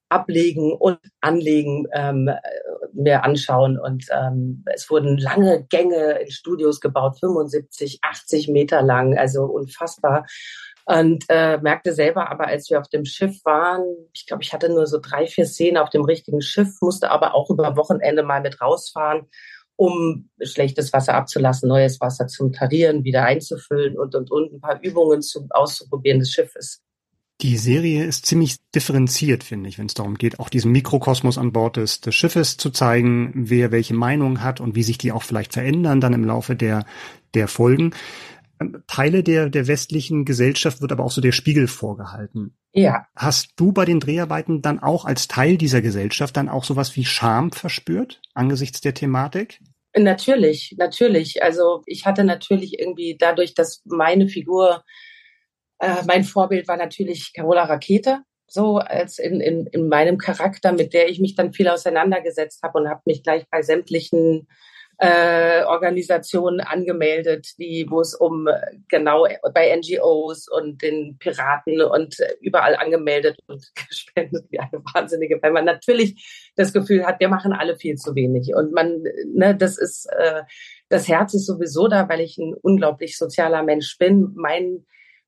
ablegen 0.09 0.73
und 0.73 0.99
anlegen 1.21 1.87
ähm, 1.93 2.29
mir 2.93 3.23
anschauen. 3.23 3.79
Und 3.79 4.05
ähm, 4.11 4.63
es 4.73 4.89
wurden 4.89 5.17
lange 5.17 5.65
Gänge 5.69 6.19
in 6.19 6.31
Studios 6.31 6.79
gebaut, 6.79 7.19
75, 7.19 7.99
80 8.01 8.47
Meter 8.49 8.81
lang, 8.81 9.17
also 9.17 9.45
unfassbar. 9.45 10.25
Und 10.85 11.25
äh, 11.29 11.57
merkte 11.57 11.93
selber 11.93 12.29
aber, 12.29 12.45
als 12.45 12.69
wir 12.69 12.79
auf 12.79 12.87
dem 12.89 13.05
Schiff 13.05 13.43
waren, 13.43 13.83
ich 14.13 14.27
glaube, 14.27 14.43
ich 14.43 14.53
hatte 14.53 14.69
nur 14.69 14.85
so 14.85 14.99
drei, 15.01 15.25
vier 15.25 15.47
Szenen 15.47 15.77
auf 15.77 15.89
dem 15.89 16.03
richtigen 16.03 16.41
Schiff, 16.41 16.77
musste 16.79 17.09
aber 17.09 17.33
auch 17.33 17.49
über 17.49 17.75
Wochenende 17.75 18.21
mal 18.21 18.41
mit 18.41 18.61
rausfahren, 18.61 19.27
um 19.75 20.29
schlechtes 20.41 20.93
Wasser 20.93 21.15
abzulassen, 21.15 21.69
neues 21.69 21.99
Wasser 21.99 22.27
zum 22.27 22.51
Tarieren, 22.51 23.03
wieder 23.03 23.23
einzufüllen 23.23 23.97
und 23.97 24.15
und 24.15 24.31
und 24.31 24.53
ein 24.53 24.61
paar 24.61 24.79
Übungen 24.81 25.21
zu, 25.21 25.47
auszuprobieren 25.49 26.19
des 26.19 26.31
Schiffes. 26.31 26.81
Die 27.41 27.57
Serie 27.57 28.05
ist 28.05 28.25
ziemlich 28.25 28.55
differenziert, 28.73 29.43
finde 29.43 29.67
ich, 29.67 29.77
wenn 29.77 29.87
es 29.87 29.93
darum 29.93 30.15
geht, 30.15 30.39
auch 30.39 30.47
diesen 30.47 30.71
Mikrokosmos 30.71 31.37
an 31.37 31.51
Bord 31.51 31.75
des, 31.75 31.99
des 31.99 32.15
Schiffes 32.15 32.55
zu 32.55 32.69
zeigen, 32.69 33.33
wer 33.35 33.71
welche 33.71 33.93
Meinung 33.93 34.41
hat 34.41 34.61
und 34.61 34.75
wie 34.75 34.83
sich 34.83 34.97
die 34.97 35.11
auch 35.11 35.23
vielleicht 35.23 35.51
verändern 35.51 35.99
dann 35.99 36.13
im 36.13 36.23
Laufe 36.23 36.55
der, 36.55 36.85
der 37.33 37.49
Folgen. 37.49 37.93
Teile 38.87 39.23
der, 39.23 39.49
der 39.49 39.67
westlichen 39.67 40.25
Gesellschaft 40.25 40.81
wird 40.81 40.91
aber 40.91 41.03
auch 41.03 41.11
so 41.11 41.21
der 41.21 41.31
Spiegel 41.31 41.67
vorgehalten. 41.67 42.57
Ja. 42.73 43.05
Hast 43.15 43.53
du 43.55 43.71
bei 43.71 43.85
den 43.85 43.99
Dreharbeiten 43.99 44.61
dann 44.61 44.79
auch 44.79 45.05
als 45.05 45.27
Teil 45.27 45.57
dieser 45.57 45.81
Gesellschaft 45.81 46.35
dann 46.37 46.49
auch 46.49 46.63
sowas 46.63 46.95
wie 46.95 47.05
Scham 47.05 47.51
verspürt 47.51 48.21
angesichts 48.33 48.81
der 48.81 48.93
Thematik? 48.93 49.61
Natürlich, 49.97 50.75
natürlich. 50.77 51.41
Also 51.41 51.81
ich 51.85 52.05
hatte 52.05 52.23
natürlich 52.23 52.79
irgendwie 52.79 53.15
dadurch, 53.17 53.53
dass 53.53 53.81
meine 53.85 54.27
Figur 54.27 54.83
äh, 55.79 56.03
mein 56.05 56.23
Vorbild 56.23 56.67
war 56.67 56.77
natürlich 56.77 57.33
Carola 57.33 57.63
Rakete, 57.63 58.21
so 58.47 58.77
als 58.77 59.19
in, 59.19 59.41
in, 59.41 59.67
in 59.67 59.89
meinem 59.89 60.17
Charakter, 60.17 60.71
mit 60.71 60.93
der 60.93 61.09
ich 61.09 61.19
mich 61.19 61.35
dann 61.35 61.53
viel 61.53 61.67
auseinandergesetzt 61.67 62.61
habe 62.63 62.79
und 62.79 62.89
habe 62.89 63.01
mich 63.05 63.23
gleich 63.23 63.45
bei 63.49 63.61
sämtlichen 63.61 64.47
äh, 64.97 65.63
Organisationen 65.63 66.61
angemeldet, 66.61 67.53
die, 67.57 67.85
wo 67.89 68.01
es 68.01 68.15
um 68.15 68.47
genau 68.87 69.27
bei 69.53 69.75
NGOs 69.75 70.47
und 70.47 70.81
den 70.81 71.17
Piraten 71.17 71.81
und 71.81 72.17
überall 72.41 72.75
angemeldet 72.75 73.37
und 73.47 73.65
gespendet 73.89 74.45
wie 74.49 74.59
eine 74.59 74.83
Wahnsinnige, 74.93 75.39
weil 75.41 75.51
man 75.51 75.65
natürlich 75.65 76.51
das 76.55 76.73
Gefühl 76.73 77.05
hat, 77.05 77.19
wir 77.19 77.29
machen 77.29 77.53
alle 77.53 77.77
viel 77.77 77.95
zu 77.95 78.15
wenig. 78.15 78.53
Und 78.55 78.71
man, 78.71 79.03
ne, 79.33 79.55
das 79.55 79.77
ist, 79.77 80.07
äh, 80.17 80.43
das 80.89 81.07
Herz 81.07 81.33
ist 81.33 81.45
sowieso 81.45 81.87
da, 81.87 82.07
weil 82.09 82.21
ich 82.21 82.37
ein 82.37 82.53
unglaublich 82.61 83.17
sozialer 83.17 83.63
Mensch 83.63 83.97
bin. 83.97 84.31
Mein 84.35 84.85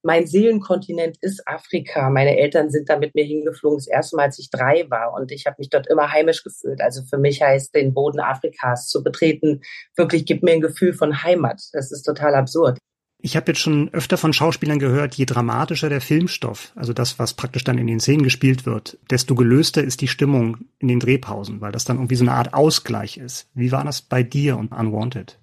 mein 0.07 0.25
Seelenkontinent 0.25 1.17
ist 1.19 1.45
Afrika. 1.45 2.09
Meine 2.09 2.37
Eltern 2.37 2.69
sind 2.69 2.87
da 2.87 2.97
mit 2.97 3.13
mir 3.13 3.25
hingeflogen, 3.25 3.77
das 3.77 3.87
erste 3.87 4.15
Mal, 4.15 4.23
als 4.23 4.39
ich 4.39 4.49
drei 4.49 4.85
war. 4.89 5.13
Und 5.13 5.33
ich 5.33 5.45
habe 5.45 5.57
mich 5.59 5.69
dort 5.69 5.85
immer 5.87 6.13
heimisch 6.13 6.43
gefühlt. 6.43 6.79
Also 6.79 7.01
für 7.03 7.17
mich 7.17 7.41
heißt, 7.41 7.75
den 7.75 7.93
Boden 7.93 8.21
Afrikas 8.21 8.87
zu 8.87 9.03
betreten, 9.03 9.59
wirklich 9.97 10.25
gibt 10.25 10.43
mir 10.43 10.53
ein 10.53 10.61
Gefühl 10.61 10.93
von 10.93 11.23
Heimat. 11.23 11.61
Das 11.73 11.91
ist 11.91 12.03
total 12.03 12.35
absurd. 12.35 12.77
Ich 13.19 13.35
habe 13.35 13.51
jetzt 13.51 13.59
schon 13.59 13.93
öfter 13.93 14.15
von 14.15 14.31
Schauspielern 14.31 14.79
gehört, 14.79 15.15
je 15.15 15.25
dramatischer 15.25 15.89
der 15.89 16.01
Filmstoff, 16.01 16.71
also 16.75 16.93
das, 16.93 17.19
was 17.19 17.33
praktisch 17.33 17.65
dann 17.65 17.77
in 17.77 17.87
den 17.87 17.99
Szenen 17.99 18.23
gespielt 18.23 18.65
wird, 18.65 18.99
desto 19.11 19.35
gelöster 19.35 19.83
ist 19.83 19.99
die 19.99 20.07
Stimmung 20.07 20.59
in 20.79 20.87
den 20.87 21.01
Drehpausen, 21.01 21.59
weil 21.59 21.73
das 21.73 21.83
dann 21.83 21.97
irgendwie 21.97 22.15
so 22.15 22.23
eine 22.23 22.33
Art 22.33 22.53
Ausgleich 22.53 23.17
ist. 23.17 23.49
Wie 23.53 23.73
war 23.73 23.83
das 23.83 24.03
bei 24.03 24.23
dir 24.23 24.55
und 24.55 24.71
Unwanted? 24.71 25.37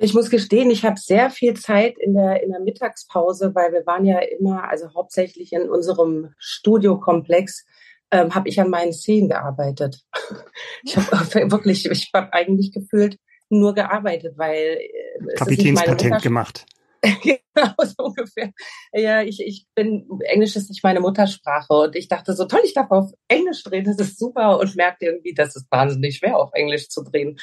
Ich 0.00 0.14
muss 0.14 0.30
gestehen, 0.30 0.70
ich 0.70 0.84
habe 0.84 0.98
sehr 0.98 1.30
viel 1.30 1.54
Zeit 1.54 1.96
in 1.98 2.14
der, 2.14 2.42
in 2.42 2.50
der 2.50 2.60
Mittagspause, 2.60 3.54
weil 3.54 3.72
wir 3.72 3.86
waren 3.86 4.04
ja 4.04 4.18
immer, 4.18 4.68
also 4.68 4.92
hauptsächlich 4.94 5.52
in 5.52 5.68
unserem 5.68 6.34
Studiokomplex, 6.38 7.64
ähm, 8.10 8.34
habe 8.34 8.48
ich 8.48 8.60
an 8.60 8.70
meinen 8.70 8.92
Szenen 8.92 9.28
gearbeitet. 9.28 10.00
Ich 10.82 10.96
habe 10.96 11.10
wirklich, 11.50 11.86
ich 11.90 12.10
habe 12.12 12.32
eigentlich 12.32 12.72
gefühlt 12.72 13.18
nur 13.48 13.74
gearbeitet, 13.74 14.34
weil 14.36 14.78
äh, 14.78 15.34
Kapitänspatent 15.34 16.22
gemacht. 16.22 16.66
genau, 17.22 17.74
so 17.78 18.04
ungefähr. 18.04 18.50
Ja, 18.92 19.22
ich, 19.22 19.40
ich 19.40 19.66
bin, 19.74 20.06
Englisch 20.20 20.56
ist 20.56 20.70
nicht 20.70 20.82
meine 20.82 21.00
Muttersprache 21.00 21.72
und 21.72 21.96
ich 21.96 22.08
dachte 22.08 22.34
so, 22.34 22.46
toll, 22.46 22.60
ich 22.64 22.74
darf 22.74 22.90
auf 22.90 23.12
Englisch 23.28 23.62
drehen, 23.62 23.84
das 23.84 23.98
ist 23.98 24.18
super 24.18 24.58
und 24.58 24.76
merkte 24.76 25.06
irgendwie, 25.06 25.34
das 25.34 25.56
ist 25.56 25.70
wahnsinnig 25.70 26.16
schwer, 26.16 26.38
auf 26.38 26.50
Englisch 26.52 26.88
zu 26.88 27.02
drehen 27.02 27.38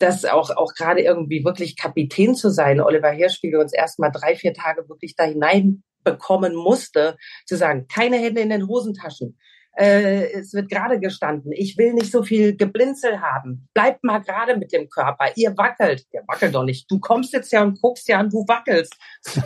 das 0.00 0.24
auch, 0.24 0.50
auch 0.50 0.74
gerade 0.74 1.02
irgendwie 1.02 1.44
wirklich 1.44 1.76
Kapitän 1.76 2.34
zu 2.34 2.50
sein. 2.50 2.80
Oliver 2.80 3.10
Hirsch, 3.10 3.42
wie 3.42 3.52
wir 3.52 3.60
uns 3.60 3.72
erst 3.72 3.98
mal 3.98 4.10
drei, 4.10 4.34
vier 4.34 4.54
Tage 4.54 4.88
wirklich 4.88 5.14
da 5.14 5.24
hineinbekommen 5.24 6.54
musste, 6.54 7.16
zu 7.46 7.56
sagen, 7.56 7.86
keine 7.86 8.16
Hände 8.16 8.40
in 8.40 8.50
den 8.50 8.66
Hosentaschen. 8.66 9.38
Äh, 9.76 10.32
es 10.32 10.52
wird 10.52 10.68
gerade 10.68 10.98
gestanden. 10.98 11.52
Ich 11.52 11.78
will 11.78 11.94
nicht 11.94 12.10
so 12.10 12.22
viel 12.22 12.56
Geblinzel 12.56 13.20
haben. 13.20 13.68
Bleibt 13.72 14.02
mal 14.02 14.18
gerade 14.18 14.56
mit 14.56 14.72
dem 14.72 14.88
Körper. 14.88 15.26
Ihr 15.36 15.56
wackelt. 15.56 16.04
Ihr 16.12 16.22
wackelt 16.26 16.54
doch 16.54 16.64
nicht. 16.64 16.90
Du 16.90 16.98
kommst 16.98 17.32
jetzt 17.32 17.52
ja 17.52 17.62
und 17.62 17.80
guckst 17.80 18.08
ja 18.08 18.18
an, 18.18 18.30
du 18.30 18.44
wackelst. 18.46 18.94
So, 19.22 19.40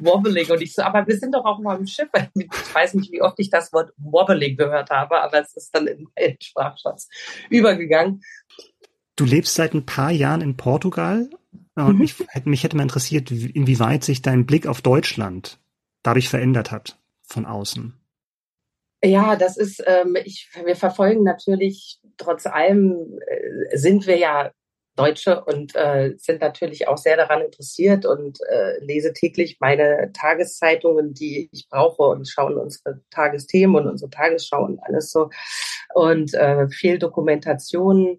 wobbling. 0.00 0.50
Und 0.50 0.60
ich 0.60 0.74
so, 0.74 0.82
aber 0.82 1.06
wir 1.06 1.16
sind 1.16 1.34
doch 1.34 1.44
auch 1.44 1.60
mal 1.60 1.78
im 1.78 1.86
Schiff. 1.86 2.08
Ich 2.34 2.74
weiß 2.74 2.94
nicht, 2.94 3.12
wie 3.12 3.22
oft 3.22 3.38
ich 3.38 3.48
das 3.48 3.72
Wort 3.72 3.92
wobbling 3.96 4.56
gehört 4.56 4.90
habe, 4.90 5.20
aber 5.20 5.40
es 5.40 5.56
ist 5.56 5.74
dann 5.74 5.86
in 5.86 6.06
meinen 6.16 6.36
Sprachschatz 6.40 7.08
übergegangen. 7.48 8.22
Du 9.20 9.26
lebst 9.26 9.54
seit 9.54 9.74
ein 9.74 9.84
paar 9.84 10.10
Jahren 10.10 10.40
in 10.40 10.56
Portugal 10.56 11.28
und 11.74 11.92
mhm. 11.92 11.98
mich, 11.98 12.14
mich 12.46 12.64
hätte 12.64 12.74
mal 12.74 12.84
interessiert, 12.84 13.30
inwieweit 13.30 14.02
sich 14.02 14.22
dein 14.22 14.46
Blick 14.46 14.66
auf 14.66 14.80
Deutschland 14.80 15.58
dadurch 16.02 16.30
verändert 16.30 16.70
hat 16.70 16.98
von 17.20 17.44
außen. 17.44 17.92
Ja, 19.04 19.36
das 19.36 19.58
ist, 19.58 19.84
ähm, 19.86 20.16
ich, 20.24 20.48
wir 20.64 20.74
verfolgen 20.74 21.22
natürlich, 21.22 22.00
trotz 22.16 22.46
allem 22.46 23.20
äh, 23.26 23.76
sind 23.76 24.06
wir 24.06 24.16
ja 24.16 24.52
Deutsche 24.96 25.44
und 25.44 25.76
äh, 25.76 26.14
sind 26.16 26.40
natürlich 26.40 26.88
auch 26.88 26.96
sehr 26.96 27.18
daran 27.18 27.42
interessiert 27.42 28.06
und 28.06 28.38
äh, 28.48 28.82
lese 28.82 29.12
täglich 29.12 29.58
meine 29.60 30.12
Tageszeitungen, 30.14 31.12
die 31.12 31.50
ich 31.52 31.68
brauche 31.68 32.04
und 32.04 32.26
schauen 32.26 32.56
unsere 32.56 33.02
Tagesthemen 33.10 33.82
und 33.82 33.86
unsere 33.86 34.10
Tagesschau 34.10 34.64
und 34.64 34.82
alles 34.82 35.10
so. 35.10 35.28
Und 35.92 36.32
äh, 36.32 36.68
viel 36.70 36.98
Dokumentation 36.98 38.18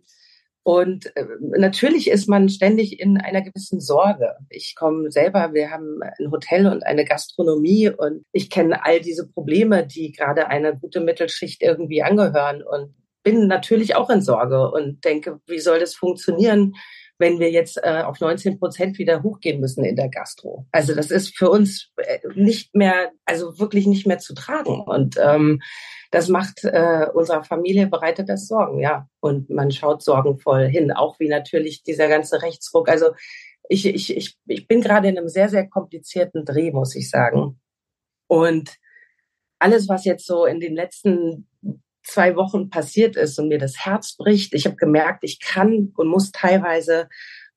und 0.63 1.15
äh, 1.15 1.25
natürlich 1.39 2.09
ist 2.09 2.29
man 2.29 2.49
ständig 2.49 2.99
in 2.99 3.17
einer 3.17 3.41
gewissen 3.41 3.79
Sorge. 3.79 4.35
Ich 4.49 4.75
komme 4.75 5.09
selber, 5.09 5.53
wir 5.53 5.71
haben 5.71 5.99
ein 6.01 6.31
Hotel 6.31 6.67
und 6.67 6.85
eine 6.85 7.03
Gastronomie 7.03 7.89
und 7.89 8.25
ich 8.31 8.49
kenne 8.49 8.85
all 8.85 8.99
diese 9.01 9.27
Probleme, 9.27 9.87
die 9.87 10.11
gerade 10.11 10.47
einer 10.47 10.73
gute 10.73 10.99
Mittelschicht 10.99 11.63
irgendwie 11.63 12.03
angehören 12.03 12.61
und 12.61 12.93
bin 13.23 13.47
natürlich 13.47 13.95
auch 13.95 14.09
in 14.09 14.21
Sorge 14.21 14.71
und 14.71 15.03
denke, 15.03 15.39
wie 15.47 15.59
soll 15.59 15.79
das 15.79 15.95
funktionieren, 15.95 16.73
wenn 17.17 17.39
wir 17.39 17.51
jetzt 17.51 17.79
äh, 17.83 18.01
auf 18.01 18.19
19 18.19 18.59
Prozent 18.59 18.97
wieder 18.97 19.23
hochgehen 19.23 19.61
müssen 19.61 19.83
in 19.83 19.95
der 19.95 20.09
Gastro. 20.09 20.65
Also 20.71 20.95
das 20.95 21.11
ist 21.11 21.37
für 21.37 21.49
uns 21.49 21.91
äh, 21.97 22.19
nicht 22.33 22.75
mehr, 22.75 23.11
also 23.25 23.59
wirklich 23.59 23.85
nicht 23.85 24.07
mehr 24.07 24.17
zu 24.17 24.33
tragen. 24.33 24.81
Und 24.81 25.17
ähm, 25.21 25.61
das 26.11 26.27
macht 26.27 26.65
äh, 26.65 27.07
unserer 27.13 27.43
Familie 27.43 27.87
bereitet 27.87 28.27
das 28.29 28.47
Sorgen, 28.47 28.79
ja. 28.79 29.07
Und 29.21 29.49
man 29.49 29.71
schaut 29.71 30.03
sorgenvoll 30.03 30.67
hin, 30.67 30.91
auch 30.91 31.19
wie 31.19 31.29
natürlich 31.29 31.83
dieser 31.83 32.09
ganze 32.09 32.41
Rechtsruck. 32.41 32.89
Also 32.89 33.11
ich, 33.69 33.85
ich, 33.85 34.15
ich, 34.15 34.37
ich 34.45 34.67
bin 34.67 34.81
gerade 34.81 35.07
in 35.07 35.17
einem 35.17 35.29
sehr, 35.29 35.47
sehr 35.47 35.67
komplizierten 35.67 36.43
Dreh, 36.43 36.71
muss 36.71 36.95
ich 36.95 37.09
sagen. 37.09 37.61
Und 38.27 38.75
alles, 39.57 39.87
was 39.87 40.03
jetzt 40.03 40.25
so 40.25 40.45
in 40.45 40.59
den 40.59 40.75
letzten 40.75 41.47
zwei 42.03 42.35
Wochen 42.35 42.69
passiert 42.69 43.15
ist 43.15 43.39
und 43.39 43.47
mir 43.47 43.59
das 43.59 43.85
Herz 43.85 44.17
bricht, 44.17 44.53
ich 44.53 44.65
habe 44.65 44.75
gemerkt, 44.75 45.23
ich 45.23 45.39
kann 45.39 45.93
und 45.95 46.07
muss 46.07 46.31
teilweise 46.31 47.07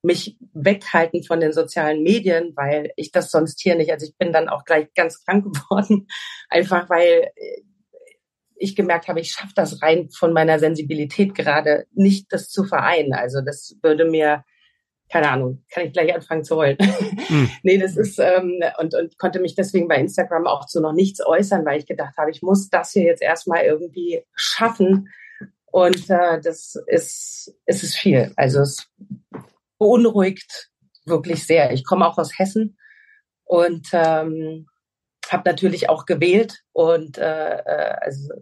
mich 0.01 0.37
weghalten 0.53 1.23
von 1.23 1.39
den 1.39 1.51
sozialen 1.51 2.03
Medien, 2.03 2.53
weil 2.55 2.91
ich 2.95 3.11
das 3.11 3.31
sonst 3.31 3.59
hier 3.59 3.75
nicht, 3.75 3.91
also 3.91 4.05
ich 4.05 4.15
bin 4.17 4.31
dann 4.31 4.47
auch 4.47 4.63
gleich 4.63 4.93
ganz 4.93 5.25
krank 5.25 5.43
geworden, 5.53 6.07
einfach 6.47 6.89
weil 6.89 7.31
ich 8.55 8.75
gemerkt 8.75 9.07
habe, 9.07 9.19
ich 9.19 9.31
schaffe 9.31 9.53
das 9.55 9.81
rein 9.81 10.09
von 10.09 10.33
meiner 10.33 10.59
Sensibilität 10.59 11.35
gerade 11.35 11.85
nicht, 11.93 12.31
das 12.31 12.49
zu 12.49 12.63
vereinen. 12.63 13.13
Also 13.13 13.41
das 13.41 13.75
würde 13.81 14.05
mir, 14.05 14.43
keine 15.09 15.29
Ahnung, 15.29 15.63
kann 15.71 15.85
ich 15.85 15.93
gleich 15.93 16.13
anfangen 16.13 16.43
zu 16.43 16.55
heulen. 16.55 16.77
Mhm. 17.29 17.49
nee, 17.63 17.77
das 17.77 17.97
ist, 17.97 18.19
ähm, 18.19 18.61
und, 18.79 18.95
und 18.95 19.17
konnte 19.17 19.39
mich 19.39 19.55
deswegen 19.55 19.87
bei 19.87 19.97
Instagram 19.97 20.47
auch 20.47 20.65
zu 20.65 20.81
noch 20.81 20.93
nichts 20.93 21.25
äußern, 21.25 21.65
weil 21.65 21.79
ich 21.79 21.85
gedacht 21.85 22.15
habe, 22.17 22.31
ich 22.31 22.41
muss 22.41 22.69
das 22.69 22.91
hier 22.91 23.03
jetzt 23.03 23.21
erstmal 23.21 23.63
irgendwie 23.63 24.23
schaffen. 24.33 25.09
Und 25.65 26.09
äh, 26.09 26.39
das 26.41 26.75
ist, 26.87 27.53
es 27.65 27.83
ist 27.83 27.95
viel. 27.95 28.31
Also 28.37 28.61
es 28.61 28.87
beunruhigt 29.77 30.71
wirklich 31.05 31.45
sehr. 31.45 31.71
Ich 31.73 31.83
komme 31.83 32.07
auch 32.07 32.17
aus 32.17 32.39
Hessen 32.39 32.77
und 33.43 33.87
ähm, 33.91 34.67
habe 35.31 35.49
natürlich 35.49 35.89
auch 35.89 36.05
gewählt 36.05 36.63
und 36.73 37.17
äh, 37.17 37.57
äh, 37.57 37.95
also 38.01 38.33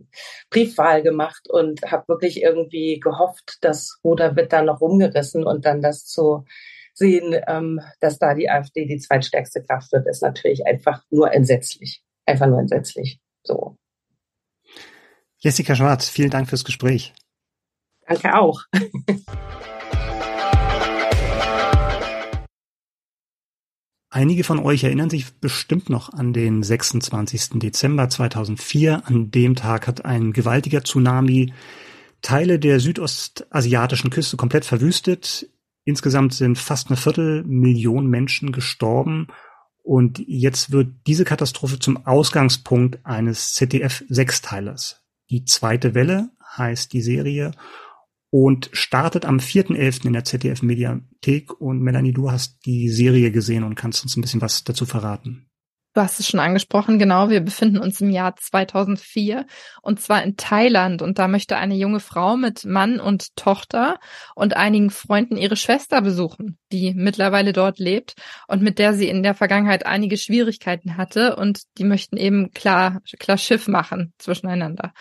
Briefwahl 0.50 1.02
gemacht 1.04 1.50
und 1.50 1.82
habe 1.84 2.08
wirklich 2.08 2.42
irgendwie 2.42 3.00
gehofft, 3.00 3.58
das 3.62 4.00
Ruder 4.04 4.36
wird 4.36 4.54
dann 4.54 4.66
noch 4.66 4.82
rumgerissen 4.82 5.46
und 5.46 5.66
dann 5.66 5.82
das 5.82 6.06
zu 6.06 6.46
sehen, 6.94 7.36
ähm, 7.48 7.82
dass 8.00 8.20
da 8.20 8.34
die 8.34 8.50
AfD 8.50 8.86
die 8.86 9.00
zweitstärkste 9.00 9.64
Kraft 9.64 9.92
wird, 9.92 10.08
ist 10.08 10.22
natürlich 10.22 10.66
einfach 10.66 11.04
nur 11.10 11.34
entsetzlich. 11.34 12.04
Einfach 12.26 12.48
nur 12.48 12.60
entsetzlich. 12.60 13.20
So. 13.44 13.76
Jessica 15.40 15.76
Schwarz, 15.76 16.08
vielen 16.08 16.30
Dank 16.30 16.50
fürs 16.50 16.64
Gespräch. 16.64 17.14
Danke 18.08 18.36
auch. 18.36 18.62
Einige 24.16 24.44
von 24.44 24.60
euch 24.60 24.84
erinnern 24.84 25.10
sich 25.10 25.34
bestimmt 25.38 25.90
noch 25.90 26.14
an 26.14 26.34
den 26.34 26.62
26. 26.62 27.54
Dezember 27.56 28.10
2004. 28.10 29.08
An 29.08 29.32
dem 29.32 29.56
Tag 29.56 29.88
hat 29.88 30.06
ein 30.06 30.34
gewaltiger 30.34 30.84
Tsunami 30.84 31.52
Teile 32.22 32.60
der 32.60 32.80
südostasiatischen 32.80 34.12
Küste 34.12 34.38
komplett 34.38 34.66
verwüstet. 34.66 35.50
Insgesamt 35.84 36.36
sind 36.36 36.60
fast 36.60 36.90
eine 36.90 36.98
Viertelmillion 36.98 38.06
Menschen 38.06 38.52
gestorben. 38.52 39.30
Und 39.82 40.20
jetzt 40.20 40.72
wird 40.72 40.90
diese 41.08 41.26
Katastrophe 41.26 41.80
zum 41.80 42.06
Ausgangspunkt 42.06 43.04
eines 43.04 43.56
ZDF-Sechsteilers. 43.56 45.02
Die 45.32 45.44
zweite 45.46 45.96
Welle 45.96 46.30
heißt 46.56 46.94
die 46.94 47.02
Serie 47.02 47.50
und 48.34 48.72
startet 48.74 49.26
am 49.26 49.38
4.11. 49.38 50.08
in 50.08 50.14
der 50.14 50.24
ZDF 50.24 50.64
Mediathek. 50.64 51.62
Und 51.62 51.82
Melanie, 51.82 52.14
du 52.14 52.32
hast 52.32 52.66
die 52.66 52.90
Serie 52.90 53.30
gesehen 53.30 53.64
und 53.64 53.76
kannst 53.76 54.02
uns 54.02 54.18
ein 54.18 54.22
bisschen 54.22 54.42
was 54.42 54.64
dazu 54.64 54.88
verraten. 54.88 55.46
Du 55.94 56.02
hast 56.02 56.20
es 56.20 56.28
schon 56.28 56.40
angesprochen, 56.40 56.98
genau. 56.98 57.30
Wir 57.30 57.42
befinden 57.42 57.78
uns 57.78 58.02
im 58.02 58.10
Jahr 58.10 58.36
2004 58.36 59.46
und 59.84 60.02
zwar 60.02 60.24
in 60.24 60.36
Thailand. 60.36 61.04
Und 61.04 61.20
da 61.20 61.28
möchte 61.28 61.58
eine 61.58 61.76
junge 61.76 62.00
Frau 62.00 62.36
mit 62.36 62.66
Mann 62.66 63.00
und 63.00 63.36
Tochter 63.36 64.00
und 64.34 64.58
einigen 64.58 64.90
Freunden 64.90 65.38
ihre 65.38 65.56
Schwester 65.56 66.02
besuchen, 66.02 66.58
die 66.72 66.96
mittlerweile 66.96 67.54
dort 67.54 67.78
lebt 67.78 68.16
und 68.48 68.64
mit 68.64 68.80
der 68.80 68.96
sie 68.96 69.10
in 69.10 69.22
der 69.22 69.36
Vergangenheit 69.36 69.86
einige 69.86 70.18
Schwierigkeiten 70.18 70.98
hatte. 70.98 71.36
Und 71.36 71.62
die 71.78 71.84
möchten 71.84 72.18
eben 72.18 72.50
klar, 72.50 73.00
klar 73.20 73.38
Schiff 73.38 73.68
machen 73.68 74.16
zwischeneinander. 74.18 74.92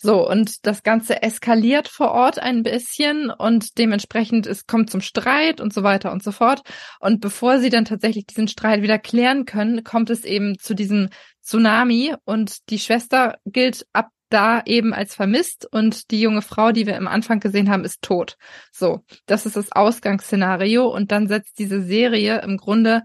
So, 0.00 0.28
und 0.28 0.64
das 0.64 0.84
Ganze 0.84 1.22
eskaliert 1.22 1.88
vor 1.88 2.12
Ort 2.12 2.38
ein 2.38 2.62
bisschen 2.62 3.30
und 3.30 3.78
dementsprechend 3.78 4.46
es 4.46 4.66
kommt 4.66 4.90
zum 4.90 5.00
Streit 5.00 5.60
und 5.60 5.74
so 5.74 5.82
weiter 5.82 6.12
und 6.12 6.22
so 6.22 6.30
fort. 6.30 6.62
Und 7.00 7.20
bevor 7.20 7.58
sie 7.58 7.68
dann 7.68 7.84
tatsächlich 7.84 8.26
diesen 8.26 8.46
Streit 8.46 8.80
wieder 8.82 9.00
klären 9.00 9.44
können, 9.44 9.82
kommt 9.82 10.10
es 10.10 10.24
eben 10.24 10.56
zu 10.58 10.74
diesem 10.74 11.08
Tsunami 11.42 12.14
und 12.24 12.70
die 12.70 12.78
Schwester 12.78 13.38
gilt 13.44 13.86
ab 13.92 14.10
da 14.28 14.62
eben 14.66 14.92
als 14.92 15.14
vermisst 15.14 15.66
und 15.70 16.10
die 16.10 16.20
junge 16.20 16.42
Frau, 16.42 16.72
die 16.72 16.86
wir 16.86 16.96
im 16.96 17.08
Anfang 17.08 17.40
gesehen 17.40 17.70
haben, 17.70 17.84
ist 17.84 18.02
tot. 18.02 18.36
So, 18.70 19.04
das 19.26 19.46
ist 19.46 19.56
das 19.56 19.72
Ausgangsszenario 19.72 20.86
und 20.86 21.12
dann 21.12 21.28
setzt 21.28 21.58
diese 21.58 21.82
Serie 21.82 22.40
im 22.42 22.56
Grunde 22.56 23.02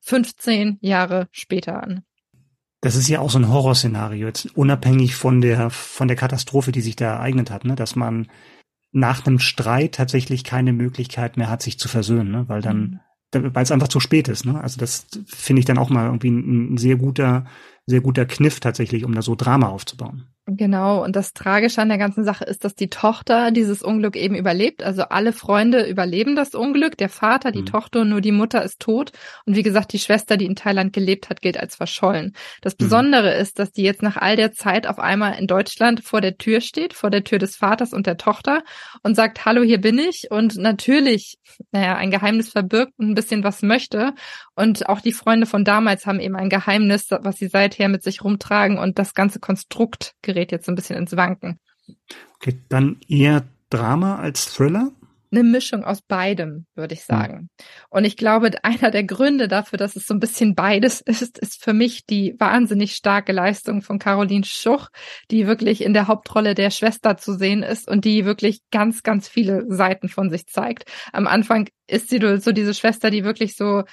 15 0.00 0.78
Jahre 0.80 1.28
später 1.30 1.82
an. 1.82 2.04
Das 2.82 2.96
ist 2.96 3.08
ja 3.08 3.20
auch 3.20 3.30
so 3.30 3.38
ein 3.38 3.48
Horrorszenario, 3.48 4.26
jetzt 4.26 4.56
unabhängig 4.56 5.14
von 5.14 5.40
der, 5.40 5.70
von 5.70 6.08
der 6.08 6.16
Katastrophe, 6.16 6.72
die 6.72 6.80
sich 6.80 6.96
da 6.96 7.14
ereignet 7.14 7.50
hat, 7.50 7.64
ne? 7.64 7.76
dass 7.76 7.94
man 7.94 8.26
nach 8.90 9.24
einem 9.24 9.38
Streit 9.38 9.94
tatsächlich 9.94 10.42
keine 10.42 10.72
Möglichkeit 10.72 11.36
mehr 11.36 11.48
hat, 11.48 11.62
sich 11.62 11.78
zu 11.78 11.88
versöhnen, 11.88 12.32
ne? 12.32 12.48
weil 12.48 12.60
dann, 12.60 13.00
mhm. 13.32 13.54
weil 13.54 13.62
es 13.62 13.70
einfach 13.70 13.86
zu 13.86 14.00
spät 14.00 14.26
ist. 14.26 14.44
Ne? 14.44 14.60
Also 14.60 14.78
das 14.80 15.06
finde 15.26 15.60
ich 15.60 15.66
dann 15.66 15.78
auch 15.78 15.90
mal 15.90 16.06
irgendwie 16.06 16.30
ein, 16.30 16.74
ein 16.74 16.76
sehr 16.76 16.96
guter, 16.96 17.46
sehr 17.86 18.00
guter 18.00 18.26
Kniff 18.26 18.60
tatsächlich, 18.60 19.04
um 19.04 19.14
da 19.14 19.22
so 19.22 19.34
Drama 19.34 19.68
aufzubauen. 19.68 20.32
Genau, 20.46 21.04
und 21.04 21.14
das 21.14 21.34
Tragische 21.34 21.80
an 21.80 21.88
der 21.88 21.98
ganzen 21.98 22.24
Sache 22.24 22.44
ist, 22.44 22.64
dass 22.64 22.74
die 22.74 22.90
Tochter 22.90 23.52
dieses 23.52 23.80
Unglück 23.80 24.16
eben 24.16 24.34
überlebt. 24.34 24.82
Also 24.82 25.02
alle 25.02 25.32
Freunde 25.32 25.88
überleben 25.88 26.34
das 26.34 26.56
Unglück, 26.56 26.96
der 26.96 27.08
Vater, 27.08 27.52
die 27.52 27.60
mhm. 27.60 27.66
Tochter, 27.66 28.04
nur 28.04 28.20
die 28.20 28.32
Mutter 28.32 28.64
ist 28.64 28.80
tot. 28.80 29.12
Und 29.46 29.54
wie 29.54 29.62
gesagt, 29.62 29.92
die 29.92 30.00
Schwester, 30.00 30.36
die 30.36 30.46
in 30.46 30.56
Thailand 30.56 30.92
gelebt 30.92 31.30
hat, 31.30 31.42
gilt 31.42 31.58
als 31.58 31.76
verschollen. 31.76 32.32
Das 32.60 32.72
mhm. 32.72 32.78
Besondere 32.78 33.34
mhm. 33.36 33.40
ist, 33.40 33.60
dass 33.60 33.70
die 33.70 33.84
jetzt 33.84 34.02
nach 34.02 34.16
all 34.16 34.34
der 34.34 34.50
Zeit 34.50 34.88
auf 34.88 34.98
einmal 34.98 35.38
in 35.38 35.46
Deutschland 35.46 36.02
vor 36.02 36.20
der 36.20 36.36
Tür 36.36 36.60
steht, 36.60 36.92
vor 36.92 37.10
der 37.10 37.22
Tür 37.22 37.38
des 37.38 37.54
Vaters 37.54 37.92
und 37.92 38.08
der 38.08 38.16
Tochter 38.16 38.64
und 39.04 39.14
sagt, 39.14 39.44
hallo, 39.44 39.62
hier 39.62 39.80
bin 39.80 39.96
ich. 40.00 40.26
Und 40.28 40.56
natürlich, 40.56 41.38
naja, 41.70 41.94
ein 41.94 42.10
Geheimnis 42.10 42.48
verbirgt 42.50 42.94
und 42.98 43.10
ein 43.10 43.14
bisschen 43.14 43.44
was 43.44 43.62
möchte. 43.62 44.12
Und 44.56 44.88
auch 44.88 45.00
die 45.00 45.12
Freunde 45.12 45.46
von 45.46 45.64
damals 45.64 46.04
haben 46.04 46.18
eben 46.18 46.34
ein 46.34 46.48
Geheimnis, 46.48 47.06
was 47.10 47.36
sie 47.36 47.48
seither 47.72 47.88
mit 47.88 48.02
sich 48.02 48.22
rumtragen 48.22 48.78
und 48.78 48.98
das 48.98 49.14
ganze 49.14 49.40
Konstrukt 49.40 50.14
gerät 50.22 50.52
jetzt 50.52 50.66
so 50.66 50.72
ein 50.72 50.76
bisschen 50.76 50.96
ins 50.96 51.16
Wanken. 51.16 51.58
Okay, 52.36 52.60
dann 52.68 53.00
eher 53.08 53.44
Drama 53.70 54.16
als 54.16 54.52
Thriller? 54.54 54.92
Eine 55.30 55.44
Mischung 55.44 55.82
aus 55.82 56.02
beidem, 56.02 56.66
würde 56.74 56.92
ich 56.92 57.00
hm. 57.00 57.06
sagen. 57.06 57.50
Und 57.88 58.04
ich 58.04 58.18
glaube, 58.18 58.50
einer 58.64 58.90
der 58.90 59.04
Gründe 59.04 59.48
dafür, 59.48 59.78
dass 59.78 59.96
es 59.96 60.06
so 60.06 60.12
ein 60.12 60.20
bisschen 60.20 60.54
beides 60.54 61.00
ist, 61.06 61.38
ist 61.38 61.64
für 61.64 61.72
mich 61.72 62.04
die 62.04 62.34
wahnsinnig 62.38 62.92
starke 62.92 63.32
Leistung 63.32 63.80
von 63.80 63.98
Caroline 63.98 64.44
Schuch, 64.44 64.88
die 65.30 65.46
wirklich 65.46 65.82
in 65.82 65.94
der 65.94 66.06
Hauptrolle 66.06 66.54
der 66.54 66.70
Schwester 66.70 67.16
zu 67.16 67.32
sehen 67.32 67.62
ist 67.62 67.88
und 67.88 68.04
die 68.04 68.26
wirklich 68.26 68.60
ganz, 68.70 69.02
ganz 69.02 69.26
viele 69.26 69.64
Seiten 69.68 70.10
von 70.10 70.28
sich 70.28 70.46
zeigt. 70.46 70.84
Am 71.12 71.26
Anfang 71.26 71.68
ist 71.86 72.10
sie 72.10 72.20
so 72.38 72.52
diese 72.52 72.74
Schwester, 72.74 73.10
die 73.10 73.24
wirklich 73.24 73.56
so 73.56 73.84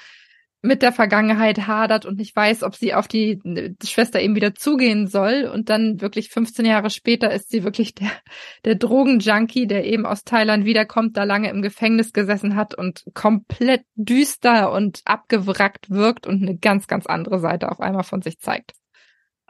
mit 0.61 0.81
der 0.81 0.91
Vergangenheit 0.91 1.67
hadert 1.67 2.05
und 2.05 2.17
nicht 2.17 2.35
weiß, 2.35 2.63
ob 2.63 2.75
sie 2.75 2.93
auf 2.93 3.07
die, 3.07 3.39
die, 3.43 3.87
Schwester 3.87 4.19
eben 4.19 4.35
wieder 4.35 4.55
zugehen 4.55 5.07
soll. 5.07 5.49
Und 5.51 5.69
dann 5.69 6.01
wirklich 6.01 6.29
15 6.29 6.65
Jahre 6.65 6.89
später 6.89 7.31
ist 7.31 7.49
sie 7.49 7.63
wirklich 7.63 7.95
der, 7.95 8.11
der 8.65 8.75
Drogenjunkie, 8.75 9.67
der 9.67 9.85
eben 9.85 10.05
aus 10.05 10.23
Thailand 10.23 10.65
wiederkommt, 10.65 11.15
da 11.15 11.23
lange 11.23 11.49
im 11.49 11.61
Gefängnis 11.61 12.11
gesessen 12.11 12.55
hat 12.55 12.75
und 12.75 13.05
komplett 13.13 13.83
düster 13.95 14.71
und 14.71 15.01
abgewrackt 15.05 15.89
wirkt 15.89 16.27
und 16.27 16.41
eine 16.41 16.57
ganz, 16.57 16.87
ganz 16.87 17.05
andere 17.05 17.39
Seite 17.39 17.71
auf 17.71 17.79
einmal 17.79 18.03
von 18.03 18.21
sich 18.21 18.39
zeigt. 18.39 18.73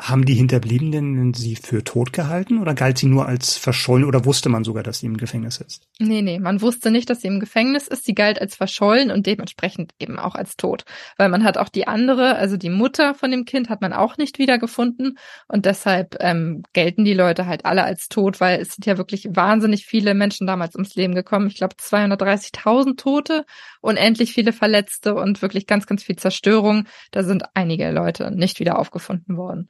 Haben 0.02 0.24
die 0.24 0.36
Hinterbliebenen 0.36 1.34
sie 1.34 1.58
für 1.58 1.84
tot 1.84 2.14
gehalten 2.14 2.60
oder 2.60 2.74
galt 2.74 2.98
sie 2.98 3.08
nur 3.08 3.28
als 3.28 3.58
verschollen 3.58 4.06
oder 4.06 4.24
wusste 4.24 4.48
man 4.48 4.64
sogar, 4.64 4.82
dass 4.82 5.00
sie 5.00 5.08
im 5.08 5.18
Gefängnis 5.18 5.58
ist? 5.58 5.90
Nee, 6.00 6.22
nee, 6.22 6.40
man 6.40 6.62
wusste 6.62 6.90
nicht, 6.90 7.10
dass 7.10 7.20
sie 7.20 7.28
im 7.28 7.42
Gefängnis 7.42 7.90
ist. 7.90 8.06
Sie 8.06 8.16
galt 8.16 8.40
als 8.40 8.56
verschollen 8.56 9.12
und 9.12 9.26
dementsprechend 9.26 9.92
eben 10.00 10.18
auch 10.18 10.36
als 10.36 10.56
tot. 10.56 10.86
Weil 11.18 11.28
man 11.28 11.44
hat 11.44 11.58
auch 11.58 11.68
die 11.68 11.86
andere, 11.86 12.38
also 12.38 12.56
die 12.56 12.70
Mutter 12.70 13.14
von 13.14 13.30
dem 13.30 13.44
Kind, 13.44 13.68
hat 13.68 13.82
man 13.82 13.92
auch 13.92 14.16
nicht 14.16 14.40
wiedergefunden. 14.40 15.18
Und 15.50 15.66
deshalb 15.66 16.16
ähm, 16.22 16.64
gelten 16.72 17.04
die 17.04 17.14
Leute 17.14 17.46
halt 17.46 17.66
alle 17.66 17.84
als 17.84 18.08
tot, 18.08 18.40
weil 18.40 18.62
es 18.62 18.70
sind 18.70 18.86
ja 18.86 18.98
wirklich 18.98 19.28
wahnsinnig 19.32 19.86
viele 19.86 20.14
Menschen 20.14 20.48
damals 20.48 20.76
ums 20.76 20.96
Leben 20.96 21.14
gekommen. 21.14 21.48
Ich 21.48 21.56
glaube 21.56 21.76
230.000 21.76 22.96
Tote, 22.96 23.46
unendlich 23.82 24.34
viele 24.34 24.54
Verletzte 24.54 25.16
und 25.16 25.42
wirklich 25.42 25.68
ganz, 25.68 25.86
ganz 25.86 26.04
viel 26.04 26.16
Zerstörung. 26.16 26.86
Da 27.12 27.24
sind 27.24 27.44
einige 27.54 27.92
Leute 27.92 28.32
nicht 28.32 28.60
wieder 28.60 28.80
aufgefunden 28.80 29.38
worden. 29.38 29.68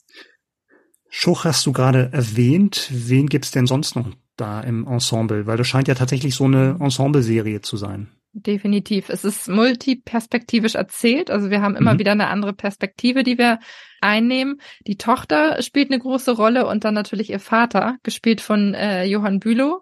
Schuch 1.10 1.46
hast 1.46 1.66
du 1.66 1.72
gerade 1.72 2.10
erwähnt. 2.14 2.88
Wen 2.92 3.28
gibt's 3.28 3.52
denn 3.52 3.66
sonst 3.66 3.96
noch 3.96 4.10
da 4.38 4.62
im 4.62 4.86
Ensemble? 4.88 5.48
Weil 5.48 5.58
das 5.58 5.68
scheint 5.68 5.88
ja 5.88 5.96
tatsächlich 5.96 6.36
so 6.36 6.46
eine 6.46 6.78
Ensemble-Serie 6.80 7.62
zu 7.62 7.78
sein. 7.78 8.12
Definitiv. 8.32 9.10
Es 9.10 9.26
ist 9.26 9.50
multiperspektivisch 9.50 10.76
erzählt. 10.76 11.32
Also 11.32 11.50
wir 11.50 11.62
haben 11.62 11.76
immer 11.76 11.96
mhm. 11.96 12.00
wieder 12.00 12.12
eine 12.12 12.28
andere 12.28 12.54
Perspektive, 12.54 13.24
die 13.24 13.40
wir 13.40 13.60
einnehmen. 14.02 14.62
Die 14.86 14.98
Tochter 14.98 15.62
spielt 15.64 15.92
eine 15.92 16.00
große 16.00 16.32
Rolle 16.32 16.68
und 16.68 16.84
dann 16.84 16.94
natürlich 16.94 17.32
ihr 17.32 17.40
Vater, 17.40 17.98
gespielt 18.04 18.40
von 18.42 18.76
äh, 18.76 19.06
Johann 19.06 19.40
Bülow. 19.40 19.82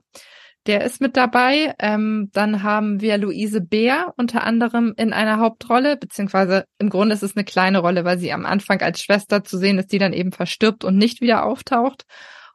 Der 0.67 0.83
ist 0.83 0.99
mit 0.99 1.15
dabei. 1.15 1.73
Ähm, 1.79 2.29
dann 2.33 2.61
haben 2.61 2.99
wir 2.99 3.17
Luise 3.17 3.61
Bär 3.61 4.13
unter 4.17 4.43
anderem 4.43 4.93
in 4.97 5.13
einer 5.13 5.39
Hauptrolle, 5.39 5.95
beziehungsweise 5.95 6.65
im 6.77 6.89
Grunde 6.89 7.15
ist 7.15 7.23
es 7.23 7.37
eine 7.37 7.45
kleine 7.45 7.79
Rolle, 7.79 8.03
weil 8.03 8.19
sie 8.19 8.33
am 8.33 8.45
Anfang 8.45 8.81
als 8.81 9.01
Schwester 9.01 9.45
zu 9.45 9.57
sehen 9.57 9.79
ist, 9.79 9.93
die 9.93 9.97
dann 9.97 10.11
eben 10.11 10.33
verstirbt 10.33 10.83
und 10.83 10.97
nicht 10.97 11.21
wieder 11.21 11.45
auftaucht. 11.45 12.03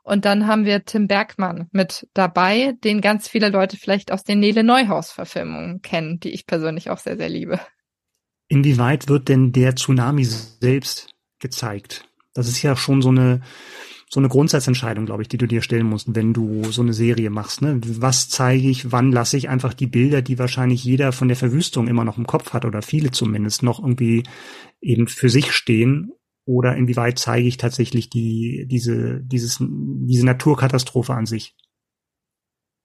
Und 0.02 0.24
dann 0.26 0.46
haben 0.46 0.66
wir 0.66 0.84
Tim 0.84 1.06
Bergmann 1.06 1.68
mit 1.72 2.06
dabei, 2.12 2.74
den 2.84 3.00
ganz 3.00 3.28
viele 3.28 3.48
Leute 3.48 3.78
vielleicht 3.78 4.12
aus 4.12 4.24
den 4.24 4.40
Nele 4.40 4.62
Neuhaus-Verfilmungen 4.62 5.80
kennen, 5.80 6.20
die 6.20 6.30
ich 6.30 6.46
persönlich 6.46 6.90
auch 6.90 6.98
sehr, 6.98 7.16
sehr 7.16 7.28
liebe. 7.28 7.60
Inwieweit 8.48 9.08
wird 9.08 9.28
denn 9.28 9.52
der 9.52 9.76
Tsunami 9.76 10.24
selbst 10.24 11.14
gezeigt? 11.38 12.04
Das 12.34 12.48
ist 12.48 12.60
ja 12.62 12.76
schon 12.76 13.00
so 13.00 13.08
eine 13.08 13.40
so 14.12 14.20
eine 14.20 14.28
Grundsatzentscheidung, 14.28 15.06
glaube 15.06 15.22
ich, 15.22 15.28
die 15.28 15.38
du 15.38 15.46
dir 15.46 15.62
stellen 15.62 15.86
musst, 15.86 16.14
wenn 16.14 16.34
du 16.34 16.64
so 16.64 16.82
eine 16.82 16.92
Serie 16.92 17.30
machst. 17.30 17.62
Ne? 17.62 17.80
Was 17.82 18.28
zeige 18.28 18.68
ich, 18.68 18.92
wann 18.92 19.10
lasse 19.10 19.38
ich 19.38 19.48
einfach 19.48 19.72
die 19.72 19.86
Bilder, 19.86 20.20
die 20.20 20.38
wahrscheinlich 20.38 20.84
jeder 20.84 21.12
von 21.12 21.28
der 21.28 21.36
Verwüstung 21.36 21.88
immer 21.88 22.04
noch 22.04 22.18
im 22.18 22.26
Kopf 22.26 22.52
hat 22.52 22.66
oder 22.66 22.82
viele 22.82 23.10
zumindest 23.10 23.62
noch 23.62 23.78
irgendwie 23.78 24.24
eben 24.82 25.08
für 25.08 25.30
sich 25.30 25.52
stehen 25.52 26.12
oder 26.44 26.76
inwieweit 26.76 27.18
zeige 27.18 27.48
ich 27.48 27.56
tatsächlich 27.56 28.10
die, 28.10 28.66
diese, 28.70 29.22
dieses, 29.22 29.56
diese 29.60 30.26
Naturkatastrophe 30.26 31.14
an 31.14 31.24
sich? 31.24 31.56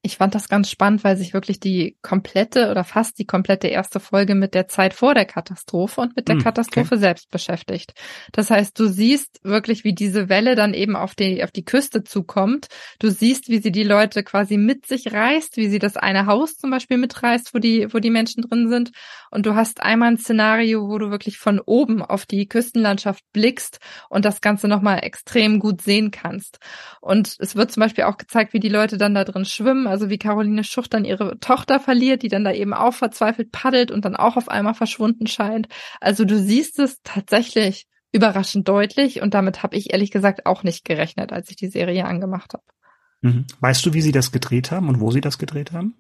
Ich 0.03 0.17
fand 0.17 0.35
das 0.35 0.47
ganz 0.47 0.69
spannend, 0.69 1.03
weil 1.03 1.17
sich 1.17 1.33
wirklich 1.33 1.59
die 1.59 1.97
komplette 2.01 2.69
oder 2.69 2.83
fast 2.83 3.17
die 3.17 3.25
komplette 3.25 3.67
erste 3.67 3.99
Folge 3.99 4.35
mit 4.35 4.53
der 4.53 4.67
Zeit 4.67 4.93
vor 4.93 5.15
der 5.15 5.25
Katastrophe 5.25 6.01
und 6.01 6.15
mit 6.15 6.27
der 6.27 6.35
hm, 6.35 6.43
Katastrophe 6.43 6.95
okay. 6.95 6.99
selbst 6.99 7.31
beschäftigt. 7.31 7.93
Das 8.31 8.51
heißt, 8.51 8.79
du 8.79 8.87
siehst 8.87 9.39
wirklich, 9.43 9.83
wie 9.83 9.93
diese 9.93 10.29
Welle 10.29 10.55
dann 10.55 10.73
eben 10.73 10.95
auf 10.95 11.15
die, 11.15 11.43
auf 11.43 11.51
die 11.51 11.65
Küste 11.65 12.03
zukommt. 12.03 12.67
Du 12.99 13.09
siehst, 13.09 13.49
wie 13.49 13.57
sie 13.57 13.71
die 13.71 13.83
Leute 13.83 14.23
quasi 14.23 14.55
mit 14.55 14.85
sich 14.85 15.11
reißt, 15.11 15.57
wie 15.57 15.67
sie 15.67 15.79
das 15.79 15.97
eine 15.97 16.27
Haus 16.27 16.57
zum 16.57 16.69
Beispiel 16.69 16.97
mitreißt, 16.97 17.53
wo 17.53 17.59
die, 17.59 17.91
wo 17.91 17.99
die 17.99 18.11
Menschen 18.11 18.43
drin 18.43 18.69
sind. 18.69 18.91
Und 19.31 19.45
du 19.45 19.55
hast 19.55 19.81
einmal 19.81 20.11
ein 20.11 20.17
Szenario, 20.17 20.87
wo 20.87 20.99
du 20.99 21.09
wirklich 21.09 21.37
von 21.37 21.59
oben 21.59 22.01
auf 22.01 22.25
die 22.25 22.47
Küstenlandschaft 22.47 23.23
blickst 23.33 23.79
und 24.09 24.25
das 24.25 24.41
Ganze 24.41 24.67
nochmal 24.67 24.99
extrem 25.03 25.59
gut 25.59 25.81
sehen 25.81 26.11
kannst. 26.11 26.59
Und 27.01 27.35
es 27.39 27.55
wird 27.55 27.71
zum 27.71 27.81
Beispiel 27.81 28.05
auch 28.05 28.17
gezeigt, 28.17 28.53
wie 28.53 28.59
die 28.59 28.69
Leute 28.69 28.97
dann 28.97 29.15
da 29.15 29.23
drin 29.23 29.43
schwimmen 29.43 29.86
also 29.89 30.09
wie 30.09 30.17
Caroline 30.17 30.63
Schucht 30.63 30.93
dann 30.93 31.05
ihre 31.05 31.39
Tochter 31.39 31.79
verliert, 31.79 32.23
die 32.23 32.27
dann 32.27 32.43
da 32.43 32.51
eben 32.51 32.73
auch 32.73 32.93
verzweifelt 32.93 33.51
paddelt 33.51 33.91
und 33.91 34.05
dann 34.05 34.15
auch 34.15 34.37
auf 34.37 34.49
einmal 34.49 34.73
verschwunden 34.73 35.27
scheint. 35.27 35.67
Also 35.99 36.25
du 36.25 36.37
siehst 36.37 36.79
es 36.79 37.01
tatsächlich 37.03 37.87
überraschend 38.11 38.67
deutlich 38.67 39.21
und 39.21 39.33
damit 39.33 39.63
habe 39.63 39.75
ich 39.75 39.91
ehrlich 39.91 40.11
gesagt 40.11 40.45
auch 40.45 40.63
nicht 40.63 40.85
gerechnet, 40.85 41.31
als 41.31 41.49
ich 41.49 41.55
die 41.55 41.67
Serie 41.67 42.05
angemacht 42.05 42.53
habe. 42.53 42.63
Mhm. 43.21 43.45
Weißt 43.59 43.85
du, 43.85 43.93
wie 43.93 44.01
sie 44.01 44.11
das 44.11 44.31
gedreht 44.31 44.71
haben 44.71 44.89
und 44.89 44.99
wo 44.99 45.11
sie 45.11 45.21
das 45.21 45.37
gedreht 45.37 45.71
haben? 45.71 45.95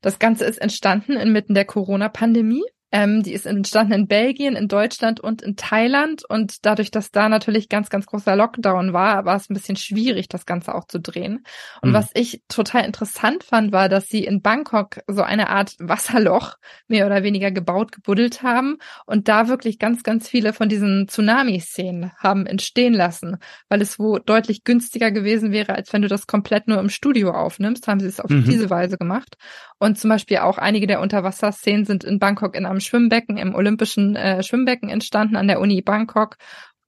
Das 0.00 0.18
Ganze 0.18 0.44
ist 0.44 0.58
entstanden 0.58 1.12
inmitten 1.12 1.54
der 1.54 1.64
Corona-Pandemie. 1.64 2.64
Ähm, 2.96 3.22
die 3.22 3.34
ist 3.34 3.44
entstanden 3.44 3.92
in 3.92 4.06
Belgien, 4.06 4.56
in 4.56 4.68
Deutschland 4.68 5.20
und 5.20 5.42
in 5.42 5.54
Thailand. 5.54 6.24
Und 6.26 6.64
dadurch, 6.64 6.90
dass 6.90 7.10
da 7.10 7.28
natürlich 7.28 7.68
ganz, 7.68 7.90
ganz 7.90 8.06
großer 8.06 8.34
Lockdown 8.36 8.94
war, 8.94 9.26
war 9.26 9.36
es 9.36 9.50
ein 9.50 9.54
bisschen 9.54 9.76
schwierig, 9.76 10.28
das 10.28 10.46
Ganze 10.46 10.74
auch 10.74 10.86
zu 10.86 10.98
drehen. 10.98 11.44
Und 11.82 11.90
mhm. 11.90 11.92
was 11.92 12.08
ich 12.14 12.40
total 12.48 12.86
interessant 12.86 13.44
fand, 13.44 13.70
war, 13.70 13.90
dass 13.90 14.08
sie 14.08 14.24
in 14.24 14.40
Bangkok 14.40 15.00
so 15.08 15.20
eine 15.20 15.50
Art 15.50 15.74
Wasserloch 15.78 16.56
mehr 16.88 17.04
oder 17.04 17.22
weniger 17.22 17.50
gebaut, 17.50 17.92
gebuddelt 17.92 18.42
haben 18.42 18.78
und 19.04 19.28
da 19.28 19.46
wirklich 19.46 19.78
ganz, 19.78 20.02
ganz 20.02 20.26
viele 20.26 20.54
von 20.54 20.70
diesen 20.70 21.06
Tsunami-Szenen 21.06 22.12
haben 22.16 22.46
entstehen 22.46 22.94
lassen, 22.94 23.36
weil 23.68 23.82
es 23.82 23.98
wo 23.98 24.18
deutlich 24.18 24.64
günstiger 24.64 25.10
gewesen 25.10 25.52
wäre, 25.52 25.74
als 25.74 25.92
wenn 25.92 26.00
du 26.00 26.08
das 26.08 26.26
komplett 26.26 26.66
nur 26.66 26.80
im 26.80 26.88
Studio 26.88 27.32
aufnimmst, 27.32 27.88
haben 27.88 28.00
sie 28.00 28.06
es 28.06 28.20
auf 28.20 28.30
mhm. 28.30 28.44
diese 28.44 28.70
Weise 28.70 28.96
gemacht. 28.96 29.36
Und 29.78 29.98
zum 29.98 30.08
Beispiel 30.08 30.38
auch 30.38 30.56
einige 30.56 30.86
der 30.86 31.02
Unterwasserszenen 31.02 31.84
sind 31.84 32.02
in 32.02 32.18
Bangkok 32.18 32.56
in 32.56 32.64
einem 32.64 32.80
Schwimmbecken, 32.86 33.36
im 33.36 33.54
olympischen 33.54 34.16
äh, 34.16 34.42
Schwimmbecken 34.42 34.88
entstanden 34.88 35.36
an 35.36 35.48
der 35.48 35.60
Uni 35.60 35.82
Bangkok. 35.82 36.36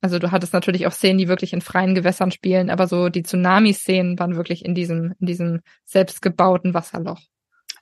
Also 0.01 0.17
du 0.17 0.31
hattest 0.31 0.53
natürlich 0.53 0.87
auch 0.87 0.93
Szenen, 0.93 1.17
die 1.17 1.27
wirklich 1.27 1.53
in 1.53 1.61
freien 1.61 1.93
Gewässern 1.93 2.31
spielen, 2.31 2.69
aber 2.69 2.87
so 2.87 3.09
die 3.09 3.23
Tsunami-Szenen 3.23 4.17
waren 4.17 4.35
wirklich 4.35 4.63
in 4.63 4.73
diesem, 4.73 5.13
in 5.19 5.27
diesem 5.27 5.59
selbstgebauten 5.85 6.73
Wasserloch. 6.73 7.19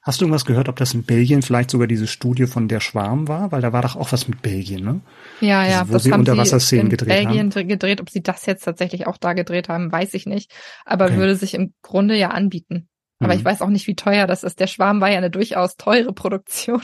Hast 0.07 0.21
du 0.21 0.25
irgendwas 0.25 0.45
gehört, 0.45 0.69
ob 0.69 0.77
das 0.77 0.93
in 0.93 1.03
Belgien 1.03 1.41
vielleicht 1.41 1.69
sogar 1.69 1.85
diese 1.85 2.07
Studie 2.07 2.47
von 2.47 2.69
der 2.69 2.79
Schwarm 2.79 3.27
war? 3.27 3.51
Weil 3.51 3.61
da 3.61 3.73
war 3.73 3.81
doch 3.81 3.97
auch 3.97 4.13
was 4.13 4.29
mit 4.29 4.41
Belgien, 4.41 4.81
ne? 4.81 5.01
Ja, 5.41 5.67
ja. 5.67 5.79
Also, 5.79 5.89
wo 5.89 5.93
das 5.93 6.03
sie 6.03 6.13
Unterwasserszenen 6.13 6.85
in 6.85 6.89
gedreht 6.91 7.09
Belgien 7.09 7.51
haben. 7.53 7.67
gedreht. 7.67 7.99
Ob 7.99 8.09
sie 8.09 8.23
das 8.23 8.45
jetzt 8.45 8.63
tatsächlich 8.63 9.05
auch 9.05 9.17
da 9.17 9.33
gedreht 9.33 9.67
haben, 9.67 9.91
weiß 9.91 10.13
ich 10.13 10.25
nicht. 10.25 10.49
Aber 10.85 11.07
okay. 11.07 11.17
würde 11.17 11.35
sich 11.35 11.55
im 11.55 11.73
Grunde 11.81 12.15
ja 12.15 12.29
anbieten. 12.29 12.87
Aber 13.19 13.33
mhm. 13.33 13.39
ich 13.39 13.45
weiß 13.45 13.61
auch 13.61 13.69
nicht, 13.69 13.87
wie 13.87 13.95
teuer 13.95 14.27
das 14.27 14.43
ist. 14.43 14.59
Der 14.59 14.67
Schwarm 14.67 15.01
war 15.01 15.09
ja 15.09 15.17
eine 15.17 15.31
durchaus 15.31 15.75
teure 15.77 16.13
Produktion. 16.13 16.81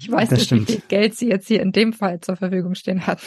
Ich 0.00 0.10
weiß 0.10 0.30
das 0.30 0.38
nicht, 0.38 0.46
stimmt. 0.46 0.68
wie 0.68 0.72
viel 0.72 0.82
Geld 0.88 1.16
sie 1.16 1.28
jetzt 1.28 1.48
hier 1.48 1.62
in 1.62 1.72
dem 1.72 1.92
Fall 1.92 2.20
zur 2.20 2.36
Verfügung 2.36 2.74
stehen 2.74 3.06
hat. 3.06 3.20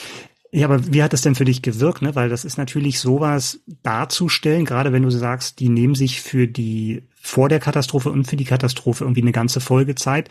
Ja, 0.51 0.65
aber 0.65 0.91
wie 0.91 1.03
hat 1.03 1.13
das 1.13 1.21
denn 1.21 1.35
für 1.35 1.45
dich 1.45 1.61
gewirkt? 1.61 2.01
Ne? 2.01 2.15
Weil 2.15 2.29
das 2.29 2.43
ist 2.43 2.57
natürlich 2.57 2.99
sowas 2.99 3.61
darzustellen, 3.83 4.65
gerade 4.65 4.91
wenn 4.91 5.03
du 5.03 5.11
sagst, 5.11 5.59
die 5.59 5.69
nehmen 5.69 5.95
sich 5.95 6.21
für 6.21 6.47
die 6.47 7.03
vor 7.21 7.49
der 7.49 7.59
Katastrophe 7.59 8.09
und 8.09 8.25
für 8.25 8.35
die 8.35 8.45
Katastrophe 8.45 9.03
irgendwie 9.03 9.21
eine 9.21 9.31
ganze 9.31 9.59
Folgezeit. 9.59 10.29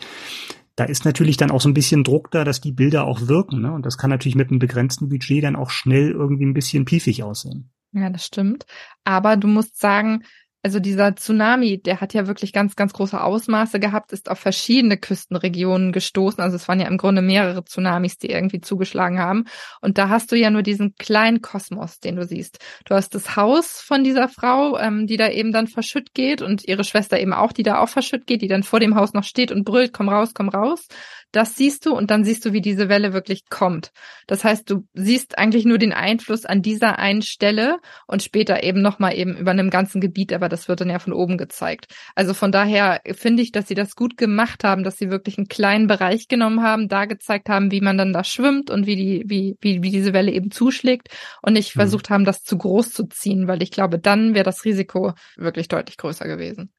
Da 0.75 0.83
ist 0.85 1.05
natürlich 1.05 1.37
dann 1.37 1.51
auch 1.51 1.61
so 1.61 1.69
ein 1.69 1.73
bisschen 1.73 2.03
Druck 2.03 2.31
da, 2.31 2.43
dass 2.43 2.61
die 2.61 2.71
Bilder 2.71 3.05
auch 3.05 3.27
wirken. 3.27 3.61
Ne? 3.61 3.71
Und 3.71 3.85
das 3.85 3.97
kann 3.97 4.09
natürlich 4.09 4.35
mit 4.35 4.49
einem 4.49 4.59
begrenzten 4.59 5.09
Budget 5.09 5.43
dann 5.43 5.55
auch 5.55 5.69
schnell 5.69 6.11
irgendwie 6.11 6.45
ein 6.45 6.53
bisschen 6.53 6.85
piefig 6.85 7.23
aussehen. 7.23 7.69
Ja, 7.91 8.09
das 8.09 8.25
stimmt. 8.25 8.65
Aber 9.03 9.37
du 9.37 9.47
musst 9.47 9.79
sagen, 9.79 10.23
also 10.61 10.79
dieser 10.79 11.15
Tsunami, 11.15 11.81
der 11.81 12.01
hat 12.01 12.13
ja 12.13 12.27
wirklich 12.27 12.51
ganz, 12.51 12.75
ganz 12.75 12.91
große 12.91 13.21
Ausmaße 13.21 13.79
gehabt, 13.79 14.11
ist 14.11 14.29
auf 14.29 14.39
verschiedene 14.39 14.97
Küstenregionen 14.97 15.93
gestoßen. 15.93 16.41
Also 16.41 16.57
es 16.57 16.67
waren 16.67 16.81
ja 16.81 16.87
im 16.87 16.97
Grunde 16.97 17.21
mehrere 17.21 17.63
Tsunamis, 17.63 18.17
die 18.17 18.29
irgendwie 18.29 18.59
zugeschlagen 18.59 19.19
haben. 19.19 19.45
Und 19.79 19.97
da 19.97 20.09
hast 20.09 20.31
du 20.31 20.35
ja 20.35 20.49
nur 20.49 20.61
diesen 20.61 20.95
kleinen 20.95 21.41
Kosmos, 21.41 21.99
den 21.99 22.17
du 22.17 22.25
siehst. 22.25 22.59
Du 22.85 22.93
hast 22.93 23.15
das 23.15 23.37
Haus 23.37 23.79
von 23.79 24.03
dieser 24.03 24.27
Frau, 24.27 24.77
ähm, 24.77 25.07
die 25.07 25.15
da 25.15 25.29
eben 25.29 25.53
dann 25.53 25.67
verschütt 25.67 26.13
geht 26.13 26.41
und 26.41 26.67
ihre 26.67 26.83
Schwester 26.83 27.17
eben 27.19 27.33
auch, 27.33 27.53
die 27.53 27.63
da 27.63 27.79
auch 27.79 27.89
verschütt 27.89 28.27
geht, 28.27 28.41
die 28.41 28.49
dann 28.49 28.63
vor 28.63 28.81
dem 28.81 28.95
Haus 28.95 29.13
noch 29.13 29.23
steht 29.23 29.51
und 29.53 29.63
brüllt, 29.63 29.93
komm 29.93 30.09
raus, 30.09 30.31
komm 30.33 30.49
raus. 30.49 30.87
Das 31.31 31.55
siehst 31.55 31.85
du 31.85 31.95
und 31.95 32.09
dann 32.09 32.23
siehst 32.23 32.43
du, 32.45 32.53
wie 32.53 32.61
diese 32.61 32.89
Welle 32.89 33.13
wirklich 33.13 33.49
kommt. 33.49 33.91
Das 34.25 34.43
heißt, 34.43 34.69
du 34.69 34.87
siehst 34.93 35.37
eigentlich 35.37 35.65
nur 35.65 35.77
den 35.77 35.93
Einfluss 35.93 36.45
an 36.45 36.61
dieser 36.61 36.97
einen 36.97 37.21
Stelle 37.21 37.77
und 38.07 38.23
später 38.23 38.63
eben 38.63 38.81
nochmal 38.81 39.15
eben 39.15 39.37
über 39.37 39.51
einem 39.51 39.69
ganzen 39.69 40.01
Gebiet, 40.01 40.33
aber 40.33 40.49
das 40.49 40.67
wird 40.67 40.81
dann 40.81 40.89
ja 40.89 40.97
von 40.97 41.13
oben 41.13 41.37
gezeigt. 41.37 41.87
Also 42.15 42.33
von 42.33 42.51
daher 42.51 43.01
finde 43.13 43.43
ich, 43.43 43.51
dass 43.51 43.67
sie 43.67 43.75
das 43.75 43.95
gut 43.95 44.17
gemacht 44.17 44.63
haben, 44.63 44.83
dass 44.83 44.97
sie 44.97 45.11
wirklich 45.11 45.37
einen 45.37 45.47
kleinen 45.47 45.87
Bereich 45.87 46.27
genommen 46.27 46.63
haben, 46.63 46.87
da 46.87 47.05
gezeigt 47.05 47.47
haben, 47.47 47.71
wie 47.71 47.81
man 47.81 47.97
dann 47.97 48.11
da 48.13 48.23
schwimmt 48.23 48.71
und 48.71 48.87
wie 48.87 48.95
die, 48.95 49.23
wie, 49.27 49.55
wie, 49.61 49.83
wie 49.83 49.91
diese 49.91 50.13
Welle 50.13 50.31
eben 50.31 50.49
zuschlägt 50.49 51.09
und 51.43 51.53
nicht 51.53 51.75
mhm. 51.75 51.81
versucht 51.81 52.09
haben, 52.09 52.25
das 52.25 52.41
zu 52.41 52.57
groß 52.57 52.91
zu 52.91 53.07
ziehen, 53.07 53.47
weil 53.47 53.61
ich 53.61 53.71
glaube, 53.71 53.99
dann 53.99 54.33
wäre 54.33 54.45
das 54.45 54.65
Risiko 54.65 55.13
wirklich 55.37 55.67
deutlich 55.67 55.97
größer 55.97 56.27
gewesen. 56.27 56.73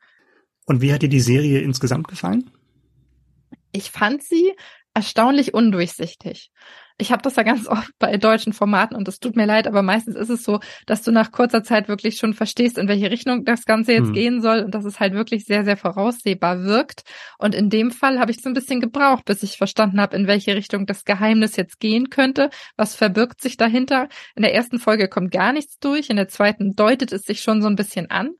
Und 0.66 0.82
wie 0.82 0.92
hat 0.92 1.02
dir 1.02 1.08
die 1.08 1.20
Serie 1.20 1.60
insgesamt 1.60 2.08
gefallen? 2.08 2.50
Ich 3.72 3.90
fand 3.90 4.22
sie 4.22 4.52
erstaunlich 4.94 5.54
undurchsichtig. 5.54 6.50
Ich 6.98 7.12
habe 7.12 7.22
das 7.22 7.36
ja 7.36 7.42
ganz 7.42 7.66
oft 7.68 7.90
bei 7.98 8.16
deutschen 8.16 8.52
Formaten 8.52 8.96
und 8.96 9.08
es 9.08 9.20
tut 9.20 9.36
mir 9.36 9.46
leid, 9.46 9.66
aber 9.66 9.82
meistens 9.82 10.16
ist 10.16 10.28
es 10.28 10.42
so, 10.42 10.60
dass 10.86 11.02
du 11.02 11.12
nach 11.12 11.32
kurzer 11.32 11.62
Zeit 11.62 11.88
wirklich 11.88 12.16
schon 12.16 12.34
verstehst, 12.34 12.76
in 12.76 12.88
welche 12.88 13.10
Richtung 13.10 13.44
das 13.44 13.64
Ganze 13.64 13.92
jetzt 13.92 14.08
hm. 14.08 14.12
gehen 14.12 14.42
soll 14.42 14.60
und 14.60 14.74
dass 14.74 14.84
es 14.84 15.00
halt 15.00 15.14
wirklich 15.14 15.44
sehr, 15.44 15.64
sehr 15.64 15.76
voraussehbar 15.76 16.64
wirkt. 16.64 17.02
Und 17.38 17.54
in 17.54 17.70
dem 17.70 17.90
Fall 17.90 18.18
habe 18.18 18.30
ich 18.30 18.42
so 18.42 18.50
ein 18.50 18.54
bisschen 18.54 18.80
gebraucht, 18.80 19.24
bis 19.24 19.42
ich 19.42 19.56
verstanden 19.56 20.00
habe, 20.00 20.16
in 20.16 20.26
welche 20.26 20.54
Richtung 20.54 20.86
das 20.86 21.04
Geheimnis 21.04 21.56
jetzt 21.56 21.80
gehen 21.80 22.10
könnte. 22.10 22.50
Was 22.76 22.94
verbirgt 22.94 23.40
sich 23.40 23.56
dahinter? 23.56 24.08
In 24.34 24.42
der 24.42 24.54
ersten 24.54 24.78
Folge 24.78 25.08
kommt 25.08 25.30
gar 25.30 25.52
nichts 25.52 25.78
durch, 25.78 26.10
in 26.10 26.16
der 26.16 26.28
zweiten 26.28 26.74
deutet 26.74 27.12
es 27.12 27.22
sich 27.22 27.40
schon 27.40 27.62
so 27.62 27.68
ein 27.68 27.76
bisschen 27.76 28.10
an. 28.10 28.30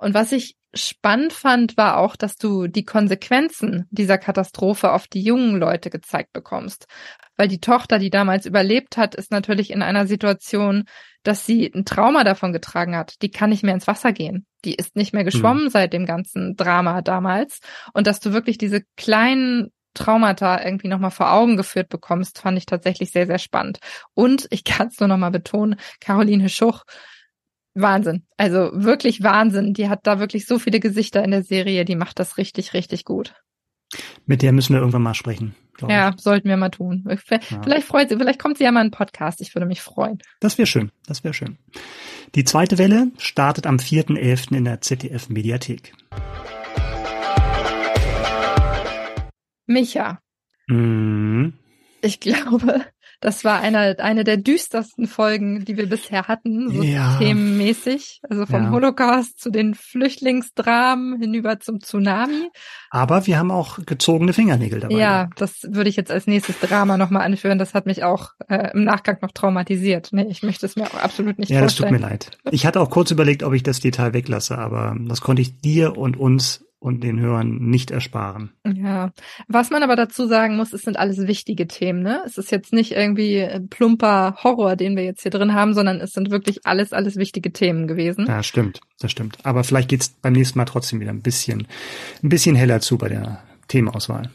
Und 0.00 0.14
was 0.14 0.32
ich 0.32 0.56
spannend 0.72 1.32
fand, 1.32 1.76
war 1.76 1.98
auch, 1.98 2.16
dass 2.16 2.36
du 2.36 2.68
die 2.68 2.84
Konsequenzen 2.84 3.86
dieser 3.90 4.18
Katastrophe 4.18 4.92
auf 4.92 5.06
die 5.06 5.22
jungen 5.22 5.56
Leute 5.56 5.90
gezeigt 5.90 6.32
bekommst. 6.32 6.86
Weil 7.36 7.48
die 7.48 7.60
Tochter, 7.60 7.98
die 7.98 8.10
damals 8.10 8.46
überlebt 8.46 8.96
hat, 8.96 9.14
ist 9.14 9.30
natürlich 9.30 9.70
in 9.70 9.82
einer 9.82 10.06
Situation, 10.06 10.84
dass 11.22 11.44
sie 11.44 11.70
ein 11.74 11.84
Trauma 11.84 12.24
davon 12.24 12.52
getragen 12.52 12.96
hat. 12.96 13.20
Die 13.20 13.30
kann 13.30 13.50
nicht 13.50 13.62
mehr 13.62 13.74
ins 13.74 13.86
Wasser 13.86 14.12
gehen. 14.12 14.46
Die 14.64 14.74
ist 14.74 14.96
nicht 14.96 15.12
mehr 15.12 15.24
geschwommen 15.24 15.64
mhm. 15.64 15.70
seit 15.70 15.92
dem 15.92 16.06
ganzen 16.06 16.56
Drama 16.56 17.02
damals. 17.02 17.60
Und 17.92 18.06
dass 18.06 18.20
du 18.20 18.32
wirklich 18.32 18.56
diese 18.56 18.82
kleinen 18.96 19.70
Traumata 19.92 20.64
irgendwie 20.64 20.88
nochmal 20.88 21.10
vor 21.10 21.32
Augen 21.32 21.56
geführt 21.56 21.88
bekommst, 21.88 22.38
fand 22.38 22.56
ich 22.56 22.64
tatsächlich 22.64 23.10
sehr, 23.10 23.26
sehr 23.26 23.38
spannend. 23.38 23.80
Und 24.14 24.46
ich 24.50 24.64
kann 24.64 24.88
es 24.88 25.00
nur 25.00 25.08
nochmal 25.08 25.32
betonen, 25.32 25.76
Caroline 26.00 26.48
Schuch 26.48 26.84
Wahnsinn. 27.74 28.24
Also 28.36 28.70
wirklich 28.72 29.22
Wahnsinn. 29.22 29.74
Die 29.74 29.88
hat 29.88 30.06
da 30.06 30.18
wirklich 30.18 30.46
so 30.46 30.58
viele 30.58 30.80
Gesichter 30.80 31.24
in 31.24 31.30
der 31.30 31.42
Serie, 31.42 31.84
die 31.84 31.96
macht 31.96 32.18
das 32.18 32.36
richtig, 32.36 32.74
richtig 32.74 33.04
gut. 33.04 33.34
Mit 34.26 34.42
der 34.42 34.52
müssen 34.52 34.74
wir 34.74 34.80
irgendwann 34.80 35.02
mal 35.02 35.14
sprechen. 35.14 35.54
Ja, 35.88 36.10
ich. 36.14 36.20
sollten 36.20 36.48
wir 36.48 36.56
mal 36.56 36.68
tun. 36.68 37.04
Vielleicht 37.24 37.50
ja. 37.50 37.80
freut 37.80 38.10
sie, 38.10 38.16
vielleicht 38.16 38.38
kommt 38.38 38.58
sie 38.58 38.64
ja 38.64 38.72
mal 38.72 38.80
in 38.80 38.86
einen 38.86 38.90
Podcast. 38.90 39.40
Ich 39.40 39.54
würde 39.54 39.66
mich 39.66 39.80
freuen. 39.80 40.18
Das 40.40 40.58
wäre 40.58 40.66
schön. 40.66 40.90
Das 41.06 41.24
wäre 41.24 41.34
schön. 41.34 41.58
Die 42.34 42.44
zweite 42.44 42.78
Welle 42.78 43.10
startet 43.18 43.66
am 43.66 43.76
4.11. 43.76 44.56
in 44.56 44.64
der 44.64 44.80
ZDF 44.80 45.28
Mediathek. 45.30 45.94
Micha. 49.66 50.20
Mhm. 50.68 51.54
Ich 52.02 52.20
glaube, 52.20 52.84
das 53.20 53.44
war 53.44 53.60
eine, 53.60 53.98
eine 53.98 54.24
der 54.24 54.38
düstersten 54.38 55.06
Folgen, 55.06 55.64
die 55.66 55.76
wir 55.76 55.88
bisher 55.88 56.26
hatten, 56.26 56.70
so 56.70 56.82
ja. 56.82 57.18
themenmäßig. 57.18 58.20
Also 58.28 58.46
vom 58.46 58.64
ja. 58.64 58.70
Holocaust 58.70 59.38
zu 59.38 59.50
den 59.50 59.74
Flüchtlingsdramen 59.74 61.20
hinüber 61.20 61.60
zum 61.60 61.80
Tsunami. 61.80 62.48
Aber 62.90 63.26
wir 63.26 63.38
haben 63.38 63.50
auch 63.50 63.78
gezogene 63.84 64.32
Fingernägel 64.32 64.80
dabei. 64.80 64.94
Ja, 64.94 65.28
das 65.36 65.68
würde 65.68 65.90
ich 65.90 65.96
jetzt 65.96 66.10
als 66.10 66.26
nächstes 66.26 66.58
Drama 66.60 66.96
nochmal 66.96 67.22
anführen. 67.22 67.58
Das 67.58 67.74
hat 67.74 67.84
mich 67.84 68.04
auch 68.04 68.30
äh, 68.48 68.70
im 68.72 68.84
Nachgang 68.84 69.18
noch 69.20 69.32
traumatisiert. 69.32 70.08
Nee, 70.12 70.26
ich 70.30 70.42
möchte 70.42 70.64
es 70.64 70.76
mir 70.76 70.84
auch 70.84 70.94
absolut 70.94 71.38
nicht 71.38 71.50
ja, 71.50 71.60
vorstellen. 71.60 71.92
Ja, 71.92 71.98
das 72.00 72.18
tut 72.20 72.40
mir 72.40 72.40
leid. 72.42 72.52
Ich 72.52 72.64
hatte 72.64 72.80
auch 72.80 72.90
kurz 72.90 73.10
überlegt, 73.10 73.42
ob 73.42 73.52
ich 73.52 73.62
das 73.62 73.80
Detail 73.80 74.14
weglasse, 74.14 74.56
aber 74.56 74.96
das 74.98 75.20
konnte 75.20 75.42
ich 75.42 75.60
dir 75.60 75.98
und 75.98 76.16
uns 76.16 76.64
und 76.80 77.04
den 77.04 77.20
Hörern 77.20 77.58
nicht 77.58 77.90
ersparen. 77.90 78.52
Ja, 78.66 79.12
was 79.48 79.70
man 79.70 79.82
aber 79.82 79.96
dazu 79.96 80.26
sagen 80.26 80.56
muss, 80.56 80.72
es 80.72 80.82
sind 80.82 80.98
alles 80.98 81.26
wichtige 81.26 81.68
Themen. 81.68 82.02
Ne? 82.02 82.22
Es 82.26 82.38
ist 82.38 82.50
jetzt 82.50 82.72
nicht 82.72 82.92
irgendwie 82.92 83.46
plumper 83.68 84.36
Horror, 84.42 84.76
den 84.76 84.96
wir 84.96 85.04
jetzt 85.04 85.22
hier 85.22 85.30
drin 85.30 85.54
haben, 85.54 85.74
sondern 85.74 86.00
es 86.00 86.12
sind 86.12 86.30
wirklich 86.30 86.60
alles, 86.64 86.92
alles 86.92 87.16
wichtige 87.16 87.52
Themen 87.52 87.86
gewesen. 87.86 88.26
Ja, 88.26 88.42
stimmt, 88.42 88.80
das 88.98 89.10
stimmt. 89.10 89.36
Aber 89.44 89.62
vielleicht 89.62 89.90
geht's 89.90 90.08
beim 90.08 90.32
nächsten 90.32 90.58
Mal 90.58 90.64
trotzdem 90.64 91.00
wieder 91.00 91.10
ein 91.10 91.22
bisschen, 91.22 91.68
ein 92.22 92.30
bisschen 92.30 92.56
heller 92.56 92.80
zu 92.80 92.96
bei 92.96 93.10
der 93.10 93.42
Themenauswahl. 93.68 94.30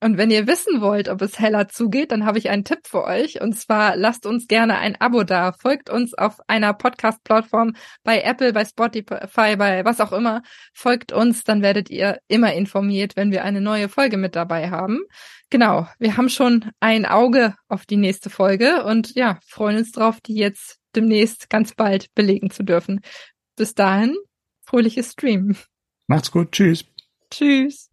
Und 0.00 0.18
wenn 0.18 0.30
ihr 0.30 0.46
wissen 0.46 0.82
wollt, 0.82 1.08
ob 1.08 1.22
es 1.22 1.38
heller 1.38 1.68
zugeht, 1.68 2.12
dann 2.12 2.26
habe 2.26 2.38
ich 2.38 2.50
einen 2.50 2.64
Tipp 2.64 2.80
für 2.86 3.04
euch. 3.04 3.40
Und 3.40 3.54
zwar 3.54 3.96
lasst 3.96 4.26
uns 4.26 4.46
gerne 4.46 4.76
ein 4.78 5.00
Abo 5.00 5.24
da. 5.24 5.52
Folgt 5.52 5.88
uns 5.88 6.12
auf 6.12 6.38
einer 6.48 6.74
Podcast-Plattform 6.74 7.74
bei 8.04 8.20
Apple, 8.20 8.52
bei 8.52 8.64
Spotify, 8.64 9.56
bei 9.56 9.84
was 9.84 10.00
auch 10.00 10.12
immer. 10.12 10.42
Folgt 10.74 11.12
uns, 11.12 11.44
dann 11.44 11.62
werdet 11.62 11.88
ihr 11.88 12.18
immer 12.28 12.52
informiert, 12.52 13.16
wenn 13.16 13.30
wir 13.30 13.42
eine 13.42 13.62
neue 13.62 13.88
Folge 13.88 14.18
mit 14.18 14.36
dabei 14.36 14.70
haben. 14.70 15.00
Genau, 15.48 15.86
wir 15.98 16.16
haben 16.16 16.28
schon 16.28 16.70
ein 16.80 17.06
Auge 17.06 17.54
auf 17.68 17.86
die 17.86 17.96
nächste 17.96 18.30
Folge 18.30 18.84
und 18.84 19.14
ja, 19.14 19.38
freuen 19.46 19.78
uns 19.78 19.92
drauf, 19.92 20.20
die 20.20 20.34
jetzt 20.34 20.78
demnächst 20.94 21.48
ganz 21.48 21.74
bald 21.74 22.12
belegen 22.14 22.50
zu 22.50 22.64
dürfen. 22.64 23.00
Bis 23.56 23.74
dahin, 23.74 24.14
fröhliches 24.64 25.12
Stream. 25.12 25.56
Macht's 26.06 26.30
gut. 26.30 26.52
Tschüss. 26.52 26.84
Tschüss. 27.30 27.88